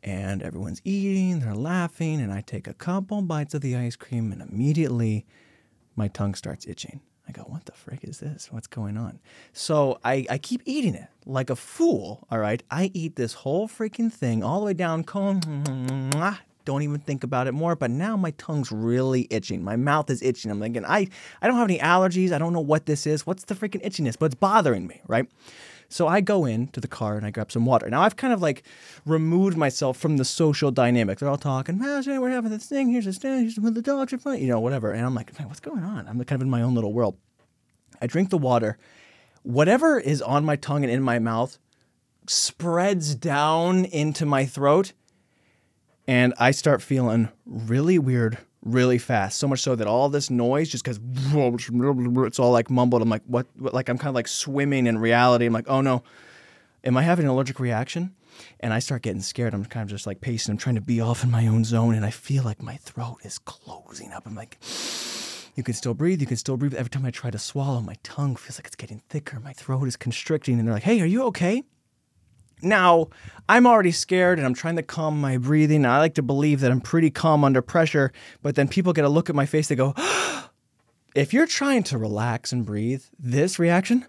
and 0.02 0.42
everyone's 0.42 0.82
eating 0.86 1.40
they're 1.40 1.54
laughing 1.54 2.22
and 2.22 2.32
i 2.32 2.40
take 2.40 2.68
a 2.68 2.74
couple 2.74 3.22
bites 3.22 3.54
of 3.54 3.60
the 3.60 3.76
ice 3.76 3.98
cream 3.98 4.32
and 4.32 4.42
immediately 4.42 5.26
my 5.98 6.08
tongue 6.08 6.34
starts 6.34 6.66
itching 6.66 7.02
I 7.30 7.32
go, 7.32 7.44
what 7.44 7.66
the 7.66 7.74
frick 7.74 8.04
is 8.04 8.20
this? 8.20 8.52
What's 8.52 8.66
going 8.66 8.98
on? 8.98 9.20
So 9.54 10.00
I, 10.04 10.26
I 10.30 10.40
keep 10.40 10.64
eating 10.66 10.96
it 10.96 11.08
like 11.28 11.52
a 11.52 11.56
fool. 11.56 12.26
All 12.32 12.40
right. 12.40 12.64
I 12.72 12.90
eat 12.96 13.16
this 13.16 13.34
whole 13.34 13.68
freaking 13.68 14.12
thing 14.12 14.44
all 14.44 14.60
the 14.60 14.66
way 14.66 14.74
down 14.74 15.04
cone. 15.04 15.40
Don't 16.66 16.82
even 16.82 17.00
think 17.00 17.24
about 17.24 17.48
it 17.48 17.54
more. 17.54 17.76
But 17.76 17.92
now 17.92 18.18
my 18.18 18.32
tongue's 18.32 18.72
really 18.72 19.28
itching. 19.30 19.64
My 19.64 19.76
mouth 19.76 20.10
is 20.10 20.22
itching. 20.24 20.50
I'm 20.50 20.60
thinking, 20.60 20.86
I, 20.86 21.08
I 21.42 21.48
don't 21.48 21.56
have 21.58 21.70
any 21.70 21.80
allergies. 21.80 22.32
I 22.32 22.38
don't 22.38 22.54
know 22.54 22.60
what 22.60 22.86
this 22.86 23.08
is. 23.08 23.26
What's 23.26 23.46
the 23.46 23.56
freaking 23.56 23.84
itchiness? 23.84 24.18
But 24.20 24.28
it's 24.28 24.36
bothering 24.36 24.86
me, 24.86 25.02
right? 25.08 25.28
So 25.92 26.08
I 26.08 26.22
go 26.22 26.46
into 26.46 26.80
the 26.80 26.88
car 26.88 27.18
and 27.18 27.26
I 27.26 27.32
grab 27.32 27.52
some 27.52 27.66
water. 27.66 27.90
Now 27.90 28.04
I've 28.04 28.16
kind 28.16 28.32
of 28.32 28.42
like 28.42 28.64
removed 29.06 29.58
myself 29.58 29.98
from 29.98 30.18
the 30.18 30.26
social 30.26 30.70
dynamic. 30.70 31.18
They're 31.18 31.28
all 31.28 31.36
talking, 31.36 31.80
we're 31.80 32.30
having 32.30 32.52
this 32.52 32.68
thing. 32.68 32.92
Here's 32.92 33.06
this 33.06 33.18
thing. 33.18 33.42
Here's 33.42 33.56
the 33.56 33.82
dogs 33.82 34.14
are 34.14 34.20
fine, 34.20 34.40
you 34.40 34.48
know, 34.48 34.60
whatever. 34.60 34.92
And 34.92 35.04
I'm 35.04 35.16
like, 35.16 35.36
what's 35.40 35.60
going 35.60 35.84
on? 35.84 36.08
I'm 36.08 36.24
kind 36.24 36.42
of 36.42 36.46
in 36.46 36.50
my 36.50 36.62
own 36.62 36.76
little 36.76 36.94
world. 36.94 37.18
I 38.02 38.08
drink 38.08 38.30
the 38.30 38.38
water. 38.38 38.78
Whatever 39.42 40.00
is 40.00 40.22
on 40.22 40.46
my 40.46 40.56
tongue 40.56 40.84
and 40.84 40.94
in 40.94 41.02
my 41.02 41.18
mouth 41.18 41.58
spreads 42.28 43.16
down 43.16 43.86
into 43.86 44.26
my 44.26 44.46
throat. 44.46 44.94
And 46.08 46.34
I 46.40 46.52
start 46.52 46.82
feeling 46.82 47.30
really 47.46 47.98
weird 47.98 48.38
really 48.64 48.98
fast. 48.98 49.40
So 49.40 49.48
much 49.48 49.62
so 49.62 49.76
that 49.76 49.88
all 49.88 50.10
this 50.10 50.30
noise 50.30 50.70
just 50.70 50.84
goes, 50.84 51.00
it's 51.04 52.40
all 52.40 52.52
like 52.52 52.70
mumbled. 52.70 53.02
I'm 53.02 53.10
like, 53.10 53.24
what? 53.26 53.48
Like, 53.58 53.90
I'm 53.90 53.98
kind 53.98 54.10
of 54.10 54.16
like 54.16 54.28
swimming 54.28 54.88
in 54.88 54.98
reality. 54.98 55.46
I'm 55.46 55.54
like, 55.54 55.70
oh 55.70 55.82
no, 55.82 56.04
am 56.84 56.98
I 56.98 57.02
having 57.04 57.26
an 57.26 57.32
allergic 57.32 57.60
reaction? 57.60 58.16
And 58.62 58.74
I 58.74 58.80
start 58.80 59.02
getting 59.02 59.22
scared. 59.22 59.54
I'm 59.54 59.66
kind 59.66 59.84
of 59.84 59.90
just 59.90 60.08
like 60.08 60.22
pacing. 60.22 60.54
I'm 60.54 60.58
trying 60.58 60.76
to 60.76 60.82
be 60.82 61.02
off 61.02 61.24
in 61.24 61.32
my 61.32 61.48
own 61.48 61.66
zone. 61.66 61.96
And 61.96 62.06
I 62.06 62.10
feel 62.10 62.44
like 62.44 62.62
my 62.62 62.78
throat 62.78 63.18
is 63.24 63.38
closing 63.40 64.14
up. 64.14 64.26
I'm 64.26 64.36
like, 64.36 64.58
you 65.56 65.64
can 65.64 65.74
still 65.74 65.94
breathe. 65.94 66.22
You 66.22 66.28
can 66.28 66.38
still 66.38 66.56
breathe. 66.56 66.74
Every 66.74 66.90
time 66.90 67.06
I 67.06 67.12
try 67.12 67.32
to 67.32 67.40
swallow, 67.40 67.82
my 67.82 67.96
tongue 68.02 68.38
feels 68.38 68.58
like 68.58 68.68
it's 68.68 68.78
getting 68.78 69.02
thicker. 69.10 69.42
My 69.42 69.52
throat 69.52 69.88
is 69.90 69.98
constricting. 69.98 70.58
And 70.58 70.68
they're 70.68 70.74
like, 70.74 70.84
hey, 70.84 71.02
are 71.02 71.06
you 71.06 71.24
okay? 71.24 71.64
Now, 72.62 73.08
I'm 73.48 73.66
already 73.66 73.92
scared 73.92 74.38
and 74.38 74.46
I'm 74.46 74.54
trying 74.54 74.76
to 74.76 74.84
calm 74.84 75.20
my 75.20 75.38
breathing. 75.38 75.86
I 75.86 76.00
like 76.00 76.16
to 76.16 76.22
believe 76.22 76.60
that 76.62 76.72
I'm 76.72 76.82
pretty 76.82 77.10
calm 77.10 77.44
under 77.44 77.62
pressure, 77.62 78.12
but 78.42 78.56
then 78.56 78.68
people 78.68 78.94
get 78.94 79.06
a 79.06 79.10
look 79.10 79.30
at 79.30 79.36
my 79.36 79.46
face, 79.46 79.68
they 79.68 79.76
go, 79.76 79.94
if 81.16 81.34
you're 81.34 81.48
trying 81.48 81.84
to 81.84 81.98
relax 81.98 82.52
and 82.52 82.66
breathe, 82.66 83.04
this 83.18 83.60
reaction 83.60 84.06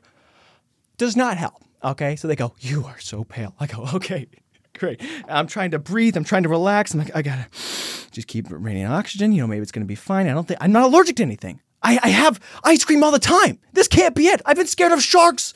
does 0.99 1.17
not 1.17 1.37
help. 1.37 1.65
Okay. 1.83 2.17
So 2.17 2.29
they 2.29 2.37
go, 2.37 2.55
You 2.61 2.85
are 2.85 2.99
so 2.99 3.25
pale. 3.25 3.55
I 3.59 3.67
go, 3.67 3.87
Okay, 3.95 4.27
great. 4.79 5.01
I'm 5.29 5.47
trying 5.47 5.71
to 5.71 5.79
breathe. 5.79 6.17
I'm 6.17 6.25
trying 6.25 6.43
to 6.43 6.49
relax. 6.49 6.93
I'm 6.93 7.01
like, 7.01 7.15
I 7.15 7.23
gotta 7.23 7.47
just 8.11 8.27
keep 8.27 8.47
raining 8.51 8.87
oxygen. 8.87 9.33
You 9.33 9.43
know, 9.43 9.47
maybe 9.47 9.63
it's 9.63 9.73
gonna 9.73 9.87
be 9.87 9.95
fine. 9.95 10.29
I 10.29 10.33
don't 10.33 10.47
think 10.47 10.59
I'm 10.63 10.73
not 10.73 10.85
allergic 10.85 11.17
to 11.17 11.23
anything. 11.23 11.61
I, 11.91 11.99
I 12.05 12.09
have 12.11 12.39
ice 12.63 12.85
cream 12.85 13.03
all 13.03 13.11
the 13.11 13.19
time. 13.19 13.59
This 13.73 13.89
can't 13.89 14.15
be 14.15 14.29
it. 14.29 14.41
I've 14.47 14.57
been 14.57 14.67
scared 14.67 14.93
of 14.93 15.03
sharks 15.03 15.55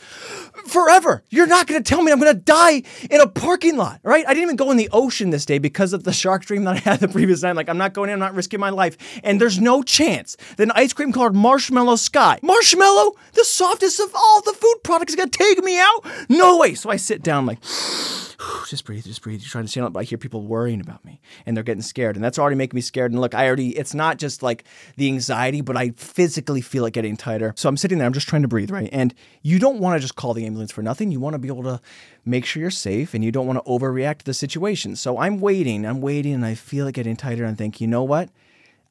forever. 0.66 1.22
You're 1.30 1.46
not 1.46 1.66
going 1.66 1.80
to 1.82 1.88
tell 1.88 2.02
me 2.02 2.10
I'm 2.10 2.18
going 2.18 2.34
to 2.34 2.40
die 2.40 2.82
in 3.08 3.20
a 3.20 3.28
parking 3.28 3.76
lot, 3.76 4.00
right? 4.02 4.24
I 4.26 4.34
didn't 4.34 4.44
even 4.44 4.56
go 4.56 4.70
in 4.70 4.76
the 4.76 4.88
ocean 4.92 5.30
this 5.30 5.46
day 5.46 5.58
because 5.58 5.92
of 5.92 6.02
the 6.02 6.12
shark 6.12 6.44
dream 6.44 6.64
that 6.64 6.74
I 6.74 6.78
had 6.78 7.00
the 7.00 7.08
previous 7.08 7.42
night. 7.42 7.54
Like, 7.54 7.68
I'm 7.68 7.78
not 7.78 7.92
going 7.92 8.10
in, 8.10 8.14
I'm 8.14 8.18
not 8.18 8.34
risking 8.34 8.58
my 8.58 8.70
life. 8.70 8.96
And 9.22 9.40
there's 9.40 9.60
no 9.60 9.82
chance 9.82 10.36
that 10.56 10.64
an 10.64 10.72
ice 10.74 10.92
cream 10.92 11.12
called 11.12 11.36
Marshmallow 11.36 11.96
Sky, 11.96 12.40
Marshmallow, 12.42 13.12
the 13.34 13.44
softest 13.44 14.00
of 14.00 14.12
all 14.14 14.42
the 14.42 14.52
food 14.52 14.76
products, 14.82 15.12
is 15.12 15.16
going 15.16 15.30
to 15.30 15.38
take 15.38 15.62
me 15.62 15.78
out? 15.78 16.04
No 16.28 16.58
way. 16.58 16.74
So 16.74 16.90
I 16.90 16.96
sit 16.96 17.22
down, 17.22 17.46
like, 17.46 17.60
just 18.68 18.84
breathe, 18.84 19.04
just 19.04 19.22
breathe. 19.22 19.40
You're 19.40 19.50
trying 19.50 19.64
to 19.64 19.70
stand 19.70 19.86
up, 19.86 19.92
but 19.92 20.00
I 20.00 20.04
hear 20.04 20.18
people 20.18 20.42
worrying 20.42 20.80
about 20.80 21.04
me 21.04 21.20
and 21.46 21.56
they're 21.56 21.64
getting 21.64 21.82
scared. 21.82 22.16
And 22.16 22.24
that's 22.24 22.38
already 22.38 22.56
making 22.56 22.76
me 22.76 22.80
scared. 22.80 23.12
And 23.12 23.20
look, 23.20 23.34
I 23.34 23.46
already, 23.46 23.76
it's 23.76 23.94
not 23.94 24.18
just 24.18 24.42
like 24.42 24.64
the 24.96 25.06
anxiety, 25.08 25.60
but 25.60 25.76
I 25.76 25.90
physically 26.24 26.62
feel 26.62 26.86
it 26.86 26.94
getting 26.94 27.18
tighter. 27.18 27.52
So 27.54 27.68
I'm 27.68 27.76
sitting 27.76 27.98
there, 27.98 28.06
I'm 28.06 28.14
just 28.14 28.26
trying 28.26 28.40
to 28.40 28.48
breathe, 28.48 28.70
right? 28.70 28.88
And 28.90 29.12
you 29.42 29.58
don't 29.58 29.78
want 29.78 29.96
to 29.96 30.00
just 30.00 30.16
call 30.16 30.32
the 30.32 30.46
ambulance 30.46 30.72
for 30.72 30.80
nothing. 30.80 31.12
You 31.12 31.20
want 31.20 31.34
to 31.34 31.38
be 31.38 31.48
able 31.48 31.64
to 31.64 31.82
make 32.24 32.46
sure 32.46 32.62
you're 32.62 32.70
safe 32.70 33.12
and 33.12 33.22
you 33.22 33.30
don't 33.30 33.46
want 33.46 33.62
to 33.62 33.70
overreact 33.70 34.20
to 34.20 34.24
the 34.24 34.32
situation. 34.32 34.96
So 34.96 35.18
I'm 35.18 35.38
waiting, 35.38 35.84
I'm 35.84 36.00
waiting, 36.00 36.32
and 36.32 36.46
I 36.46 36.54
feel 36.54 36.86
it 36.86 36.92
getting 36.92 37.14
tighter 37.14 37.44
and 37.44 37.58
think, 37.58 37.78
you 37.78 37.86
know 37.86 38.02
what? 38.02 38.30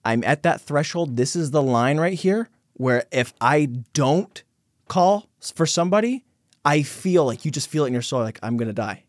I'm 0.06 0.24
at 0.26 0.44
that 0.44 0.62
threshold. 0.62 1.18
This 1.18 1.36
is 1.36 1.50
the 1.50 1.64
line 1.64 2.00
right 2.00 2.14
here 2.14 2.50
where 2.74 3.06
if 3.12 3.34
I 3.42 3.66
don't 3.94 4.44
call 4.88 5.28
for 5.56 5.66
somebody, 5.66 6.26
I 6.64 6.84
feel 6.84 7.26
like 7.26 7.46
you 7.46 7.50
just 7.50 7.68
feel 7.68 7.86
it 7.86 7.88
in 7.88 7.94
your 7.94 8.04
soul, 8.04 8.22
like 8.22 8.38
I'm 8.44 8.58
gonna 8.58 8.74
die. 8.74 9.06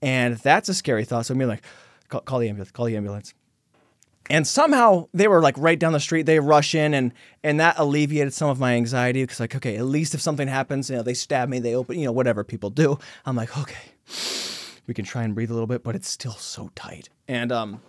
And 0.00 0.38
that's 0.38 0.70
a 0.70 0.74
scary 0.74 1.04
thought. 1.04 1.26
So 1.26 1.34
I'm 1.34 1.40
like, 1.40 1.62
call, 2.08 2.22
call 2.22 2.38
the 2.38 2.48
ambulance, 2.48 2.70
call 2.70 2.86
the 2.86 2.96
ambulance. 2.96 3.34
And 4.28 4.46
somehow 4.46 5.08
they 5.12 5.26
were 5.26 5.42
like 5.42 5.56
right 5.58 5.78
down 5.78 5.92
the 5.92 6.00
street. 6.00 6.26
They 6.26 6.38
rush 6.38 6.74
in, 6.74 6.94
and 6.94 7.12
and 7.42 7.58
that 7.58 7.78
alleviated 7.78 8.32
some 8.32 8.48
of 8.48 8.60
my 8.60 8.74
anxiety 8.74 9.22
because 9.22 9.40
like, 9.40 9.56
okay, 9.56 9.76
at 9.76 9.84
least 9.84 10.14
if 10.14 10.20
something 10.20 10.46
happens, 10.46 10.90
you 10.90 10.96
know, 10.96 11.02
they 11.02 11.14
stab 11.14 11.48
me, 11.48 11.58
they 11.58 11.74
open, 11.74 11.98
you 11.98 12.04
know, 12.04 12.12
whatever 12.12 12.44
people 12.44 12.70
do. 12.70 12.98
I'm 13.26 13.34
like, 13.34 13.56
okay, 13.58 13.92
we 14.86 14.94
can 14.94 15.04
try 15.04 15.24
and 15.24 15.34
breathe 15.34 15.50
a 15.50 15.54
little 15.54 15.66
bit, 15.66 15.82
but 15.82 15.96
it's 15.96 16.08
still 16.08 16.32
so 16.32 16.70
tight. 16.74 17.08
And 17.26 17.50
um, 17.50 17.80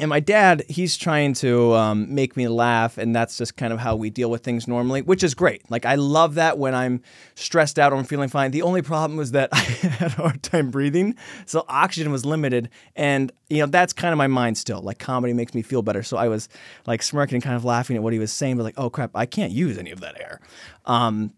and 0.00 0.08
my 0.08 0.18
dad, 0.18 0.64
he's 0.66 0.96
trying 0.96 1.34
to 1.34 1.74
um, 1.74 2.14
make 2.14 2.34
me 2.34 2.48
laugh, 2.48 2.96
and 2.96 3.14
that's 3.14 3.36
just 3.36 3.58
kind 3.58 3.70
of 3.70 3.78
how 3.78 3.96
we 3.96 4.08
deal 4.08 4.30
with 4.30 4.42
things 4.42 4.66
normally, 4.66 5.02
which 5.02 5.22
is 5.22 5.34
great. 5.34 5.70
Like, 5.70 5.84
I 5.84 5.96
love 5.96 6.36
that 6.36 6.56
when 6.56 6.74
I'm 6.74 7.02
stressed 7.34 7.78
out 7.78 7.92
or 7.92 7.96
I'm 7.96 8.04
feeling 8.04 8.30
fine. 8.30 8.50
The 8.50 8.62
only 8.62 8.80
problem 8.80 9.18
was 9.18 9.32
that 9.32 9.50
I 9.52 9.58
had 9.58 10.12
a 10.12 10.14
hard 10.14 10.42
time 10.42 10.70
breathing, 10.70 11.16
so 11.44 11.66
oxygen 11.68 12.10
was 12.10 12.24
limited. 12.24 12.70
And, 12.96 13.30
you 13.50 13.58
know, 13.58 13.66
that's 13.66 13.92
kind 13.92 14.12
of 14.12 14.16
my 14.16 14.26
mind 14.26 14.56
still. 14.56 14.80
Like, 14.80 14.98
comedy 14.98 15.34
makes 15.34 15.52
me 15.52 15.60
feel 15.60 15.82
better. 15.82 16.02
So 16.02 16.16
I 16.16 16.28
was 16.28 16.48
like 16.86 17.02
smirking 17.02 17.36
and 17.36 17.44
kind 17.44 17.56
of 17.56 17.66
laughing 17.66 17.96
at 17.96 18.02
what 18.02 18.14
he 18.14 18.18
was 18.18 18.32
saying, 18.32 18.56
but 18.56 18.62
like, 18.62 18.78
oh 18.78 18.88
crap, 18.88 19.10
I 19.14 19.26
can't 19.26 19.52
use 19.52 19.76
any 19.76 19.90
of 19.90 20.00
that 20.00 20.18
air. 20.18 20.40
Um, 20.86 21.34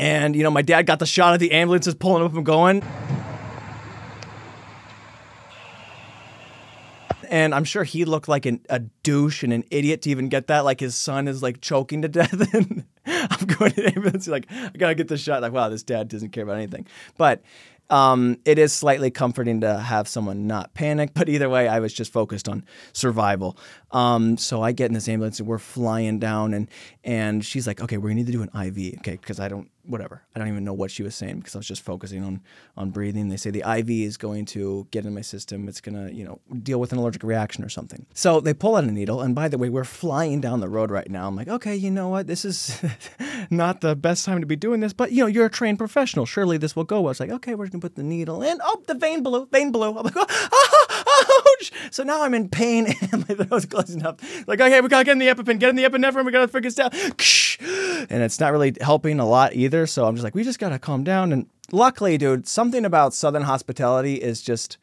and, 0.00 0.34
you 0.34 0.42
know, 0.42 0.50
my 0.50 0.62
dad 0.62 0.82
got 0.82 0.98
the 0.98 1.06
shot 1.06 1.34
of 1.34 1.38
the 1.38 1.52
ambulance 1.52 1.86
ambulances 1.86 1.94
pulling 1.94 2.24
up 2.24 2.34
and 2.34 2.44
going. 2.44 2.82
And 7.28 7.54
I'm 7.54 7.64
sure 7.64 7.84
he 7.84 8.04
looked 8.04 8.28
like 8.28 8.46
an, 8.46 8.60
a 8.68 8.80
douche 8.80 9.42
and 9.42 9.52
an 9.52 9.64
idiot 9.70 10.02
to 10.02 10.10
even 10.10 10.28
get 10.28 10.48
that. 10.48 10.64
Like 10.64 10.80
his 10.80 10.96
son 10.96 11.28
is 11.28 11.42
like 11.42 11.60
choking 11.60 12.02
to 12.02 12.08
death, 12.08 12.54
and 12.54 12.84
I'm 13.06 13.46
going 13.46 13.72
to 13.72 13.82
the 13.82 13.92
ambulance. 13.94 14.26
Like 14.26 14.46
I 14.50 14.70
gotta 14.76 14.94
get 14.94 15.08
the 15.08 15.16
shot. 15.16 15.42
Like 15.42 15.52
wow, 15.52 15.68
this 15.68 15.82
dad 15.82 16.08
doesn't 16.08 16.30
care 16.30 16.44
about 16.44 16.56
anything. 16.56 16.86
But 17.16 17.42
um, 17.90 18.38
it 18.44 18.58
is 18.58 18.72
slightly 18.72 19.10
comforting 19.10 19.62
to 19.62 19.78
have 19.78 20.08
someone 20.08 20.46
not 20.46 20.74
panic. 20.74 21.12
But 21.14 21.28
either 21.28 21.48
way, 21.48 21.68
I 21.68 21.80
was 21.80 21.92
just 21.92 22.12
focused 22.12 22.48
on 22.48 22.64
survival. 22.92 23.56
Um, 23.90 24.36
so 24.36 24.62
I 24.62 24.72
get 24.72 24.86
in 24.86 24.94
this 24.94 25.08
ambulance 25.08 25.38
and 25.38 25.48
we're 25.48 25.58
flying 25.58 26.18
down, 26.18 26.54
and 26.54 26.68
and 27.04 27.44
she's 27.44 27.66
like, 27.66 27.80
okay, 27.80 27.96
we 27.96 28.14
need 28.14 28.26
to 28.26 28.32
do 28.32 28.42
an 28.42 28.50
IV, 28.54 28.98
okay, 28.98 29.12
because 29.12 29.40
I 29.40 29.48
don't 29.48 29.70
whatever. 29.88 30.22
I 30.34 30.38
don't 30.38 30.48
even 30.48 30.64
know 30.64 30.74
what 30.74 30.90
she 30.90 31.02
was 31.02 31.14
saying 31.14 31.38
because 31.38 31.54
I 31.54 31.58
was 31.58 31.66
just 31.66 31.82
focusing 31.82 32.22
on 32.22 32.42
on 32.76 32.90
breathing. 32.90 33.28
They 33.28 33.36
say 33.36 33.50
the 33.50 33.64
IV 33.78 33.90
is 33.90 34.16
going 34.16 34.44
to 34.46 34.86
get 34.90 35.06
in 35.06 35.14
my 35.14 35.22
system. 35.22 35.68
It's 35.68 35.80
gonna, 35.80 36.10
you 36.10 36.24
know, 36.24 36.40
deal 36.62 36.78
with 36.78 36.92
an 36.92 36.98
allergic 36.98 37.22
reaction 37.22 37.64
or 37.64 37.68
something. 37.68 38.06
So 38.14 38.40
they 38.40 38.54
pull 38.54 38.76
out 38.76 38.84
a 38.84 38.90
needle, 38.90 39.20
and 39.20 39.34
by 39.34 39.48
the 39.48 39.58
way, 39.58 39.68
we're 39.68 39.84
flying 39.84 40.40
down 40.40 40.60
the 40.60 40.68
road 40.68 40.90
right 40.90 41.10
now. 41.10 41.26
I'm 41.26 41.36
like, 41.36 41.48
okay, 41.48 41.74
you 41.74 41.90
know 41.90 42.08
what? 42.08 42.26
This 42.26 42.44
is 42.44 42.80
not 43.50 43.80
the 43.80 43.96
best 43.96 44.24
time 44.24 44.40
to 44.40 44.46
be 44.46 44.56
doing 44.56 44.80
this, 44.80 44.92
but 44.92 45.12
you 45.12 45.22
know, 45.22 45.26
you're 45.26 45.46
a 45.46 45.50
trained 45.50 45.78
professional. 45.78 46.26
Surely 46.26 46.58
this 46.58 46.76
will 46.76 46.84
go 46.84 47.00
well. 47.00 47.10
It's 47.10 47.20
like, 47.20 47.30
okay, 47.30 47.54
we're 47.54 47.68
gonna 47.68 47.80
put 47.80 47.96
the 47.96 48.02
needle 48.02 48.42
in. 48.42 48.58
Oh, 48.62 48.82
the 48.86 48.94
vein 48.94 49.22
blew, 49.22 49.46
vein 49.46 49.72
blew. 49.72 49.88
I'm 49.88 50.04
like, 50.04 50.14
oh, 50.16 51.24
So 51.90 52.02
now 52.02 52.22
I'm 52.22 52.34
in 52.34 52.48
pain 52.48 52.86
and 53.12 53.28
my 53.28 53.34
throat's 53.34 53.66
closing 53.66 54.04
up. 54.04 54.20
Like, 54.46 54.60
okay, 54.60 54.80
we 54.80 54.88
gotta 54.88 55.04
get 55.04 55.12
in 55.12 55.18
the 55.18 55.28
EpiPen, 55.28 55.58
get 55.58 55.70
in 55.70 55.76
the 55.76 55.84
epinephrine, 55.84 56.24
we 56.24 56.32
gotta 56.32 56.48
figure 56.48 56.70
this 56.70 56.78
out. 56.78 56.94
And 58.10 58.22
it's 58.22 58.38
not 58.38 58.52
really 58.52 58.74
helping 58.80 59.18
a 59.20 59.26
lot 59.26 59.54
either. 59.54 59.86
So 59.86 60.06
I'm 60.06 60.14
just 60.14 60.24
like, 60.24 60.34
we 60.34 60.44
just 60.44 60.58
gotta 60.58 60.78
calm 60.78 61.04
down. 61.04 61.32
And 61.32 61.46
luckily, 61.72 62.18
dude, 62.18 62.46
something 62.46 62.84
about 62.84 63.14
Southern 63.14 63.42
hospitality 63.42 64.14
is 64.14 64.42
just 64.42 64.78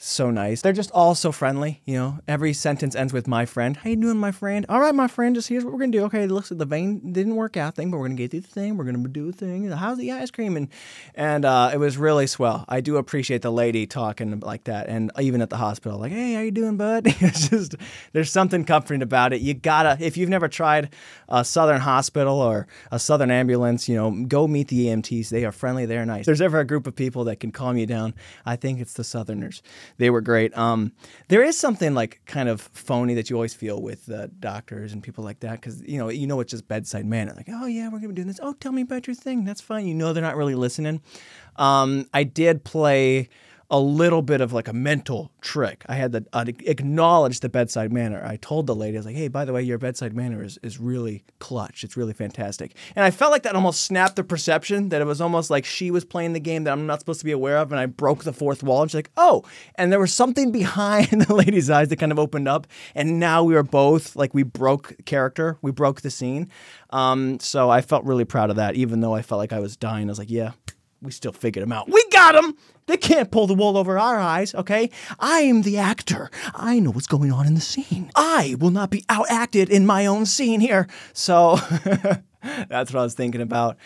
so 0.00 0.30
nice. 0.30 0.62
They're 0.62 0.72
just 0.72 0.92
all 0.92 1.16
so 1.16 1.32
friendly, 1.32 1.82
you 1.84 1.94
know. 1.94 2.20
Every 2.28 2.52
sentence 2.52 2.94
ends 2.94 3.12
with 3.12 3.26
my 3.26 3.44
friend. 3.44 3.76
How 3.76 3.90
you 3.90 3.96
doing, 3.96 4.16
my 4.16 4.30
friend? 4.30 4.64
All 4.68 4.78
right, 4.78 4.94
my 4.94 5.08
friend, 5.08 5.34
just 5.34 5.48
here's 5.48 5.64
what 5.64 5.72
we're 5.72 5.80
gonna 5.80 5.90
do. 5.90 6.04
Okay, 6.04 6.24
looks 6.28 6.52
like 6.52 6.58
the 6.58 6.64
vein 6.64 7.12
didn't 7.12 7.34
work 7.34 7.56
out 7.56 7.74
thing, 7.74 7.90
but 7.90 7.98
we're 7.98 8.06
gonna 8.06 8.14
get 8.14 8.30
through 8.30 8.40
the 8.40 8.48
thing. 8.48 8.76
We're 8.76 8.84
gonna 8.84 9.06
do 9.08 9.32
the 9.32 9.36
thing. 9.36 9.68
How's 9.68 9.98
the 9.98 10.12
ice 10.12 10.30
cream? 10.30 10.56
And 10.56 10.68
and 11.16 11.44
uh, 11.44 11.70
it 11.74 11.78
was 11.78 11.98
really 11.98 12.28
swell. 12.28 12.64
I 12.68 12.80
do 12.80 12.96
appreciate 12.96 13.42
the 13.42 13.50
lady 13.50 13.88
talking 13.88 14.38
like 14.38 14.64
that, 14.64 14.88
and 14.88 15.10
even 15.18 15.42
at 15.42 15.50
the 15.50 15.56
hospital, 15.56 15.98
like, 15.98 16.12
hey, 16.12 16.34
how 16.34 16.42
you 16.42 16.52
doing, 16.52 16.76
bud? 16.76 17.02
it's 17.20 17.48
just 17.48 17.74
there's 18.12 18.30
something 18.30 18.64
comforting 18.64 19.02
about 19.02 19.32
it. 19.32 19.40
You 19.40 19.54
gotta 19.54 19.96
if 20.00 20.16
you've 20.16 20.30
never 20.30 20.46
tried 20.46 20.90
a 21.28 21.44
Southern 21.44 21.80
hospital 21.80 22.40
or 22.40 22.68
a 22.92 23.00
Southern 23.00 23.32
ambulance, 23.32 23.88
you 23.88 23.96
know, 23.96 24.24
go 24.28 24.46
meet 24.46 24.68
the 24.68 24.86
EMTs. 24.86 25.28
They 25.28 25.44
are 25.44 25.52
friendly. 25.52 25.86
They're 25.86 26.06
nice. 26.06 26.20
If 26.20 26.26
there's 26.26 26.40
ever 26.40 26.60
a 26.60 26.64
group 26.64 26.86
of 26.86 26.94
people 26.94 27.24
that 27.24 27.40
can 27.40 27.50
calm 27.50 27.76
you 27.76 27.86
down. 27.86 28.14
I 28.46 28.54
think 28.54 28.80
it's 28.80 28.92
the 28.92 29.04
Southerners 29.04 29.60
they 29.96 30.10
were 30.10 30.20
great. 30.20 30.56
Um, 30.56 30.92
there 31.28 31.42
is 31.42 31.58
something 31.58 31.94
like 31.94 32.20
kind 32.26 32.48
of 32.48 32.60
phony 32.60 33.14
that 33.14 33.30
you 33.30 33.36
always 33.36 33.54
feel 33.54 33.80
with 33.80 34.10
uh, 34.10 34.28
doctors 34.38 34.92
and 34.92 35.02
people 35.02 35.24
like 35.24 35.40
that 35.40 35.60
because 35.60 35.82
you 35.82 35.98
know 35.98 36.08
you 36.08 36.26
know 36.26 36.40
it's 36.40 36.50
just 36.50 36.68
bedside 36.68 37.06
manner. 37.06 37.32
Like, 37.34 37.48
oh 37.48 37.66
yeah, 37.66 37.88
we're 37.88 37.98
gonna 37.98 38.08
be 38.08 38.14
doing 38.14 38.28
this. 38.28 38.40
Oh, 38.42 38.52
tell 38.52 38.72
me 38.72 38.82
about 38.82 39.06
your 39.06 39.14
thing. 39.14 39.44
That's 39.44 39.60
fine. 39.60 39.86
You 39.86 39.94
know 39.94 40.12
they're 40.12 40.22
not 40.22 40.36
really 40.36 40.54
listening. 40.54 41.00
Um, 41.56 42.08
I 42.14 42.24
did 42.24 42.64
play 42.64 43.28
a 43.70 43.78
little 43.78 44.22
bit 44.22 44.40
of 44.40 44.52
like 44.52 44.66
a 44.66 44.72
mental 44.72 45.30
trick. 45.42 45.84
I 45.88 45.94
had 45.96 46.12
to 46.12 46.24
uh, 46.32 46.46
acknowledge 46.64 47.40
the 47.40 47.50
bedside 47.50 47.92
manner. 47.92 48.24
I 48.24 48.36
told 48.36 48.66
the 48.66 48.74
lady, 48.74 48.96
I 48.96 49.00
was 49.00 49.06
like, 49.06 49.16
hey, 49.16 49.28
by 49.28 49.44
the 49.44 49.52
way, 49.52 49.62
your 49.62 49.76
bedside 49.76 50.14
manner 50.14 50.42
is, 50.42 50.58
is 50.62 50.78
really 50.78 51.22
clutch. 51.38 51.84
It's 51.84 51.94
really 51.94 52.14
fantastic. 52.14 52.74
And 52.96 53.04
I 53.04 53.10
felt 53.10 53.30
like 53.30 53.42
that 53.42 53.54
almost 53.54 53.82
snapped 53.84 54.16
the 54.16 54.24
perception 54.24 54.88
that 54.88 55.02
it 55.02 55.04
was 55.04 55.20
almost 55.20 55.50
like 55.50 55.66
she 55.66 55.90
was 55.90 56.06
playing 56.06 56.32
the 56.32 56.40
game 56.40 56.64
that 56.64 56.72
I'm 56.72 56.86
not 56.86 57.00
supposed 57.00 57.20
to 57.20 57.26
be 57.26 57.32
aware 57.32 57.58
of. 57.58 57.70
And 57.70 57.78
I 57.78 57.84
broke 57.84 58.24
the 58.24 58.32
fourth 58.32 58.62
wall. 58.62 58.80
And 58.80 58.90
she's 58.90 58.96
like, 58.96 59.10
oh. 59.18 59.44
And 59.74 59.92
there 59.92 60.00
was 60.00 60.14
something 60.14 60.50
behind 60.50 61.08
the 61.26 61.34
lady's 61.34 61.68
eyes 61.68 61.88
that 61.88 61.96
kind 61.96 62.12
of 62.12 62.18
opened 62.18 62.48
up. 62.48 62.66
And 62.94 63.20
now 63.20 63.44
we 63.44 63.52
were 63.52 63.62
both 63.62 64.16
like, 64.16 64.32
we 64.32 64.44
broke 64.44 64.96
character, 65.04 65.58
we 65.60 65.72
broke 65.72 66.00
the 66.00 66.10
scene. 66.10 66.50
Um, 66.88 67.38
so 67.38 67.68
I 67.68 67.82
felt 67.82 68.04
really 68.04 68.24
proud 68.24 68.48
of 68.48 68.56
that, 68.56 68.76
even 68.76 69.00
though 69.00 69.14
I 69.14 69.20
felt 69.20 69.38
like 69.38 69.52
I 69.52 69.60
was 69.60 69.76
dying. 69.76 70.08
I 70.08 70.12
was 70.12 70.18
like, 70.18 70.30
yeah, 70.30 70.52
we 71.00 71.10
still 71.10 71.32
figured 71.32 71.62
them 71.62 71.72
out. 71.72 71.88
We 71.88 72.04
got 72.10 72.32
them! 72.32 72.56
They 72.86 72.96
can't 72.96 73.30
pull 73.30 73.46
the 73.46 73.54
wool 73.54 73.76
over 73.76 73.98
our 73.98 74.18
eyes, 74.18 74.54
okay? 74.54 74.90
I 75.18 75.40
am 75.40 75.62
the 75.62 75.78
actor. 75.78 76.30
I 76.54 76.78
know 76.78 76.90
what's 76.90 77.06
going 77.06 77.30
on 77.30 77.46
in 77.46 77.54
the 77.54 77.60
scene. 77.60 78.10
I 78.16 78.56
will 78.58 78.70
not 78.70 78.90
be 78.90 79.02
outacted 79.02 79.68
in 79.68 79.86
my 79.86 80.06
own 80.06 80.24
scene 80.24 80.60
here. 80.60 80.88
So 81.12 81.56
that's 82.68 82.92
what 82.92 83.00
I 83.00 83.02
was 83.02 83.14
thinking 83.14 83.42
about. 83.42 83.76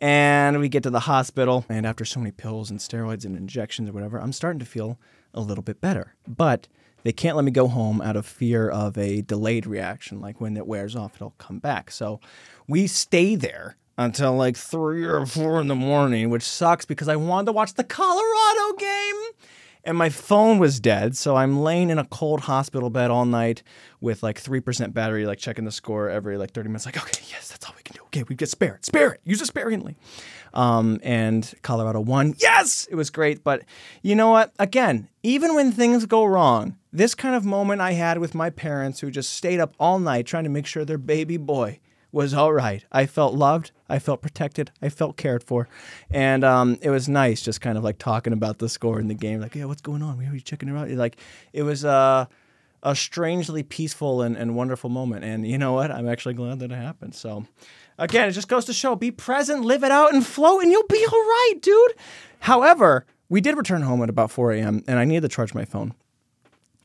And 0.00 0.58
we 0.60 0.68
get 0.68 0.84
to 0.84 0.90
the 0.90 1.00
hospital, 1.00 1.64
and 1.68 1.86
after 1.86 2.04
so 2.04 2.20
many 2.20 2.30
pills 2.30 2.70
and 2.70 2.78
steroids 2.78 3.24
and 3.24 3.36
injections 3.36 3.88
or 3.88 3.92
whatever, 3.92 4.20
I'm 4.20 4.32
starting 4.32 4.60
to 4.60 4.66
feel 4.66 4.98
a 5.34 5.40
little 5.40 5.62
bit 5.62 5.80
better. 5.80 6.14
But 6.26 6.68
they 7.02 7.12
can't 7.12 7.36
let 7.36 7.44
me 7.44 7.50
go 7.50 7.68
home 7.68 8.00
out 8.00 8.16
of 8.16 8.26
fear 8.26 8.68
of 8.68 8.96
a 8.96 9.22
delayed 9.22 9.66
reaction. 9.66 10.20
Like 10.20 10.40
when 10.40 10.56
it 10.56 10.66
wears 10.66 10.94
off, 10.96 11.16
it'll 11.16 11.34
come 11.38 11.58
back. 11.58 11.90
So 11.90 12.20
we 12.68 12.86
stay 12.86 13.34
there 13.34 13.76
until 14.02 14.34
like 14.34 14.56
three 14.56 15.04
or 15.04 15.24
four 15.26 15.60
in 15.60 15.68
the 15.68 15.74
morning, 15.74 16.30
which 16.30 16.42
sucks 16.42 16.84
because 16.84 17.08
I 17.08 17.16
wanted 17.16 17.46
to 17.46 17.52
watch 17.52 17.74
the 17.74 17.84
Colorado 17.84 18.76
game. 18.78 19.16
And 19.84 19.98
my 19.98 20.10
phone 20.10 20.58
was 20.58 20.78
dead, 20.78 21.16
so 21.16 21.34
I'm 21.34 21.60
laying 21.60 21.90
in 21.90 21.98
a 21.98 22.04
cold 22.04 22.42
hospital 22.42 22.88
bed 22.88 23.10
all 23.10 23.24
night 23.24 23.64
with 24.00 24.22
like 24.22 24.40
3% 24.40 24.94
battery, 24.94 25.26
like 25.26 25.38
checking 25.38 25.64
the 25.64 25.72
score 25.72 26.08
every 26.08 26.38
like 26.38 26.52
30 26.52 26.68
minutes. 26.68 26.86
Like, 26.86 26.96
okay, 27.02 27.20
yes, 27.30 27.48
that's 27.48 27.66
all 27.66 27.74
we 27.76 27.82
can 27.82 27.96
do. 27.96 28.02
Okay, 28.06 28.22
we 28.28 28.36
get 28.36 28.48
spare 28.48 28.76
it. 28.76 28.84
Spare 28.84 29.14
it. 29.14 29.20
Use 29.24 29.42
it 29.42 29.46
sparingly. 29.46 29.96
Um, 30.54 31.00
and 31.02 31.52
Colorado 31.62 31.98
won. 31.98 32.34
Yes, 32.38 32.86
it 32.92 32.94
was 32.94 33.10
great. 33.10 33.42
But 33.42 33.64
you 34.02 34.14
know 34.14 34.30
what? 34.30 34.52
Again, 34.60 35.08
even 35.24 35.56
when 35.56 35.72
things 35.72 36.06
go 36.06 36.24
wrong, 36.24 36.76
this 36.92 37.16
kind 37.16 37.34
of 37.34 37.44
moment 37.44 37.80
I 37.80 37.92
had 37.92 38.18
with 38.18 38.36
my 38.36 38.50
parents 38.50 39.00
who 39.00 39.10
just 39.10 39.32
stayed 39.32 39.58
up 39.58 39.74
all 39.80 39.98
night 39.98 40.26
trying 40.26 40.44
to 40.44 40.50
make 40.50 40.66
sure 40.66 40.84
their 40.84 40.98
baby 40.98 41.38
boy 41.38 41.80
was 42.12 42.34
all 42.34 42.52
right. 42.52 42.84
I 42.92 43.06
felt 43.06 43.34
loved. 43.34 43.72
I 43.88 43.98
felt 43.98 44.22
protected. 44.22 44.70
I 44.80 44.90
felt 44.90 45.16
cared 45.16 45.42
for, 45.42 45.68
and 46.10 46.44
um, 46.44 46.78
it 46.82 46.90
was 46.90 47.08
nice 47.08 47.42
just 47.42 47.60
kind 47.60 47.76
of 47.76 47.84
like 47.84 47.98
talking 47.98 48.32
about 48.32 48.58
the 48.58 48.68
score 48.68 49.00
in 49.00 49.08
the 49.08 49.14
game. 49.14 49.40
Like, 49.40 49.54
yeah, 49.54 49.64
what's 49.64 49.82
going 49.82 50.02
on? 50.02 50.18
Are 50.18 50.34
you 50.34 50.40
checking 50.40 50.68
it 50.68 50.76
out? 50.76 50.90
Like, 50.90 51.16
it 51.52 51.62
was 51.62 51.84
uh, 51.84 52.26
a 52.82 52.94
strangely 52.94 53.62
peaceful 53.62 54.22
and, 54.22 54.36
and 54.36 54.54
wonderful 54.54 54.90
moment. 54.90 55.24
And 55.24 55.46
you 55.46 55.58
know 55.58 55.72
what? 55.72 55.90
I'm 55.90 56.08
actually 56.08 56.34
glad 56.34 56.58
that 56.60 56.70
it 56.70 56.76
happened. 56.76 57.14
So, 57.14 57.46
again, 57.98 58.28
it 58.28 58.32
just 58.32 58.48
goes 58.48 58.66
to 58.66 58.72
show: 58.72 58.94
be 58.94 59.10
present, 59.10 59.64
live 59.64 59.82
it 59.82 59.90
out, 59.90 60.12
and 60.14 60.24
float, 60.24 60.62
and 60.62 60.70
you'll 60.70 60.86
be 60.86 61.04
all 61.10 61.18
right, 61.18 61.54
dude. 61.60 61.94
However, 62.40 63.06
we 63.28 63.40
did 63.40 63.56
return 63.56 63.82
home 63.82 64.02
at 64.02 64.10
about 64.10 64.30
4 64.30 64.52
a.m. 64.52 64.84
and 64.86 64.98
I 64.98 65.04
needed 65.04 65.22
to 65.22 65.28
charge 65.28 65.54
my 65.54 65.64
phone 65.64 65.94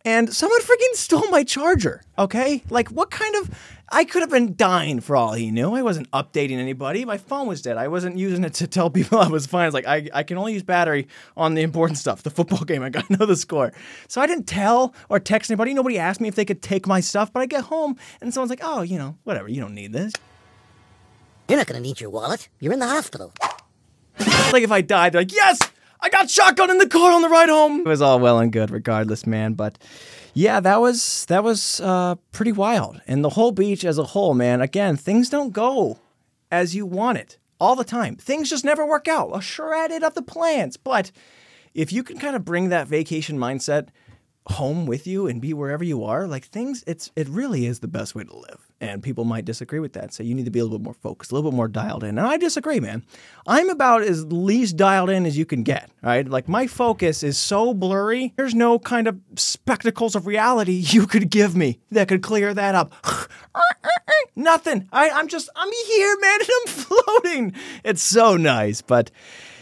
and 0.08 0.34
someone 0.34 0.62
freaking 0.62 0.94
stole 0.94 1.30
my 1.30 1.44
charger. 1.44 2.02
Okay, 2.18 2.64
like 2.70 2.88
what 2.90 3.12
kind 3.12 3.36
of? 3.36 3.50
I 3.90 4.04
could 4.04 4.22
have 4.22 4.30
been 4.30 4.56
dying 4.56 5.00
for 5.00 5.16
all 5.16 5.34
he 5.34 5.50
knew. 5.50 5.74
I 5.74 5.82
wasn't 5.82 6.12
updating 6.12 6.58
anybody. 6.58 7.06
My 7.06 7.18
phone 7.18 7.48
was 7.48 7.62
dead. 7.62 7.78
I 7.78 7.88
wasn't 7.88 8.18
using 8.18 8.44
it 8.44 8.54
to 8.56 8.68
tell 8.68 8.90
people 8.90 9.18
I 9.22 9.28
was 9.28 9.46
fine. 9.48 9.68
It's 9.68 9.74
like 9.74 9.88
I, 9.88 10.10
I 10.14 10.24
can 10.24 10.38
only 10.38 10.54
use 10.54 10.64
battery 10.64 11.08
on 11.38 11.54
the 11.54 11.62
important 11.62 11.98
stuff, 11.98 12.24
the 12.24 12.30
football 12.30 12.66
game. 12.66 12.84
I 12.84 12.90
gotta 12.90 13.12
know 13.18 13.26
the 13.26 13.36
score. 13.36 13.72
So 14.08 14.20
I 14.20 14.28
didn't 14.28 14.46
tell 14.46 14.94
or 15.10 15.20
text 15.20 15.50
anybody. 15.50 15.74
Nobody 15.74 15.98
asked 15.98 16.20
me 16.20 16.28
if 16.28 16.36
they 16.36 16.46
could 16.46 16.62
take 16.62 16.86
my 16.86 17.00
stuff. 17.00 17.32
But 17.32 17.42
I 17.42 17.46
get 17.46 17.64
home 17.66 17.96
and 18.22 18.34
someone's 18.34 18.50
like, 18.50 18.62
"Oh, 18.62 18.82
you 18.82 18.98
know, 18.98 19.16
whatever. 19.24 19.48
You 19.48 19.62
don't 19.62 19.74
need 19.74 19.94
this." 19.94 20.12
You're 21.48 21.58
not 21.58 21.68
gonna 21.68 21.80
need 21.80 22.02
your 22.02 22.10
wallet. 22.10 22.50
You're 22.60 22.74
in 22.74 22.80
the 22.80 22.88
hospital. 22.88 23.32
like 24.52 24.64
if 24.64 24.72
I 24.72 24.82
died, 24.82 25.14
they're 25.14 25.22
like, 25.22 25.34
"Yes." 25.34 25.60
I 26.00 26.10
got 26.10 26.30
shotgun 26.30 26.70
in 26.70 26.78
the 26.78 26.88
car 26.88 27.12
on 27.12 27.24
the 27.24 27.28
ride 27.28 27.50
home. 27.50 27.80
It 27.80 27.88
was 27.88 28.04
all 28.04 28.20
well 28.20 28.38
and 28.38 28.52
good, 28.52 28.70
regardless, 28.70 29.26
man. 29.26 29.54
But 29.54 29.80
yeah, 30.38 30.60
that 30.60 30.80
was 30.80 31.26
that 31.26 31.44
was 31.44 31.82
uh, 31.82 32.14
pretty 32.32 32.52
wild. 32.52 33.02
And 33.08 33.24
the 33.24 33.30
whole 33.30 33.52
beach 33.52 33.84
as 33.84 33.98
a 33.98 34.04
whole, 34.04 34.36
man. 34.36 34.62
Again, 34.62 34.96
things 34.96 35.32
don't 35.32 35.52
go 35.52 35.98
as 36.52 36.76
you 36.76 36.86
want 36.86 37.18
it 37.18 37.40
all 37.60 37.76
the 37.76 37.84
time. 37.84 38.16
Things 38.18 38.48
just 38.48 38.64
never 38.64 38.86
work 38.86 39.08
out. 39.08 39.36
A 39.36 39.42
shredded 39.42 40.04
of 40.04 40.14
the 40.14 40.22
plans. 40.22 40.78
But 40.78 41.12
if 41.74 41.92
you 41.92 42.04
can 42.04 42.20
kind 42.20 42.36
of 42.36 42.46
bring 42.46 42.70
that 42.70 42.88
vacation 42.88 43.40
mindset 43.40 43.88
home 44.46 44.86
with 44.86 45.08
you 45.08 45.26
and 45.26 45.42
be 45.42 45.56
wherever 45.56 45.84
you 45.84 46.04
are, 46.04 46.28
like 46.28 46.46
things, 46.46 46.84
it's 46.86 47.12
it 47.16 47.28
really 47.28 47.66
is 47.66 47.80
the 47.80 47.88
best 47.88 48.14
way 48.14 48.24
to 48.24 48.38
live. 48.38 48.67
And 48.80 49.02
people 49.02 49.24
might 49.24 49.44
disagree 49.44 49.80
with 49.80 49.94
that. 49.94 50.14
So 50.14 50.22
you 50.22 50.36
need 50.36 50.46
to 50.46 50.52
be 50.52 50.60
a 50.60 50.64
little 50.64 50.78
bit 50.78 50.86
more 50.86 50.94
focused, 50.94 51.32
a 51.32 51.36
little 51.36 51.50
bit 51.50 51.56
more 51.56 51.68
dialed 51.68 52.04
in. 52.04 52.20
And 52.20 52.28
I 52.28 52.38
disagree, 52.38 52.80
man. 52.80 53.04
I'm 53.48 53.70
about 53.70 54.04
as 54.04 54.26
least 54.26 54.78
dialed 54.78 55.10
in 55.10 55.26
as 55.26 55.36
you 55.36 55.46
can 55.46 55.64
get, 55.64 55.90
right? 56.04 56.28
Like 56.28 56.48
my 56.48 56.68
focus 56.68 57.24
is 57.24 57.40
so 57.40 57.74
blurry. 57.74 58.34
There's 58.36 58.54
no 58.54 58.78
kind 58.78 59.08
of 59.08 59.20
spectacles 59.36 60.16
of 60.16 60.28
reality 60.28 60.74
you 60.88 61.08
could 61.08 61.32
give 61.32 61.56
me 61.56 61.80
that 61.92 62.08
could 62.08 62.22
clear 62.22 62.54
that 62.54 62.76
up. 62.76 62.94
Nothing. 64.36 64.88
I, 64.92 65.10
I'm 65.10 65.28
just, 65.28 65.50
I'm 65.56 65.72
here, 65.88 66.18
man, 66.22 66.40
and 66.42 66.50
I'm 66.50 66.68
floating. 66.68 67.54
It's 67.84 68.04
so 68.04 68.38
nice. 68.38 68.84
But 68.84 69.10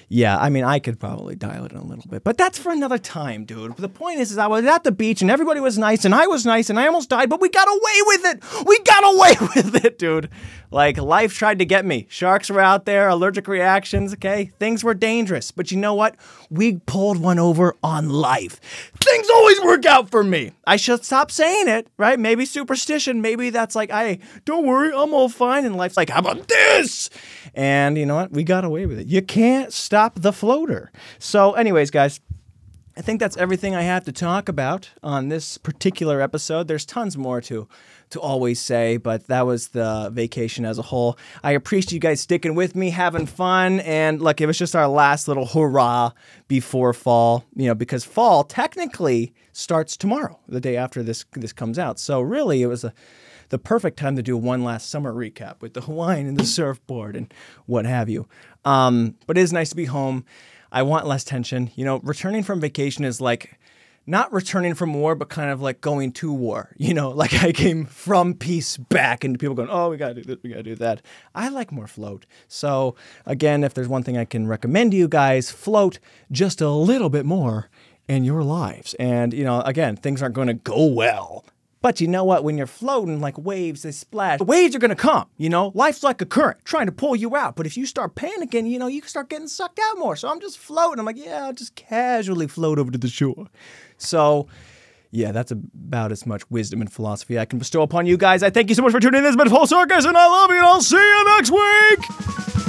Yeah, 0.07 0.37
I 0.37 0.49
mean, 0.49 0.63
I 0.63 0.79
could 0.79 0.99
probably 0.99 1.35
dial 1.35 1.65
it 1.65 1.71
in 1.71 1.77
a 1.77 1.83
little 1.83 2.05
bit, 2.09 2.23
but 2.23 2.37
that's 2.37 2.59
for 2.59 2.71
another 2.71 2.97
time, 2.97 3.45
dude. 3.45 3.75
The 3.77 3.89
point 3.89 4.19
is, 4.19 4.31
is 4.31 4.37
I 4.37 4.47
was 4.47 4.65
at 4.65 4.83
the 4.83 4.91
beach 4.91 5.21
and 5.21 5.31
everybody 5.31 5.59
was 5.59 5.77
nice 5.77 6.05
and 6.05 6.13
I 6.13 6.27
was 6.27 6.45
nice 6.45 6.69
and 6.69 6.79
I 6.79 6.85
almost 6.85 7.09
died, 7.09 7.29
but 7.29 7.41
we 7.41 7.49
got 7.49 7.67
away 7.67 7.99
with 8.05 8.25
it. 8.25 8.65
We 8.67 8.79
got 8.79 9.03
away 9.03 9.47
with 9.55 9.85
it, 9.85 9.97
dude. 9.97 10.29
Like 10.71 10.97
life 10.97 11.33
tried 11.33 11.59
to 11.59 11.65
get 11.65 11.85
me. 11.85 12.05
Sharks 12.09 12.49
were 12.49 12.59
out 12.59 12.85
there, 12.85 13.09
allergic 13.09 13.47
reactions, 13.47 14.13
okay? 14.13 14.51
Things 14.59 14.83
were 14.83 14.93
dangerous, 14.93 15.51
but 15.51 15.71
you 15.71 15.77
know 15.77 15.95
what? 15.95 16.15
We 16.49 16.77
pulled 16.85 17.19
one 17.19 17.39
over 17.39 17.75
on 17.81 18.09
life. 18.09 18.59
Things 18.99 19.29
always 19.29 19.61
work 19.61 19.85
out 19.85 20.11
for 20.11 20.23
me. 20.23 20.51
I 20.67 20.75
should 20.75 21.03
stop 21.03 21.31
saying 21.31 21.67
it, 21.67 21.87
right? 21.97 22.19
Maybe 22.19 22.45
superstition, 22.45 23.21
maybe 23.21 23.49
that's 23.49 23.75
like, 23.75 23.89
I 23.91 24.19
don't 24.45 24.65
worry, 24.65 24.91
I'm 24.95 25.13
all 25.13 25.29
fine. 25.29 25.65
And 25.65 25.75
life's 25.75 25.97
like, 25.97 26.09
how 26.09 26.19
about 26.19 26.47
this? 26.47 27.09
And 27.55 27.97
you 27.97 28.05
know 28.05 28.15
what? 28.15 28.31
We 28.31 28.43
got 28.43 28.65
away 28.65 28.85
with 28.85 28.99
it. 28.99 29.07
You 29.07 29.21
can't 29.21 29.71
stop 29.73 29.94
the 30.15 30.33
floater. 30.33 30.91
So, 31.19 31.53
anyways, 31.53 31.91
guys, 31.91 32.19
I 32.97 33.01
think 33.01 33.19
that's 33.19 33.35
everything 33.35 33.75
I 33.75 33.81
have 33.81 34.05
to 34.05 34.11
talk 34.13 34.47
about 34.47 34.89
on 35.03 35.27
this 35.27 35.57
particular 35.57 36.21
episode. 36.21 36.67
There's 36.67 36.85
tons 36.85 37.17
more 37.17 37.41
to 37.41 37.67
to 38.11 38.21
always 38.21 38.61
say, 38.61 38.97
but 38.97 39.27
that 39.27 39.45
was 39.45 39.69
the 39.69 40.09
vacation 40.13 40.63
as 40.63 40.77
a 40.77 40.83
whole. 40.83 41.17
I 41.43 41.51
appreciate 41.51 41.91
you 41.91 41.99
guys 41.99 42.21
sticking 42.21 42.55
with 42.55 42.75
me, 42.75 42.91
having 42.91 43.25
fun, 43.25 43.79
and 43.81 44.21
look, 44.21 44.39
it 44.39 44.45
was 44.45 44.59
just 44.59 44.75
our 44.75 44.87
last 44.87 45.27
little 45.27 45.47
hurrah 45.47 46.11
before 46.47 46.93
fall. 46.93 47.43
You 47.55 47.67
know, 47.67 47.75
because 47.75 48.05
fall 48.05 48.43
technically 48.43 49.33
starts 49.51 49.97
tomorrow, 49.97 50.39
the 50.47 50.61
day 50.61 50.77
after 50.77 51.03
this 51.03 51.25
this 51.33 51.51
comes 51.51 51.77
out. 51.77 51.99
So 51.99 52.21
really, 52.21 52.61
it 52.61 52.67
was 52.67 52.83
a 52.85 52.93
the 53.49 53.59
perfect 53.59 53.97
time 53.97 54.15
to 54.15 54.23
do 54.23 54.37
one 54.37 54.63
last 54.63 54.89
summer 54.89 55.13
recap 55.13 55.61
with 55.61 55.73
the 55.73 55.81
Hawaiian 55.81 56.27
and 56.27 56.37
the 56.37 56.45
surfboard 56.45 57.15
and 57.15 57.33
what 57.65 57.85
have 57.85 58.09
you. 58.09 58.27
Um, 58.63 59.15
but 59.27 59.37
it 59.37 59.41
is 59.41 59.53
nice 59.53 59.69
to 59.69 59.75
be 59.75 59.85
home. 59.85 60.25
I 60.71 60.81
want 60.81 61.07
less 61.07 61.23
tension. 61.23 61.71
You 61.75 61.85
know, 61.85 61.99
returning 62.03 62.43
from 62.43 62.59
vacation 62.59 63.05
is 63.05 63.21
like 63.21 63.59
not 64.07 64.31
returning 64.31 64.73
from 64.75 64.93
war, 64.93 65.15
but 65.15 65.29
kind 65.29 65.49
of 65.49 65.61
like 65.61 65.81
going 65.81 66.11
to 66.13 66.31
war. 66.31 66.71
You 66.77 66.93
know, 66.93 67.09
like 67.09 67.33
I 67.43 67.51
came 67.51 67.85
from 67.85 68.33
peace 68.33 68.77
back, 68.77 69.23
and 69.23 69.39
people 69.39 69.55
going, 69.55 69.69
"Oh, 69.71 69.89
we 69.89 69.97
gotta 69.97 70.13
do 70.13 70.23
this, 70.23 70.37
we 70.43 70.49
gotta 70.49 70.63
do 70.63 70.75
that." 70.75 71.01
I 71.33 71.49
like 71.49 71.71
more 71.71 71.87
float. 71.87 72.25
So 72.47 72.95
again, 73.25 73.63
if 73.63 73.73
there's 73.73 73.87
one 73.87 74.03
thing 74.03 74.17
I 74.17 74.25
can 74.25 74.47
recommend 74.47 74.91
to 74.91 74.97
you 74.97 75.07
guys, 75.07 75.49
float 75.49 75.99
just 76.31 76.61
a 76.61 76.69
little 76.69 77.09
bit 77.09 77.25
more 77.25 77.69
in 78.07 78.23
your 78.23 78.43
lives. 78.43 78.93
And 78.95 79.33
you 79.33 79.43
know, 79.43 79.61
again, 79.61 79.95
things 79.95 80.21
aren't 80.21 80.35
going 80.35 80.47
to 80.47 80.53
go 80.53 80.85
well. 80.85 81.45
But 81.85 82.01
you 82.01 82.07
know 82.07 82.23
what? 82.23 82.43
When 82.43 82.57
you're 82.57 82.65
floating 82.65 83.21
like 83.21 83.37
waves, 83.37 83.83
they 83.83 83.91
splash. 83.91 84.39
The 84.39 84.43
Waves 84.43 84.75
are 84.75 84.79
gonna 84.79 84.95
come. 84.95 85.27
You 85.37 85.49
know, 85.49 85.71
life's 85.75 86.01
like 86.01 86.19
a 86.19 86.25
current 86.25 86.65
trying 86.65 86.87
to 86.87 86.91
pull 86.91 87.15
you 87.15 87.35
out. 87.35 87.55
But 87.55 87.67
if 87.67 87.77
you 87.77 87.85
start 87.85 88.15
panicking, 88.15 88.67
you 88.67 88.79
know, 88.79 88.87
you 88.87 89.01
can 89.01 89.07
start 89.07 89.29
getting 89.29 89.47
sucked 89.47 89.79
out 89.79 89.99
more. 89.99 90.15
So 90.15 90.27
I'm 90.27 90.41
just 90.41 90.57
floating. 90.57 90.97
I'm 90.97 91.05
like, 91.05 91.23
yeah, 91.23 91.45
I'll 91.45 91.53
just 91.53 91.75
casually 91.75 92.47
float 92.47 92.79
over 92.79 92.89
to 92.89 92.97
the 92.97 93.07
shore. 93.07 93.49
So. 93.99 94.47
Yeah, 95.11 95.31
that's 95.31 95.51
about 95.51 96.11
as 96.11 96.25
much 96.25 96.49
wisdom 96.49 96.81
and 96.81 96.91
philosophy 96.91 97.39
I 97.39 97.45
can 97.45 97.59
bestow 97.59 97.83
upon 97.83 98.05
you 98.07 98.17
guys. 98.17 98.41
I 98.41 98.49
thank 98.49 98.67
you 98.67 98.75
so 98.75 98.81
much 98.81 98.91
for 98.91 98.99
tuning 98.99 99.19
in. 99.19 99.23
This 99.23 99.35
has 99.35 99.37
been 99.37 99.49
Full 99.49 99.67
Circus, 99.67 100.03
and 100.03 100.17
I 100.17 100.27
love 100.27 100.49
you, 100.49 100.57
and 100.57 100.65
I'll 100.65 100.81
see 100.81 100.97
you 100.97 101.25
next 101.37 101.51
week. 101.51 102.64